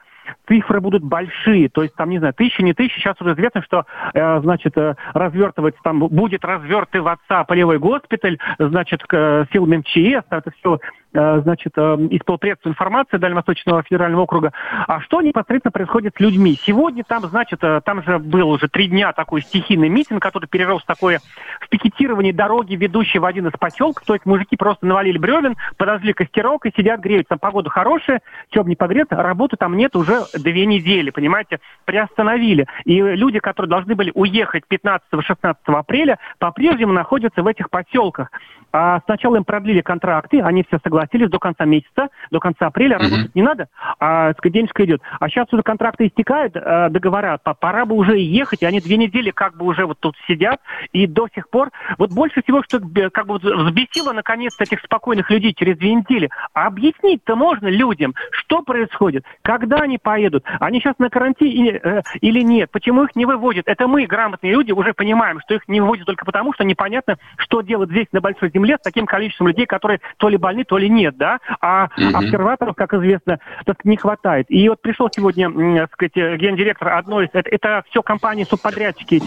цифры 0.47 0.81
будут 0.81 1.03
большие, 1.03 1.69
то 1.69 1.83
есть 1.83 1.95
там, 1.95 2.11
не 2.11 2.19
знаю, 2.19 2.35
тысячи, 2.35 2.61
не 2.63 2.75
тысячи, 2.75 2.99
сейчас 2.99 3.21
уже 3.21 3.33
известно, 3.35 3.63
что, 3.63 3.87
э, 4.15 4.41
значит, 4.41 4.77
э, 4.77 4.95
развертывается, 5.15 5.81
там 5.83 6.01
будет 6.01 6.45
отца 6.45 7.45
полевой 7.45 7.79
госпиталь, 7.79 8.39
значит, 8.59 9.03
к, 9.05 9.47
силами 9.53 9.79
МЧС, 9.79 10.27
это 10.31 10.51
все 10.59 10.79
Э, 11.08 11.08
значит, 11.43 11.73
э, 11.77 11.97
из 12.11 12.21
полпредства 12.21 12.69
информации 12.69 13.17
Дальневосточного 13.17 13.83
федерального 13.83 14.23
округа. 14.23 14.53
А 14.87 15.01
что 15.01 15.21
непосредственно 15.21 15.73
происходит 15.73 16.15
с 16.17 16.21
людьми? 16.21 16.59
Сегодня 16.63 17.05
там, 17.05 17.23
значит, 17.23 17.63
э, 17.63 17.81
там 17.85 18.03
же 18.03 18.19
был 18.19 18.51
уже 18.51 18.69
три 18.69 18.89
дня 18.89 19.13
такой 19.13 19.43
стихийный 19.43 19.89
митинг, 19.89 20.23
который 20.23 20.47
перерос 20.47 20.83
в 20.83 20.87
такое 20.87 21.21
в 21.61 21.69
пикетирование 21.69 22.33
дороги, 22.33 22.75
ведущей 22.75 23.19
в 23.19 23.25
один 23.25 23.49
из 23.49 23.53
поселков. 23.53 24.05
То 24.07 24.15
есть 24.15 24.27
мужики 24.27 24.57
просто 24.57 24.87
навалили 24.87 25.19
бревен, 25.19 25.57
подожгли 25.77 26.13
костерок 26.13 26.67
и 26.67 26.73
сидят 26.77 27.01
греются. 27.01 27.31
Там 27.31 27.39
погода 27.39 27.69
хорошая, 27.71 28.23
чем 28.51 28.69
не 28.69 28.77
погреться, 28.77 29.17
работы 29.17 29.57
там 29.57 29.77
нет 29.77 29.97
уже 29.97 30.21
две 30.35 30.67
недели, 30.67 31.11
понимаете, 31.11 31.59
приостановили. 31.85 32.67
И 32.85 33.01
люди, 33.01 33.41
которые 33.41 33.71
должны 33.71 33.95
были 33.95 34.13
уехать 34.15 34.65
15-16 34.71 35.55
апреля, 35.67 36.19
по-прежнему 36.39 36.93
находятся 36.93 37.43
в 37.43 37.47
этих 37.47 37.71
поселках. 37.71 38.31
А 38.73 39.01
сначала 39.07 39.37
им 39.37 39.45
продлили 39.45 39.81
контракты, 39.81 40.41
они 40.41 40.63
все 40.69 40.79
согласились 40.83 41.08
согласились 41.09 41.31
до 41.31 41.39
конца 41.39 41.65
месяца, 41.65 42.09
до 42.31 42.41
конца 42.41 42.67
апреля 42.67 42.97
mm-hmm. 42.97 43.03
работать 43.03 43.35
не 43.35 43.43
надо, 43.43 43.69
а 44.01 44.33
денежка 44.45 44.85
идет. 44.85 45.03
А 45.21 45.29
сейчас 45.29 45.47
уже 45.53 45.63
контракты 45.63 46.07
истекают, 46.07 46.57
э, 46.57 46.89
договора, 46.91 47.39
пора 47.39 47.85
бы 47.85 47.97
уже 47.97 48.19
ехать, 48.19 48.63
и 48.63 48.67
они 48.67 48.81
две 48.81 48.97
недели 48.97 49.31
как 49.31 49.57
бы 49.57 49.67
уже 49.67 49.87
вот 49.87 49.99
тут 50.01 50.17
сидят, 50.27 50.61
и 50.93 51.07
до 51.07 51.29
сих 51.35 51.49
пор, 51.51 51.71
вот 51.99 52.13
больше 52.13 52.43
всего, 52.43 52.63
что 52.63 52.81
как 53.13 53.27
бы 53.27 53.39
взбесило 53.39 54.13
наконец 54.13 54.59
этих 54.59 54.81
спокойных 54.81 55.31
людей 55.31 55.55
через 55.55 55.77
две 55.79 55.95
недели, 55.95 56.31
а 56.55 56.67
объяснить-то 56.67 57.37
можно 57.37 57.69
людям, 57.69 58.15
что 58.31 58.63
происходит, 58.63 59.25
когда 59.43 59.77
они 59.79 59.99
поедут, 59.99 60.45
они 60.61 60.81
сейчас 60.81 60.99
на 60.99 61.11
карантине 61.11 61.81
э, 61.83 62.03
или 62.21 62.41
нет, 62.41 62.71
почему 62.71 63.05
их 63.05 63.15
не 63.17 63.27
выводят. 63.27 63.69
Это 63.69 63.87
мы, 63.87 64.07
грамотные 64.07 64.53
люди, 64.53 64.73
уже 64.73 64.95
понимаем, 64.95 65.41
что 65.41 65.55
их 65.55 65.69
не 65.69 65.81
выводят 65.81 66.07
только 66.07 66.25
потому, 66.25 66.53
что 66.55 66.65
непонятно, 66.65 67.19
что 67.37 67.61
делать 67.61 67.91
здесь 67.91 68.07
на 68.13 68.21
большой 68.21 68.51
земле 68.51 68.77
с 68.79 68.83
таким 68.83 69.07
количеством 69.07 69.49
людей, 69.49 69.67
которые 69.67 70.01
то 70.17 70.29
ли 70.29 70.37
больны, 70.37 70.65
то 70.65 70.79
ли 70.79 70.88
нет, 70.89 71.17
да, 71.17 71.39
а 71.61 71.87
mm-hmm. 71.87 72.13
обсерваторов, 72.13 72.77
как 72.77 72.95
известно, 72.95 73.39
так 73.65 73.85
не 73.85 73.97
хватает. 73.97 74.47
И 74.49 74.69
вот 74.69 74.81
пришел 74.81 75.09
сегодня, 75.15 75.51
так 75.51 75.93
сказать, 75.93 76.41
гендиректор 76.41 76.89
одной 76.89 77.27
из, 77.27 77.31
это, 77.33 77.49
это 77.51 77.85
все 77.91 78.03
компании 78.03 78.45
субподрядчики, 78.45 79.23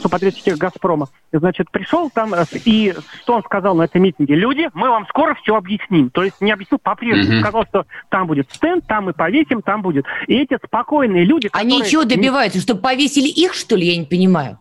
субподрядчики 0.00 0.50
Газпрома, 0.50 1.08
значит, 1.32 1.70
пришел 1.70 2.10
там 2.10 2.34
э, 2.34 2.44
и 2.64 2.94
что 3.22 3.34
он 3.34 3.42
сказал 3.42 3.74
на 3.74 3.82
этом 3.82 4.02
митинге? 4.02 4.34
Люди, 4.34 4.68
мы 4.74 4.88
вам 4.88 5.06
скоро 5.08 5.34
все 5.34 5.56
объясним. 5.56 6.10
То 6.10 6.24
есть 6.24 6.40
не 6.40 6.52
объяснил 6.52 6.78
по-прежнему, 6.78 7.36
mm-hmm. 7.36 7.40
сказал, 7.40 7.64
что 7.66 7.86
там 8.08 8.26
будет 8.26 8.50
стенд, 8.52 8.86
там 8.86 9.04
мы 9.04 9.12
повесим, 9.12 9.62
там 9.62 9.82
будет. 9.82 10.06
И 10.26 10.36
эти 10.36 10.58
спокойные 10.64 11.24
люди, 11.24 11.50
Они 11.52 11.84
чего 11.84 12.04
добиваются, 12.04 12.60
чтобы 12.60 12.80
повесили 12.80 13.28
их, 13.28 13.54
что 13.54 13.76
ли, 13.76 13.86
я 13.86 13.96
не 13.96 14.06
понимаю? 14.06 14.58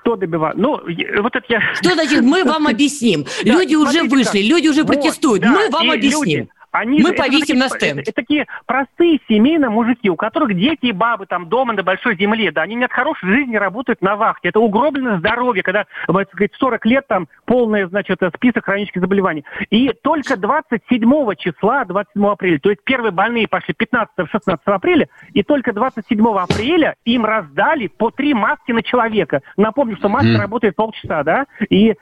Кто 0.00 0.16
добивает? 0.16 0.56
Ну, 0.56 0.80
вот 1.22 1.36
это 1.36 1.44
я... 1.48 1.60
Что 1.74 1.92
значит, 1.94 2.22
мы 2.22 2.44
вам 2.52 2.66
объясним? 2.66 3.26
Люди 3.42 3.74
уже 3.74 4.02
вышли, 4.04 4.40
люди 4.40 4.68
уже 4.68 4.84
протестуют, 4.84 5.44
мы 5.44 5.68
вам 5.70 5.90
объясним. 5.90 6.48
Они 6.72 7.00
Мы 7.00 7.10
же, 7.10 7.14
повесим 7.14 7.56
это, 7.56 7.64
на 7.64 7.68
стенд. 7.68 8.00
Это, 8.00 8.12
такие 8.12 8.46
простые 8.66 9.20
семейные 9.28 9.70
мужики, 9.70 10.08
у 10.08 10.16
которых 10.16 10.56
дети 10.56 10.86
и 10.86 10.92
бабы 10.92 11.26
там 11.26 11.48
дома 11.48 11.72
на 11.72 11.82
большой 11.82 12.16
земле, 12.16 12.52
да, 12.52 12.62
они 12.62 12.76
не 12.76 12.84
от 12.84 12.92
хорошей 12.92 13.28
жизни 13.28 13.56
работают 13.56 14.00
на 14.02 14.16
вахте. 14.16 14.50
Это 14.50 14.60
угробленное 14.60 15.18
здоровье, 15.18 15.62
когда, 15.62 15.86
так 16.06 16.28
сказать, 16.28 16.52
40 16.58 16.86
лет 16.86 17.06
там 17.08 17.28
полный, 17.44 17.88
значит, 17.88 18.20
список 18.36 18.66
хронических 18.66 19.00
заболеваний. 19.00 19.44
И 19.70 19.92
только 20.02 20.36
27 20.36 21.34
числа, 21.38 21.84
27 21.84 22.26
апреля, 22.26 22.58
то 22.60 22.70
есть 22.70 22.82
первые 22.84 23.10
больные 23.10 23.48
пошли 23.48 23.74
15-16 23.74 24.58
апреля, 24.66 25.08
и 25.32 25.42
только 25.42 25.72
27 25.72 26.24
апреля 26.38 26.94
им 27.04 27.24
раздали 27.24 27.88
по 27.88 28.10
три 28.10 28.32
маски 28.32 28.70
на 28.72 28.82
человека. 28.82 29.42
Напомню, 29.56 29.96
что 29.96 30.08
маска 30.08 30.28
mm. 30.28 30.38
работает 30.38 30.76
полчаса, 30.76 31.24
да? 31.24 31.46
И, 31.68 31.90
э, 31.90 31.94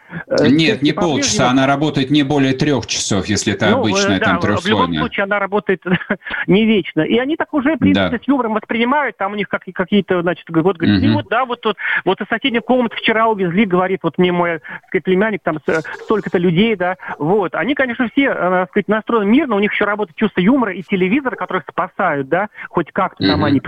Нет, 0.48 0.83
не 0.83 0.92
полчаса, 0.92 1.50
она 1.50 1.66
работает 1.66 2.11
не 2.11 2.22
более 2.22 2.52
трех 2.52 2.87
часов, 2.87 3.26
если 3.26 3.54
это 3.54 3.70
ну, 3.70 3.81
обычная 3.81 4.18
да, 4.18 4.26
там 4.26 4.40
трех 4.40 4.57
в 4.60 4.66
любом 4.66 4.94
случае 4.94 5.24
она 5.24 5.38
работает 5.38 5.82
не 6.46 6.64
вечно. 6.64 7.02
И 7.02 7.18
они 7.18 7.36
так 7.36 7.52
уже, 7.54 7.76
в 7.76 7.78
принципе, 7.78 8.10
да. 8.10 8.18
с 8.18 8.28
юмором 8.28 8.54
воспринимают, 8.54 9.16
там 9.16 9.32
у 9.32 9.36
них 9.36 9.48
как, 9.48 9.64
какие-то, 9.72 10.22
значит, 10.22 10.46
вот, 10.48 10.76
говорит, 10.76 11.04
угу. 11.04 11.14
вот, 11.14 11.28
да, 11.28 11.44
вот 11.44 11.60
тут, 11.60 11.76
вот 12.04 12.20
из 12.20 12.28
соседней 12.28 12.60
комнаты 12.60 12.96
вчера 12.96 13.28
увезли, 13.28 13.64
говорит, 13.64 14.00
вот 14.02 14.18
мне 14.18 14.32
мой, 14.32 14.60
сказать, 14.88 15.04
племянник, 15.04 15.42
там 15.42 15.58
столько-то 16.04 16.38
людей, 16.38 16.76
да, 16.76 16.96
вот. 17.18 17.54
Они, 17.54 17.74
конечно, 17.74 18.08
все, 18.12 18.26
э, 18.26 18.34
так 18.34 18.70
сказать, 18.70 18.88
настроены 18.88 19.30
мирно, 19.30 19.56
у 19.56 19.60
них 19.60 19.72
еще 19.72 19.84
работает 19.84 20.16
чувство 20.16 20.40
юмора 20.40 20.72
и 20.72 20.82
телевизор, 20.82 21.36
которых 21.36 21.64
спасают, 21.70 22.28
да, 22.28 22.48
хоть 22.68 22.92
как-то 22.92 23.26
там 23.26 23.44
они. 23.44 23.60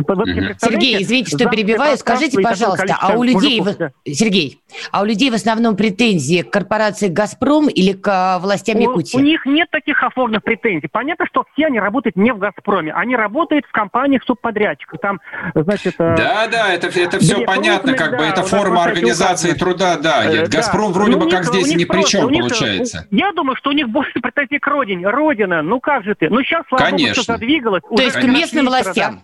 Сергей, 0.58 1.02
извините, 1.02 1.36
что 1.36 1.48
перебиваю, 1.48 1.96
скажите, 1.96 2.40
пожалуйста, 2.40 2.96
а 3.00 3.16
у 3.16 3.22
людей, 3.22 3.62
Сергей, 4.06 4.60
а 4.90 5.02
у 5.02 5.04
людей 5.04 5.30
в 5.30 5.34
основном 5.34 5.76
претензии 5.76 6.42
к 6.42 6.50
корпорации 6.50 7.08
«Газпром» 7.08 7.68
или 7.68 7.92
к 7.92 8.08
э, 8.08 8.40
властям 8.40 8.78
Якутии? 8.78 9.16
У 9.16 9.20
них 9.20 9.46
нет 9.46 9.70
таких 9.70 10.02
оформленных 10.02 10.42
претензий 10.42 10.79
претензий. 10.80 10.88
Понятно, 10.88 11.26
что 11.26 11.44
все 11.52 11.66
они 11.66 11.80
работают 11.80 12.16
не 12.16 12.32
в 12.32 12.38
«Газпроме», 12.38 12.92
они 12.92 13.16
работают 13.16 13.66
в 13.66 13.72
компаниях 13.72 14.22
субподрядчиков. 14.24 15.00
Там, 15.00 15.20
значит... 15.54 15.94
Э, 15.98 16.16
да, 16.16 16.48
да, 16.48 16.72
это, 16.72 16.88
это 16.88 17.18
все 17.18 17.44
понятно, 17.44 17.94
как 17.94 18.12
да, 18.12 18.18
бы 18.18 18.24
это 18.24 18.42
форма 18.42 18.84
организации 18.84 19.52
труда, 19.52 19.98
да. 19.98 20.24
Э, 20.24 20.46
«Газпром» 20.46 20.92
да. 20.92 20.98
вроде 20.98 21.16
бы 21.16 21.28
как 21.28 21.44
здесь 21.44 21.74
ни 21.74 21.84
при 21.84 22.02
чем 22.04 22.28
получается. 22.28 23.06
Я 23.10 23.32
думаю, 23.32 23.56
что 23.56 23.70
у 23.70 23.72
них 23.72 23.88
больше 23.88 24.20
претензий 24.20 24.58
к 24.58 24.66
родине. 24.66 25.08
Родина, 25.08 25.62
ну 25.62 25.80
как 25.80 26.04
же 26.04 26.14
ты? 26.14 26.28
Ну 26.28 26.42
сейчас, 26.42 26.64
слава 26.68 26.84
Конечно. 26.84 27.08
богу, 27.08 27.22
что 27.22 27.32
задвигалось. 27.32 27.82
То 27.82 28.02
есть 28.02 28.16
к 28.16 28.24
местным 28.24 28.66
властям. 28.66 29.22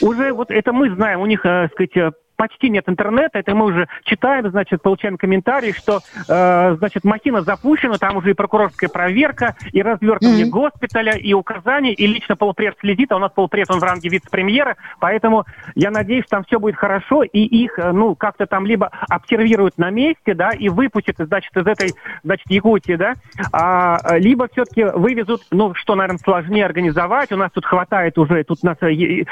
Уже 0.00 0.32
вот 0.32 0.50
это 0.50 0.72
мы 0.72 0.90
знаем, 0.94 1.20
у 1.20 1.26
них, 1.26 1.42
так 1.42 1.70
э, 1.70 1.86
сказать, 1.86 2.14
почти 2.40 2.70
нет 2.70 2.88
интернета, 2.88 3.38
это 3.38 3.54
мы 3.54 3.66
уже 3.66 3.86
читаем, 4.04 4.48
значит, 4.48 4.80
получаем 4.80 5.18
комментарии, 5.18 5.72
что, 5.72 6.00
э, 6.26 6.74
значит, 6.78 7.04
махина 7.04 7.42
запущена, 7.42 7.98
там 7.98 8.16
уже 8.16 8.30
и 8.30 8.32
прокурорская 8.32 8.88
проверка, 8.88 9.56
и 9.72 9.82
развертывание 9.82 10.46
mm-hmm. 10.46 10.48
госпиталя, 10.48 11.12
и 11.18 11.34
указания, 11.34 11.92
и 11.92 12.06
лично 12.06 12.36
полпред 12.36 12.76
следит, 12.80 13.12
а 13.12 13.16
у 13.16 13.18
нас 13.18 13.30
полпред, 13.30 13.70
он 13.70 13.78
в 13.78 13.82
ранге 13.82 14.08
вице-премьера, 14.08 14.76
поэтому 15.00 15.44
я 15.74 15.90
надеюсь, 15.90 16.24
что 16.24 16.36
там 16.36 16.44
все 16.44 16.58
будет 16.58 16.76
хорошо, 16.76 17.24
и 17.24 17.40
их, 17.40 17.78
э, 17.78 17.92
ну, 17.92 18.14
как-то 18.14 18.46
там 18.46 18.64
либо 18.64 18.90
обсервируют 19.10 19.76
на 19.76 19.90
месте, 19.90 20.32
да, 20.32 20.48
и 20.48 20.70
выпустят, 20.70 21.16
значит, 21.18 21.54
из 21.54 21.66
этой, 21.66 21.90
значит, 22.24 22.50
Якутии, 22.50 22.94
да, 22.94 23.16
а, 23.52 24.16
либо 24.16 24.48
все-таки 24.50 24.84
вывезут, 24.84 25.42
ну, 25.50 25.74
что, 25.74 25.94
наверное, 25.94 26.20
сложнее 26.20 26.64
организовать, 26.64 27.32
у 27.32 27.36
нас 27.36 27.50
тут 27.52 27.66
хватает 27.66 28.16
уже, 28.16 28.44
тут 28.44 28.60
у 28.62 28.66
нас, 28.66 28.78
э, 28.80 29.24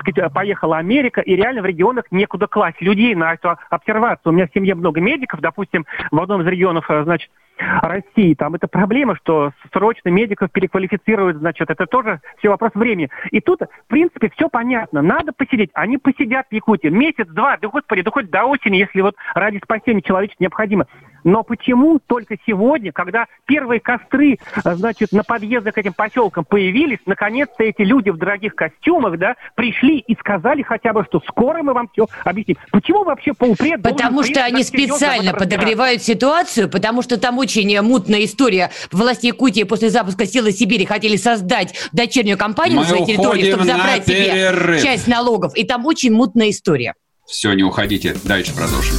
сказать, 0.00 0.32
поехала 0.32 0.78
Америка, 0.78 1.20
и 1.20 1.36
реально 1.36 1.62
в 1.62 1.66
регионах 1.66 2.06
некуда 2.10 2.48
класть 2.56 2.80
людей 2.80 3.14
на 3.14 3.34
эту 3.34 3.54
обсервацию. 3.68 4.32
У 4.32 4.34
меня 4.34 4.46
в 4.46 4.52
семье 4.54 4.74
много 4.74 4.98
медиков, 4.98 5.40
допустим, 5.40 5.84
в 6.10 6.18
одном 6.18 6.40
из 6.40 6.46
регионов, 6.46 6.86
э, 6.88 7.04
значит, 7.04 7.30
России. 7.58 8.34
Там 8.34 8.54
это 8.54 8.68
проблема, 8.68 9.16
что 9.16 9.52
срочно 9.72 10.08
медиков 10.08 10.50
переквалифицируют, 10.50 11.38
значит, 11.38 11.70
это 11.70 11.86
тоже 11.86 12.20
все 12.38 12.48
вопрос 12.48 12.72
времени. 12.74 13.10
И 13.30 13.40
тут, 13.40 13.60
в 13.60 13.88
принципе, 13.88 14.30
все 14.30 14.48
понятно. 14.48 15.02
Надо 15.02 15.32
посидеть. 15.32 15.70
Они 15.74 15.98
посидят 15.98 16.46
в 16.50 16.54
Якутии 16.54 16.88
месяц-два, 16.88 17.56
да 17.60 17.68
господи, 17.68 18.02
да 18.02 18.10
хоть 18.10 18.30
до 18.30 18.44
осени, 18.44 18.76
если 18.76 19.00
вот 19.00 19.16
ради 19.34 19.60
спасения 19.62 20.02
человечества 20.02 20.44
необходимо. 20.44 20.86
Но 21.26 21.42
почему 21.42 21.98
только 21.98 22.36
сегодня, 22.46 22.92
когда 22.92 23.26
первые 23.46 23.80
костры, 23.80 24.38
значит, 24.62 25.10
на 25.10 25.24
подъездах 25.24 25.74
к 25.74 25.78
этим 25.78 25.92
поселкам 25.92 26.44
появились, 26.44 27.00
наконец-то 27.04 27.64
эти 27.64 27.82
люди 27.82 28.10
в 28.10 28.16
дорогих 28.16 28.54
костюмах, 28.54 29.18
да, 29.18 29.34
пришли 29.56 29.98
и 29.98 30.14
сказали 30.14 30.62
хотя 30.62 30.92
бы, 30.92 31.04
что 31.04 31.20
скоро 31.26 31.64
мы 31.64 31.72
вам 31.72 31.88
все 31.92 32.06
объясним. 32.24 32.58
Почему 32.70 33.02
вообще 33.02 33.34
полпред 33.34 33.82
Потому 33.82 34.22
что 34.22 34.44
они 34.44 34.62
специально 34.62 35.32
подогревают 35.32 36.00
ситуацию, 36.00 36.70
потому 36.70 37.02
что 37.02 37.20
там 37.20 37.38
очень 37.46 37.80
мутная 37.80 38.24
история. 38.24 38.72
Власти 38.90 39.26
Якутии 39.26 39.62
после 39.62 39.90
запуска 39.90 40.26
«Силы 40.26 40.50
Сибири» 40.52 40.84
хотели 40.84 41.16
создать 41.16 41.74
дочернюю 41.92 42.36
компанию 42.36 42.76
Мы 42.78 42.82
на 42.82 42.88
своей 42.88 43.06
территории, 43.06 43.50
чтобы 43.50 43.64
забрать 43.64 44.04
перерыв. 44.04 44.80
себе 44.80 44.90
часть 44.90 45.06
налогов. 45.06 45.52
И 45.56 45.64
там 45.64 45.86
очень 45.86 46.12
мутная 46.12 46.50
история. 46.50 46.94
Все, 47.26 47.52
не 47.52 47.62
уходите. 47.62 48.16
Дальше 48.24 48.52
продолжим. 48.52 48.94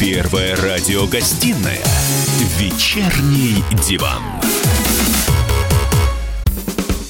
Первая 0.00 0.56
радиогостинная 0.56 1.80
«Вечерний 2.58 3.62
диван». 3.88 4.22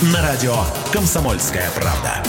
На 0.00 0.22
радио 0.22 0.54
«Комсомольская 0.92 1.68
правда». 1.74 2.22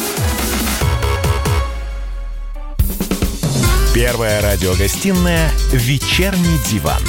Первая 3.94 4.42
радиогостинная 4.42 5.52
«Вечерний 5.72 6.58
диван». 6.68 7.00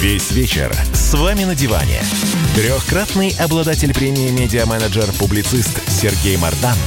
Весь 0.00 0.30
вечер 0.30 0.74
с 0.94 1.12
вами 1.12 1.44
на 1.44 1.54
диване. 1.54 2.00
Трехкратный 2.54 3.36
обладатель 3.38 3.92
премии 3.92 4.30
«Медиа-менеджер», 4.30 5.04
публицист 5.18 5.78
Сергей 5.86 6.38
Мардан 6.38 6.78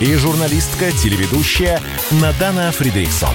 и 0.00 0.14
журналистка-телеведущая 0.14 1.80
Надана 2.10 2.70
Фридриксон. 2.72 3.34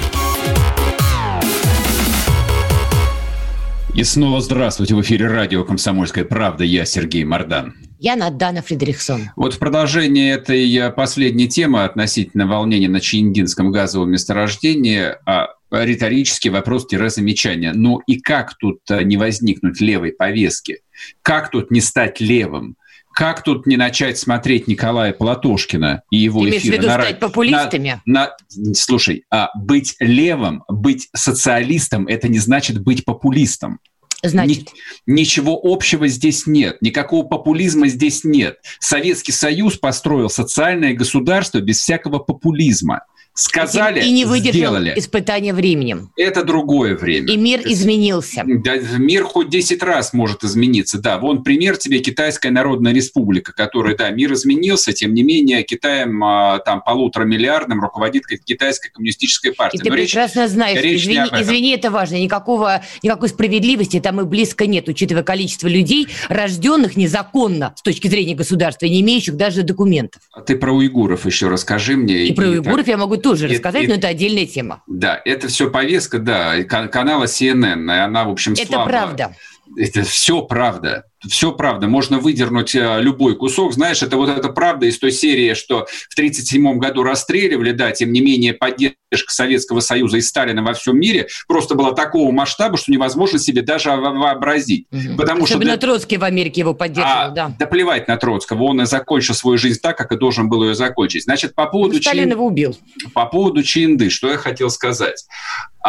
И 3.96 4.04
снова 4.04 4.42
здравствуйте. 4.42 4.94
В 4.94 5.02
эфире 5.02 5.26
радио 5.26 5.64
«Комсомольская 5.64 6.24
правда». 6.24 6.64
Я 6.64 6.86
Сергей 6.86 7.24
Мордан. 7.24 7.87
Я 8.00 8.16
Надана 8.16 8.62
Фредериксон. 8.62 9.32
Вот 9.36 9.56
в 9.56 9.60
продолжение 9.60 10.34
этой 10.34 10.92
последней 10.92 11.48
темы 11.48 11.84
относительно 11.84 12.48
волнения 12.48 12.90
на 12.90 13.00
Чиндинском 13.00 13.72
газовом 13.72 14.12
месторождении, 14.12 15.16
а 15.26 15.50
риторический 15.72 16.50
вопрос-замечание. 16.50 17.74
Ну 17.74 18.00
и 18.08 18.20
как 18.20 18.58
тут 18.58 18.80
э, 18.90 19.04
не 19.04 19.18
возникнуть 19.18 19.82
левой 19.82 20.14
повестки? 20.14 20.80
Как 21.22 21.52
тут 21.52 21.72
не 21.72 21.82
стать 21.82 22.22
левым? 22.22 22.78
Как 23.14 23.44
тут 23.44 23.66
не 23.66 23.78
начать 23.78 24.20
смотреть 24.20 24.68
Николая 24.68 25.12
Платошкина 25.12 26.04
и 26.12 26.18
его 26.18 26.44
Имеешь 26.44 26.62
эфиры? 26.62 26.78
виду 26.78 26.88
на, 26.88 27.02
стать 27.02 27.20
популистами? 27.20 28.02
На, 28.06 28.36
на, 28.56 28.74
слушай, 28.76 29.26
а 29.32 29.50
быть 29.56 29.96
левым, 30.00 30.64
быть 30.68 31.10
социалистом– 31.16 32.06
это 32.08 32.28
не 32.28 32.38
значит 32.38 32.80
быть 32.80 33.06
популистом. 33.06 33.80
Значит. 34.24 34.70
Ни, 35.06 35.14
ничего 35.22 35.60
общего 35.62 36.08
здесь 36.08 36.48
нет, 36.48 36.82
никакого 36.82 37.24
популизма 37.26 37.88
здесь 37.88 38.24
нет. 38.24 38.58
Советский 38.80 39.32
Союз 39.32 39.78
построил 39.78 40.30
социальное 40.30 40.94
государство 40.94 41.60
без 41.60 41.80
всякого 41.80 42.20
популизма 42.20 43.06
сказали, 43.38 44.02
и 44.02 44.12
не 44.12 44.26
выдержал 44.26 44.72
сделали. 44.74 44.94
испытания 44.96 45.54
временем. 45.54 46.10
Это 46.18 46.44
другое 46.44 46.96
время. 46.96 47.32
И 47.32 47.38
мир 47.38 47.62
изменился. 47.64 48.44
Да, 48.46 48.76
мир 48.98 49.24
хоть 49.24 49.50
10 49.50 49.82
раз 49.84 50.14
может 50.14 50.44
измениться. 50.44 51.00
Да, 51.00 51.20
вон 51.20 51.44
пример 51.44 51.78
тебе 51.78 52.00
Китайская 52.00 52.50
Народная 52.50 52.94
Республика, 52.94 53.54
которая, 53.54 53.96
да, 53.96 54.10
мир 54.10 54.34
изменился, 54.34 54.92
тем 54.92 55.14
не 55.14 55.24
менее 55.24 55.64
Китаем 55.64 56.24
а, 56.24 56.60
там 56.60 56.82
полутора 56.82 57.26
миллиардным 57.26 57.80
руководит 57.80 58.24
Китайская 58.26 58.90
коммунистическая 58.90 59.52
партия. 59.52 59.78
И 59.78 59.82
ты 59.82 59.90
Но 59.90 59.96
прекрасно 59.96 60.42
речь, 60.42 60.52
знаешь, 60.52 60.82
речь 60.82 61.02
извини, 61.02 61.30
извини, 61.40 61.72
это 61.72 61.92
важно, 61.92 62.16
никакого, 62.16 62.84
никакой 63.04 63.30
справедливости 63.30 64.00
там 64.00 64.20
и 64.20 64.24
близко 64.24 64.66
нет, 64.66 64.88
учитывая 64.90 65.24
количество 65.24 65.68
людей, 65.68 66.08
рожденных 66.28 66.96
незаконно 66.96 67.74
с 67.76 67.82
точки 67.84 68.08
зрения 68.08 68.36
государства, 68.36 68.88
не 68.88 69.02
имеющих 69.02 69.36
даже 69.36 69.62
документов. 69.62 70.22
А 70.34 70.42
ты 70.42 70.56
про 70.56 70.72
уйгуров 70.72 71.26
еще 71.26 71.50
расскажи 71.50 71.96
мне. 71.96 72.26
И, 72.26 72.30
и 72.30 72.34
про 72.34 72.48
уйгуров 72.48 72.78
так... 72.78 72.88
я 72.88 72.98
могу 72.98 73.18
тоже 73.30 73.48
рассказать, 73.48 73.84
и, 73.84 73.88
но 73.88 73.96
это 73.96 74.08
отдельная 74.08 74.46
тема. 74.46 74.84
Да, 74.88 75.22
это 75.26 75.48
все 75.48 75.70
повестка, 75.70 76.20
да, 76.20 76.64
канала 76.64 77.26
CNN, 77.26 77.84
и 77.94 78.00
она, 78.00 78.26
в 78.26 78.30
общем, 78.30 78.56
слабо... 78.56 78.84
Это 78.84 78.90
правда. 78.90 79.36
Это 79.76 80.04
все 80.04 80.42
правда 80.44 81.04
все 81.28 81.52
правда, 81.52 81.88
можно 81.88 82.20
выдернуть 82.20 82.76
э, 82.76 83.02
любой 83.02 83.36
кусок. 83.36 83.74
Знаешь, 83.74 84.04
это 84.04 84.18
вот 84.18 84.30
эта 84.30 84.50
правда 84.50 84.86
из 84.86 85.00
той 85.00 85.12
серии, 85.12 85.54
что 85.54 85.88
в 86.10 86.14
1937 86.14 86.78
году 86.78 87.04
расстреливали, 87.04 87.72
да, 87.72 87.92
тем 87.92 88.12
не 88.12 88.22
менее 88.22 88.54
поддержка 88.54 88.98
Советского 89.28 89.80
Союза 89.80 90.18
и 90.18 90.22
Сталина 90.22 90.62
во 90.62 90.74
всем 90.74 91.00
мире 91.00 91.28
просто 91.48 91.76
была 91.76 91.94
такого 91.94 92.32
масштаба, 92.32 92.78
что 92.78 92.92
невозможно 92.92 93.40
себе 93.40 93.62
даже 93.62 93.90
вообразить. 93.90 94.86
Угу. 94.92 95.18
Потому 95.18 95.44
Особенно 95.46 95.72
что. 95.72 95.82
Троцкий 95.82 96.18
в 96.18 96.24
Америке 96.24 96.62
его 96.62 96.74
поддерживал, 96.74 97.18
а, 97.18 97.30
да. 97.30 97.56
Да 97.58 97.66
плевать 97.66 98.08
на 98.08 98.18
Троцкого, 98.18 98.64
он 98.64 98.82
и 98.82 98.86
закончил 98.86 99.34
свою 99.34 99.58
жизнь 99.58 99.80
так, 99.82 99.98
как 99.98 100.12
и 100.12 100.18
должен 100.18 100.50
был 100.50 100.64
ее 100.64 100.76
закончить. 100.76 101.24
Значит, 101.24 101.56
по 101.56 101.66
поводу... 101.66 101.96
Ну, 101.96 102.02
Сталин 102.02 102.26
Чин... 102.26 102.32
его 102.32 102.46
убил. 102.46 102.78
По 103.14 103.26
поводу 103.26 103.64
Чинды, 103.64 104.10
что 104.10 104.30
я 104.30 104.38
хотел 104.38 104.70
сказать. 104.70 105.26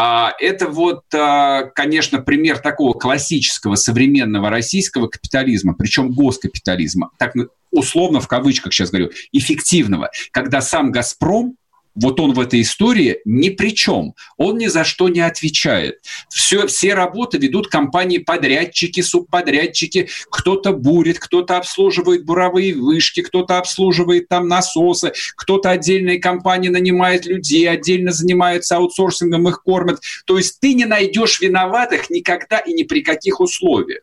А, 0.01 0.33
это 0.39 0.69
вот, 0.69 1.03
а, 1.13 1.65
конечно, 1.75 2.21
пример 2.21 2.59
такого 2.59 2.93
классического 2.93 3.75
современного 3.75 4.49
российского 4.49 5.09
капитализма, 5.19 5.75
причем 5.75 6.13
госкапитализма, 6.13 7.11
так 7.19 7.35
условно 7.71 8.21
в 8.21 8.29
кавычках 8.29 8.73
сейчас 8.73 8.91
говорю, 8.91 9.11
эффективного, 9.33 10.11
когда 10.33 10.61
сам 10.61 10.91
«Газпром» 10.91 11.57
вот 12.01 12.21
он 12.21 12.33
в 12.33 12.41
этой 12.41 12.61
истории 12.61 13.19
ни 13.25 13.49
при 13.51 13.75
чем. 13.75 14.15
Он 14.37 14.57
ни 14.57 14.67
за 14.67 14.85
что 14.85 15.09
не 15.09 15.21
отвечает. 15.21 16.01
Все, 16.29 16.67
все 16.67 16.95
работы 16.95 17.39
ведут 17.39 17.69
компании-подрядчики, 17.69 19.01
субподрядчики. 19.01 20.09
Кто-то 20.31 20.73
бурит, 20.73 21.19
кто-то 21.19 21.57
обслуживает 21.57 22.25
буровые 22.25 22.75
вышки, 22.75 23.23
кто-то 23.23 23.59
обслуживает 23.59 24.29
там 24.29 24.49
насосы, 24.49 25.13
кто-то 25.37 25.71
отдельные 25.71 26.21
компании 26.21 26.69
нанимает 26.69 27.27
людей, 27.27 27.69
отдельно 27.69 28.13
занимается 28.13 28.77
аутсорсингом, 28.77 29.49
их 29.49 29.63
кормят. 29.63 30.01
То 30.25 30.39
есть 30.39 30.61
ты 30.61 30.75
не 30.75 30.85
найдешь 30.85 31.41
виноватых 31.41 32.11
никогда 32.11 32.59
и 32.59 32.73
ни 32.75 32.85
при 32.85 33.03
каких 33.03 33.41
условиях. 33.41 34.03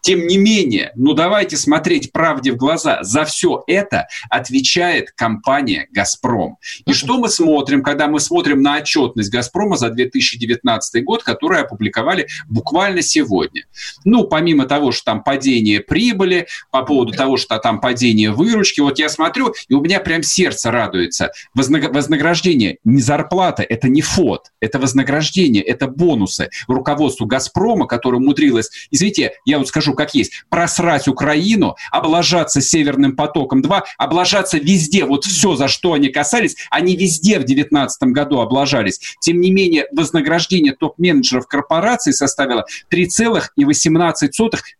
Тем 0.00 0.26
не 0.26 0.38
менее, 0.38 0.92
ну 0.94 1.12
давайте 1.12 1.56
смотреть 1.56 2.12
правде 2.12 2.52
в 2.52 2.56
глаза. 2.56 3.02
За 3.02 3.24
все 3.24 3.64
это 3.66 4.08
отвечает 4.30 5.12
компания 5.12 5.88
«Газпром». 5.92 6.56
И 6.86 6.92
что 6.92 7.18
мы 7.18 7.28
смотрим, 7.28 7.82
когда 7.82 8.08
мы 8.08 8.20
смотрим 8.20 8.62
на 8.62 8.78
отчетность 8.78 9.30
«Газпрома» 9.30 9.76
за 9.76 9.90
2019 9.90 11.04
год, 11.04 11.22
которую 11.22 11.62
опубликовали 11.62 12.26
буквально 12.48 13.02
сегодня? 13.02 13.64
Ну, 14.04 14.24
помимо 14.24 14.66
того, 14.66 14.92
что 14.92 15.04
там 15.04 15.22
падение 15.22 15.80
прибыли, 15.80 16.46
по 16.70 16.82
поводу 16.82 17.12
того, 17.12 17.36
что 17.36 17.58
там 17.58 17.80
падение 17.80 18.30
выручки, 18.30 18.80
вот 18.80 18.98
я 18.98 19.08
смотрю, 19.08 19.54
и 19.68 19.74
у 19.74 19.80
меня 19.80 20.00
прям 20.00 20.22
сердце 20.22 20.70
радуется. 20.70 21.30
Вознаграждение 21.54 22.78
не 22.84 23.00
зарплата, 23.00 23.62
это 23.62 23.88
не 23.88 24.02
ФОД, 24.02 24.52
это 24.60 24.78
вознаграждение, 24.78 25.62
это 25.62 25.86
бонусы 25.88 26.48
руководству 26.68 27.26
«Газпрома», 27.26 27.86
которое 27.86 28.18
умудрилось, 28.18 28.70
извините, 28.90 29.32
я 29.44 29.58
вот 29.58 29.65
вот 29.66 29.68
скажу 29.68 29.94
как 29.94 30.14
есть, 30.14 30.44
просрать 30.48 31.08
Украину, 31.08 31.76
облажаться 31.90 32.60
Северным 32.60 33.16
потоком-2, 33.16 33.82
облажаться 33.98 34.58
везде, 34.58 35.04
вот 35.04 35.24
все, 35.24 35.56
за 35.56 35.68
что 35.68 35.92
они 35.92 36.08
касались, 36.08 36.56
они 36.70 36.96
везде 36.96 37.38
в 37.38 37.44
2019 37.44 38.02
году 38.10 38.40
облажались. 38.40 39.00
Тем 39.20 39.40
не 39.40 39.50
менее, 39.50 39.86
вознаграждение 39.92 40.74
топ-менеджеров 40.74 41.46
корпорации 41.46 42.12
составило 42.12 42.64
3,18 42.90 44.30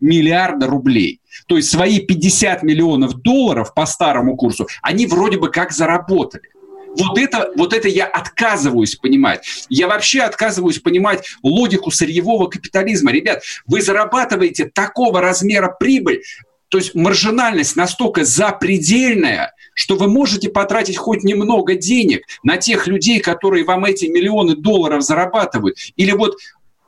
миллиарда 0.01 0.67
рублей. 0.67 1.21
То 1.49 1.57
есть 1.57 1.71
свои 1.71 2.01
50 2.01 2.63
миллионов 2.63 3.15
долларов 3.15 3.75
по 3.75 3.87
старому 3.87 4.37
курсу 4.37 4.67
они 4.83 5.07
вроде 5.07 5.39
бы 5.39 5.51
как 5.51 5.73
заработали. 5.73 6.45
Вот 6.99 7.19
это, 7.19 7.51
вот 7.57 7.73
это 7.73 7.89
я 7.89 8.07
отказываюсь 8.07 8.97
понимать. 8.97 9.47
Я 9.69 9.89
вообще 9.89 10.21
отказываюсь 10.21 10.79
понимать 10.79 11.27
логику 11.43 11.91
сырьевого 11.91 12.49
капитализма. 12.49 13.13
Ребят, 13.13 13.43
вы 13.67 13.83
зарабатываете 13.83 14.71
такого 14.73 15.21
размера 15.21 15.75
прибыль, 15.79 16.23
то 16.69 16.79
есть 16.79 16.95
маржинальность 16.95 17.77
настолько 17.77 18.25
запредельная, 18.25 19.55
что 19.75 19.97
вы 19.97 20.09
можете 20.09 20.49
потратить 20.49 20.97
хоть 20.97 21.23
немного 21.23 21.75
денег 21.75 22.27
на 22.43 22.57
тех 22.57 22.87
людей, 22.87 23.21
которые 23.21 23.65
вам 23.65 23.85
эти 23.85 24.07
миллионы 24.07 24.57
долларов 24.57 25.03
зарабатывают. 25.03 25.77
Или 25.97 26.13
вот 26.13 26.37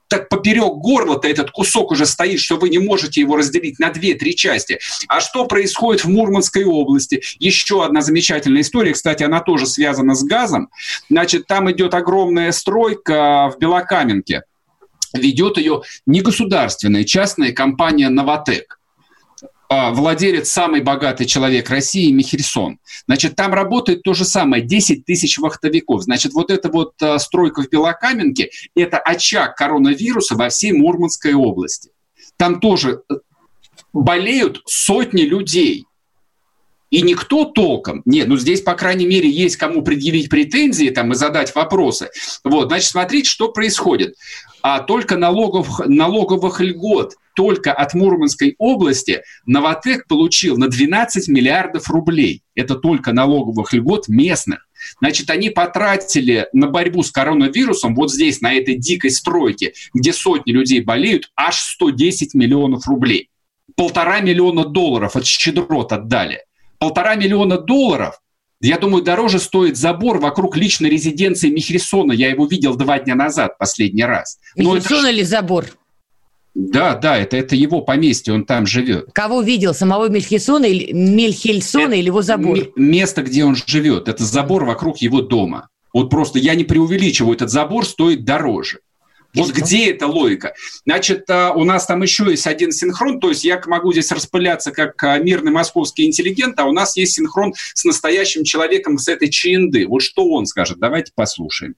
так 0.09 0.29
поперек 0.29 0.75
горла-то 0.75 1.29
этот 1.29 1.51
кусок 1.51 1.93
уже 1.93 2.07
стоит, 2.07 2.41
что 2.41 2.57
вы 2.57 2.71
не 2.71 2.79
можете 2.79 3.21
его 3.21 3.37
разделить 3.37 3.79
на 3.79 3.91
две-три 3.91 4.35
части. 4.35 4.79
А 5.07 5.21
что 5.21 5.47
происходит 5.47 6.05
в 6.05 6.09
Мурманской 6.09 6.65
области? 6.65 7.23
Еще 7.39 7.85
одна 7.85 8.01
замечательная 8.01 8.63
история, 8.63 8.93
кстати, 8.93 9.23
она 9.23 9.41
тоже 9.41 9.67
связана 9.67 10.15
с 10.15 10.25
газом. 10.25 10.71
Значит, 11.11 11.47
там 11.47 11.71
идет 11.71 11.95
огромная 11.95 12.53
стройка 12.53 13.53
в 13.55 13.59
Белокаменке. 13.59 14.43
Ведет 15.15 15.57
ее 15.57 15.83
не 16.07 16.21
государственная, 16.21 17.05
частная 17.05 17.53
компания 17.53 18.09
«Новотек». 18.09 18.78
А, 19.71 19.93
владелец, 19.93 20.49
самый 20.49 20.81
богатый 20.81 21.27
человек 21.27 21.69
России, 21.69 22.11
Михельсон. 22.11 22.79
Значит, 23.07 23.37
там 23.37 23.53
работает 23.53 24.03
то 24.03 24.15
же 24.15 24.25
самое, 24.25 24.63
10 24.63 25.05
тысяч 25.05 25.39
вахтовиков. 25.39 26.03
Значит, 26.03 26.33
вот 26.33 26.51
эта 26.51 26.71
вот 26.71 26.95
а, 27.03 27.19
стройка 27.19 27.63
в 27.63 27.69
Белокаменке– 27.69 28.51
это 28.75 28.99
очаг 28.99 29.57
коронавируса 29.57 30.37
во 30.37 30.49
всей 30.49 30.73
Мурманской 30.73 31.35
области. 31.35 31.91
Там 32.39 32.61
тоже 32.61 33.03
э, 33.11 33.15
болеют 33.93 34.63
сотни 34.65 35.23
людей. 35.23 35.85
И 36.91 37.03
никто 37.03 37.45
толком, 37.45 38.01
нет, 38.07 38.29
ну 38.29 38.39
здесь, 38.39 38.63
по 38.63 38.73
крайней 38.73 39.07
мере, 39.07 39.29
есть 39.29 39.59
кому 39.59 39.83
предъявить 39.83 40.31
претензии 40.31 40.89
там, 40.89 41.13
и 41.13 41.15
задать 41.15 41.55
вопросы. 41.55 42.09
Вот, 42.45 42.69
значит, 42.69 42.89
смотрите, 42.89 43.29
что 43.29 43.53
происходит. 43.53 44.15
А 44.63 44.81
только 44.81 45.19
налогов, 45.19 45.81
налоговых 45.85 46.63
льгот– 46.63 47.17
только 47.39 47.73
от 47.73 47.95
Мурманской 47.95 48.57
области 48.59 49.23
Новотек 49.47 50.09
получил 50.09 50.57
на 50.57 50.67
12 50.67 51.29
миллиардов 51.29 51.89
рублей. 51.89 52.43
Это 52.57 52.75
только 52.75 53.13
налоговых 53.13 53.73
льгот 53.73 54.09
местных. 54.09 54.67
Значит, 54.99 55.31
они 55.31 55.49
потратили 55.49 56.49
на 56.53 56.67
борьбу 56.67 57.05
с 57.05 57.13
коронавирусом 57.13 57.95
вот 57.95 58.13
здесь, 58.13 58.41
на 58.41 58.53
этой 58.53 58.75
дикой 58.75 59.13
стройке, 59.13 59.73
где 59.95 60.13
сотни 60.13 60.51
людей 60.51 60.81
болеют, 60.81 61.31
аж 61.37 61.61
110 61.61 62.35
миллионов 62.35 62.89
рублей. 62.89 63.31
Полтора 63.77 64.19
миллиона 64.19 64.65
долларов 64.65 65.15
от 65.15 65.25
щедрот 65.25 65.93
отдали. 65.93 66.41
Полтора 66.81 67.15
миллиона 67.15 67.57
долларов 67.57 68.21
я 68.61 68.79
думаю, 68.79 69.05
дороже 69.05 69.39
стоит 69.39 69.77
забор 69.77 70.19
вокруг 70.19 70.57
личной 70.57 70.91
резиденции 70.91 71.51
Михельсона. 71.51 72.11
Я 72.11 72.31
его 72.31 72.47
видел 72.47 72.75
два 72.75 72.99
дня 72.99 73.15
назад 73.15 73.57
последний 73.59 74.03
раз. 74.03 74.41
Михельсон 74.57 75.05
это... 75.05 75.11
или 75.11 75.23
забор? 75.23 75.67
Да, 76.61 76.97
да, 76.97 77.17
это, 77.17 77.37
это 77.37 77.55
его 77.55 77.83
поместье, 77.83 78.35
он 78.35 78.45
там 78.45 78.67
живет. 78.67 79.11
Кого 79.13 79.43
видел? 79.43 79.75
Самого 79.75 80.09
Мельхисона 80.09 80.65
или 80.65 80.91
Мельхельсона 80.93 81.95
или 81.95 82.07
его 82.07 82.21
забор? 82.21 82.59
Место, 82.75 83.23
где 83.23 83.45
он 83.45 83.55
живет. 83.55 84.09
Это 84.09 84.25
забор 84.25 84.65
вокруг 84.65 84.99
его 84.99 85.21
дома. 85.21 85.69
Вот 85.95 86.11
просто 86.11 86.41
я 86.41 86.57
не 86.57 86.65
преувеличиваю, 86.65 87.37
этот 87.37 87.51
забор 87.51 87.87
стоит 87.87 88.25
дороже. 88.25 88.81
Вот 89.35 89.53
где 89.53 89.91
эта 89.91 90.09
логика? 90.09 90.55
Значит, 90.85 91.31
а, 91.31 91.53
у 91.53 91.63
нас 91.63 91.87
там 91.87 92.03
еще 92.03 92.25
есть 92.29 92.49
один 92.49 92.73
синхрон, 92.73 93.21
то 93.21 93.29
есть 93.29 93.45
я 93.45 93.63
могу 93.67 93.93
здесь 93.93 94.11
распыляться 94.11 94.73
как 94.73 95.01
а, 95.05 95.19
мирный 95.19 95.53
московский 95.53 96.07
интеллигент, 96.07 96.59
а 96.59 96.65
у 96.65 96.73
нас 96.73 96.97
есть 96.97 97.13
синхрон 97.13 97.55
с 97.75 97.85
настоящим 97.85 98.43
человеком 98.43 98.99
с 98.99 99.07
этой 99.07 99.29
ЧНД. 99.29 99.87
Вот 99.87 100.01
что 100.03 100.29
он 100.29 100.47
скажет? 100.47 100.79
Давайте 100.81 101.13
послушаем. 101.15 101.77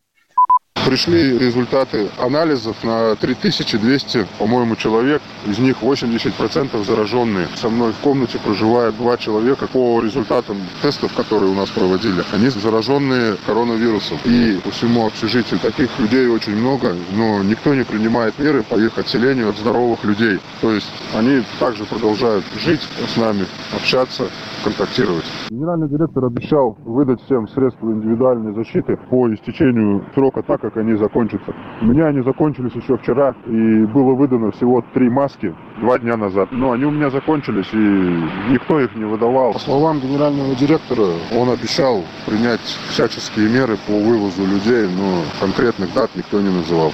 Пришли 0.86 1.38
результаты 1.38 2.08
анализов 2.18 2.82
на 2.82 3.14
3200, 3.14 4.26
по-моему, 4.38 4.76
человек. 4.76 5.22
Из 5.46 5.58
них 5.58 5.82
80% 5.82 6.84
зараженные. 6.84 7.48
Со 7.54 7.68
мной 7.68 7.92
в 7.92 7.98
комнате 7.98 8.38
проживает 8.44 8.96
два 8.96 9.16
человека. 9.16 9.68
По 9.68 10.00
результатам 10.00 10.56
тестов, 10.82 11.12
которые 11.14 11.52
у 11.52 11.54
нас 11.54 11.70
проводили, 11.70 12.24
они 12.32 12.48
зараженные 12.48 13.36
коронавирусом. 13.46 14.18
И 14.24 14.58
по 14.64 14.70
всему 14.70 15.06
общежитию 15.06 15.60
таких 15.60 15.96
людей 15.98 16.26
очень 16.26 16.56
много, 16.56 16.96
но 17.12 17.42
никто 17.42 17.74
не 17.74 17.84
принимает 17.84 18.38
меры 18.38 18.62
по 18.62 18.74
их 18.74 18.98
отселению 18.98 19.50
от 19.50 19.58
здоровых 19.58 20.02
людей. 20.02 20.40
То 20.60 20.72
есть 20.72 20.90
они 21.14 21.42
также 21.58 21.84
продолжают 21.84 22.44
жить 22.58 22.80
с 23.06 23.16
нами, 23.16 23.46
общаться, 23.76 24.24
контактировать. 24.64 25.24
Генеральный 25.50 25.88
директор 25.88 26.24
обещал 26.24 26.76
выдать 26.84 27.22
всем 27.26 27.48
средства 27.48 27.90
индивидуальной 27.90 28.54
защиты 28.54 28.98
по 29.08 29.32
истечению 29.32 30.04
срока 30.14 30.42
так, 30.42 30.59
как 30.60 30.76
они 30.76 30.94
закончатся. 30.94 31.54
У 31.80 31.86
меня 31.86 32.06
они 32.06 32.22
закончились 32.22 32.72
еще 32.72 32.96
вчера, 32.96 33.34
и 33.46 33.84
было 33.84 34.14
выдано 34.14 34.50
всего 34.52 34.84
три 34.94 35.08
маски 35.08 35.54
два 35.80 35.98
дня 35.98 36.16
назад. 36.16 36.48
Но 36.52 36.72
они 36.72 36.84
у 36.84 36.90
меня 36.90 37.10
закончились, 37.10 37.68
и 37.72 38.52
никто 38.52 38.80
их 38.80 38.94
не 38.94 39.04
выдавал. 39.04 39.52
По 39.52 39.58
словам 39.58 40.00
генерального 40.00 40.54
директора, 40.54 41.06
он 41.34 41.50
обещал 41.50 42.02
принять 42.26 42.60
всяческие 42.60 43.48
меры 43.48 43.76
по 43.86 43.92
вывозу 43.92 44.42
людей, 44.46 44.86
но 44.96 45.22
конкретных 45.40 45.92
дат 45.94 46.10
никто 46.14 46.40
не 46.40 46.50
называл. 46.50 46.92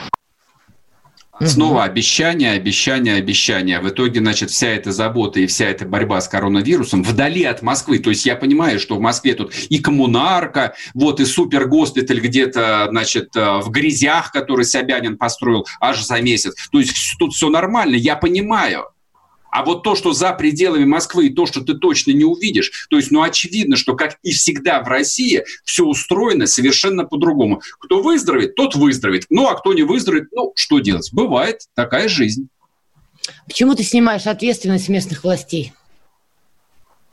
Снова 1.40 1.84
обещания, 1.84 2.52
обещания, 2.52 3.14
обещания. 3.14 3.80
В 3.80 3.88
итоге, 3.88 4.20
значит, 4.20 4.50
вся 4.50 4.68
эта 4.68 4.92
забота 4.92 5.40
и 5.40 5.46
вся 5.46 5.66
эта 5.66 5.84
борьба 5.84 6.20
с 6.20 6.28
коронавирусом 6.28 7.02
вдали 7.02 7.44
от 7.44 7.62
Москвы. 7.62 7.98
То 7.98 8.10
есть 8.10 8.24
я 8.24 8.36
понимаю, 8.36 8.80
что 8.80 8.96
в 8.96 9.00
Москве 9.00 9.34
тут 9.34 9.54
и 9.54 9.78
коммунарка, 9.78 10.74
вот 10.94 11.20
и 11.20 11.24
супергоспиталь 11.24 12.20
где-то, 12.20 12.86
значит, 12.90 13.36
э, 13.36 13.58
в 13.58 13.70
грязях, 13.70 14.32
который 14.32 14.64
Собянин 14.64 15.18
построил 15.18 15.66
аж 15.80 16.02
за 16.02 16.20
месяц. 16.22 16.54
То 16.72 16.78
есть 16.80 16.94
тут 17.18 17.34
все 17.34 17.50
нормально, 17.50 17.96
я 17.96 18.16
понимаю. 18.16 18.86
А 19.56 19.64
вот 19.64 19.82
то, 19.84 19.94
что 19.94 20.12
за 20.12 20.34
пределами 20.34 20.84
Москвы, 20.84 21.28
и 21.28 21.32
то, 21.32 21.46
что 21.46 21.62
ты 21.62 21.72
точно 21.72 22.10
не 22.10 22.24
увидишь, 22.24 22.86
то 22.90 22.98
есть, 22.98 23.10
ну, 23.10 23.22
очевидно, 23.22 23.76
что, 23.76 23.96
как 23.96 24.18
и 24.22 24.32
всегда 24.32 24.82
в 24.82 24.86
России, 24.86 25.44
все 25.64 25.86
устроено 25.86 26.46
совершенно 26.46 27.04
по-другому. 27.04 27.62
Кто 27.80 28.02
выздоровеет, 28.02 28.54
тот 28.54 28.74
выздоровеет. 28.74 29.24
Ну, 29.30 29.48
а 29.48 29.54
кто 29.54 29.72
не 29.72 29.82
выздоровеет, 29.82 30.28
ну, 30.32 30.52
что 30.56 30.80
делать? 30.80 31.08
Бывает 31.10 31.62
такая 31.74 32.06
жизнь. 32.06 32.48
Почему 33.46 33.74
ты 33.74 33.82
снимаешь 33.82 34.26
ответственность 34.26 34.90
местных 34.90 35.24
властей? 35.24 35.72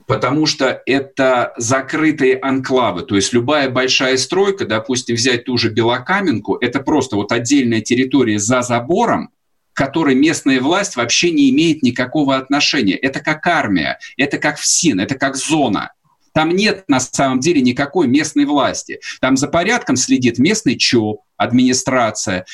Потому 0.06 0.46
что 0.46 0.84
это 0.86 1.54
закрытые 1.56 2.38
анклавы. 2.38 3.04
То 3.04 3.16
есть 3.16 3.32
любая 3.32 3.70
большая 3.70 4.18
стройка, 4.18 4.66
допустим, 4.66 5.16
взять 5.16 5.46
ту 5.46 5.58
же 5.58 5.70
Белокаменку, 5.70 6.58
это 6.60 6.82
просто 6.82 7.16
вот 7.16 7.32
отдельная 7.32 7.80
территория 7.80 8.38
за 8.38 8.64
забором, 8.64 9.30
которой 9.74 10.16
местная 10.16 10.62
власть 10.62 10.96
вообще 10.96 11.32
не 11.32 11.50
имеет 11.50 11.84
никакого 11.84 12.38
отношения. 12.38 12.96
Это 12.96 13.20
как 13.20 13.46
армия, 13.48 14.00
это 14.18 14.38
как 14.38 14.58
ФСИН, 14.58 15.00
это 15.00 15.16
как 15.16 15.36
зона. 15.36 15.92
Там 16.34 16.50
нет 16.50 16.86
на 16.88 17.00
самом 17.00 17.40
деле 17.40 17.62
никакой 17.62 18.08
местной 18.08 18.46
власти. 18.46 19.00
Там 19.22 19.38
за 19.38 19.48
порядком 19.48 19.96
следит 19.96 20.40
местный 20.40 20.78
ЧОП, 20.78 21.22
администрация. 21.38 22.46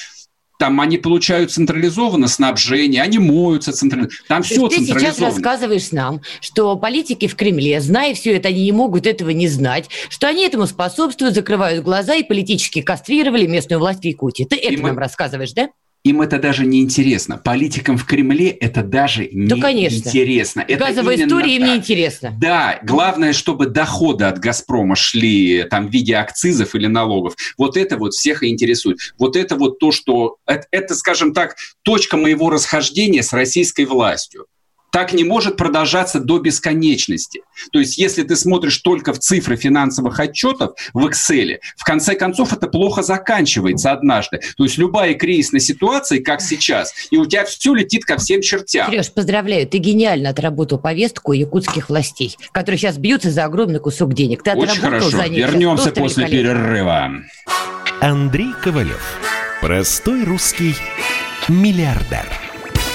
Там 0.59 0.82
они 0.82 0.97
получают 0.97 1.53
централизованно 1.53 2.28
снабжение, 2.28 3.01
они 3.01 3.17
моются 3.17 3.72
централизованно. 3.72 4.28
Там 4.28 4.43
все 4.43 4.67
ты 4.67 4.76
централизовано. 4.76 5.13
Сейчас 5.13 5.36
рассказываешь 5.36 5.91
нам, 5.93 6.22
что 6.41 6.76
политики 6.76 7.30
в 7.30 7.38
Кремле, 7.38 7.80
зная 7.80 8.13
все 8.13 8.36
это, 8.36 8.49
они 8.49 8.65
не 8.65 8.74
могут 8.74 9.07
этого 9.07 9.30
не 9.30 9.47
знать, 9.47 9.89
что 10.09 10.28
они 10.28 10.45
этому 10.45 10.67
способствуют, 10.67 11.34
закрывают 11.34 11.82
глаза 11.82 12.15
и 12.15 12.24
политически 12.24 12.82
кастрировали 12.82 13.47
местную 13.47 13.80
власть 13.80 14.01
в 14.01 14.03
Якутии. 14.03 14.43
Ты 14.43 14.57
это 14.57 14.74
и 14.74 14.78
нам 14.78 14.95
мы... 14.95 14.99
рассказываешь, 14.99 15.53
да? 15.53 15.70
Им 16.03 16.21
это 16.21 16.39
даже 16.39 16.65
не 16.65 16.81
интересно. 16.81 17.37
Политикам 17.37 17.97
в 17.97 18.05
Кремле 18.05 18.49
это 18.49 18.83
даже 18.83 19.27
не 19.31 19.47
да, 19.47 19.57
конечно. 19.57 20.07
интересно. 20.07 20.63
Это 20.67 20.85
Газовая 20.85 21.17
история 21.17 21.55
им 21.55 21.65
не 21.65 21.75
интересна. 21.75 22.33
Да, 22.39 22.79
главное, 22.83 23.33
чтобы 23.33 23.67
доходы 23.67 24.25
от 24.25 24.39
«Газпрома» 24.39 24.95
шли 24.95 25.63
там 25.69 25.87
в 25.87 25.91
виде 25.91 26.15
акцизов 26.15 26.73
или 26.75 26.87
налогов. 26.87 27.35
Вот 27.57 27.75
это 27.75 27.97
вот 27.97 28.13
всех 28.13 28.43
и 28.43 28.49
интересует. 28.49 28.99
Вот 29.17 29.35
это 29.35 29.55
вот 29.55 29.79
то, 29.79 29.91
что... 29.91 30.37
Это, 30.45 30.67
это 30.71 30.95
скажем 30.95 31.33
так, 31.33 31.57
точка 31.83 32.17
моего 32.17 32.49
расхождения 32.49 33.23
с 33.23 33.33
российской 33.33 33.85
властью 33.85 34.45
так 34.91 35.13
не 35.13 35.23
может 35.23 35.57
продолжаться 35.57 36.19
до 36.19 36.39
бесконечности. 36.39 37.41
То 37.71 37.79
есть, 37.79 37.97
если 37.97 38.23
ты 38.23 38.35
смотришь 38.35 38.77
только 38.77 39.13
в 39.13 39.19
цифры 39.19 39.55
финансовых 39.55 40.19
отчетов 40.19 40.71
в 40.93 41.05
Excel, 41.05 41.57
в 41.75 41.83
конце 41.83 42.15
концов 42.15 42.53
это 42.53 42.67
плохо 42.67 43.03
заканчивается 43.03 43.91
однажды. 43.91 44.39
То 44.57 44.63
есть, 44.63 44.77
любая 44.77 45.13
кризисная 45.13 45.59
ситуация, 45.59 46.21
как 46.21 46.41
сейчас, 46.41 46.93
и 47.11 47.17
у 47.17 47.25
тебя 47.25 47.45
все 47.45 47.73
летит 47.73 48.05
ко 48.05 48.17
всем 48.17 48.41
чертям. 48.41 48.89
Сереж, 48.91 49.11
поздравляю, 49.11 49.67
ты 49.67 49.77
гениально 49.77 50.29
отработал 50.29 50.79
повестку 50.79 51.33
якутских 51.33 51.89
властей, 51.89 52.35
которые 52.51 52.79
сейчас 52.79 52.97
бьются 52.97 53.31
за 53.31 53.45
огромный 53.45 53.79
кусок 53.79 54.13
денег. 54.13 54.43
Ты 54.43 54.51
Очень 54.51 54.81
хорошо. 54.81 55.09
За 55.09 55.27
них. 55.27 55.39
Вернемся 55.45 55.91
после 55.91 56.27
перерыва. 56.27 57.11
Андрей 58.01 58.53
Ковалев. 58.63 59.19
Простой 59.61 60.23
русский 60.23 60.75
миллиардер. 61.49 62.48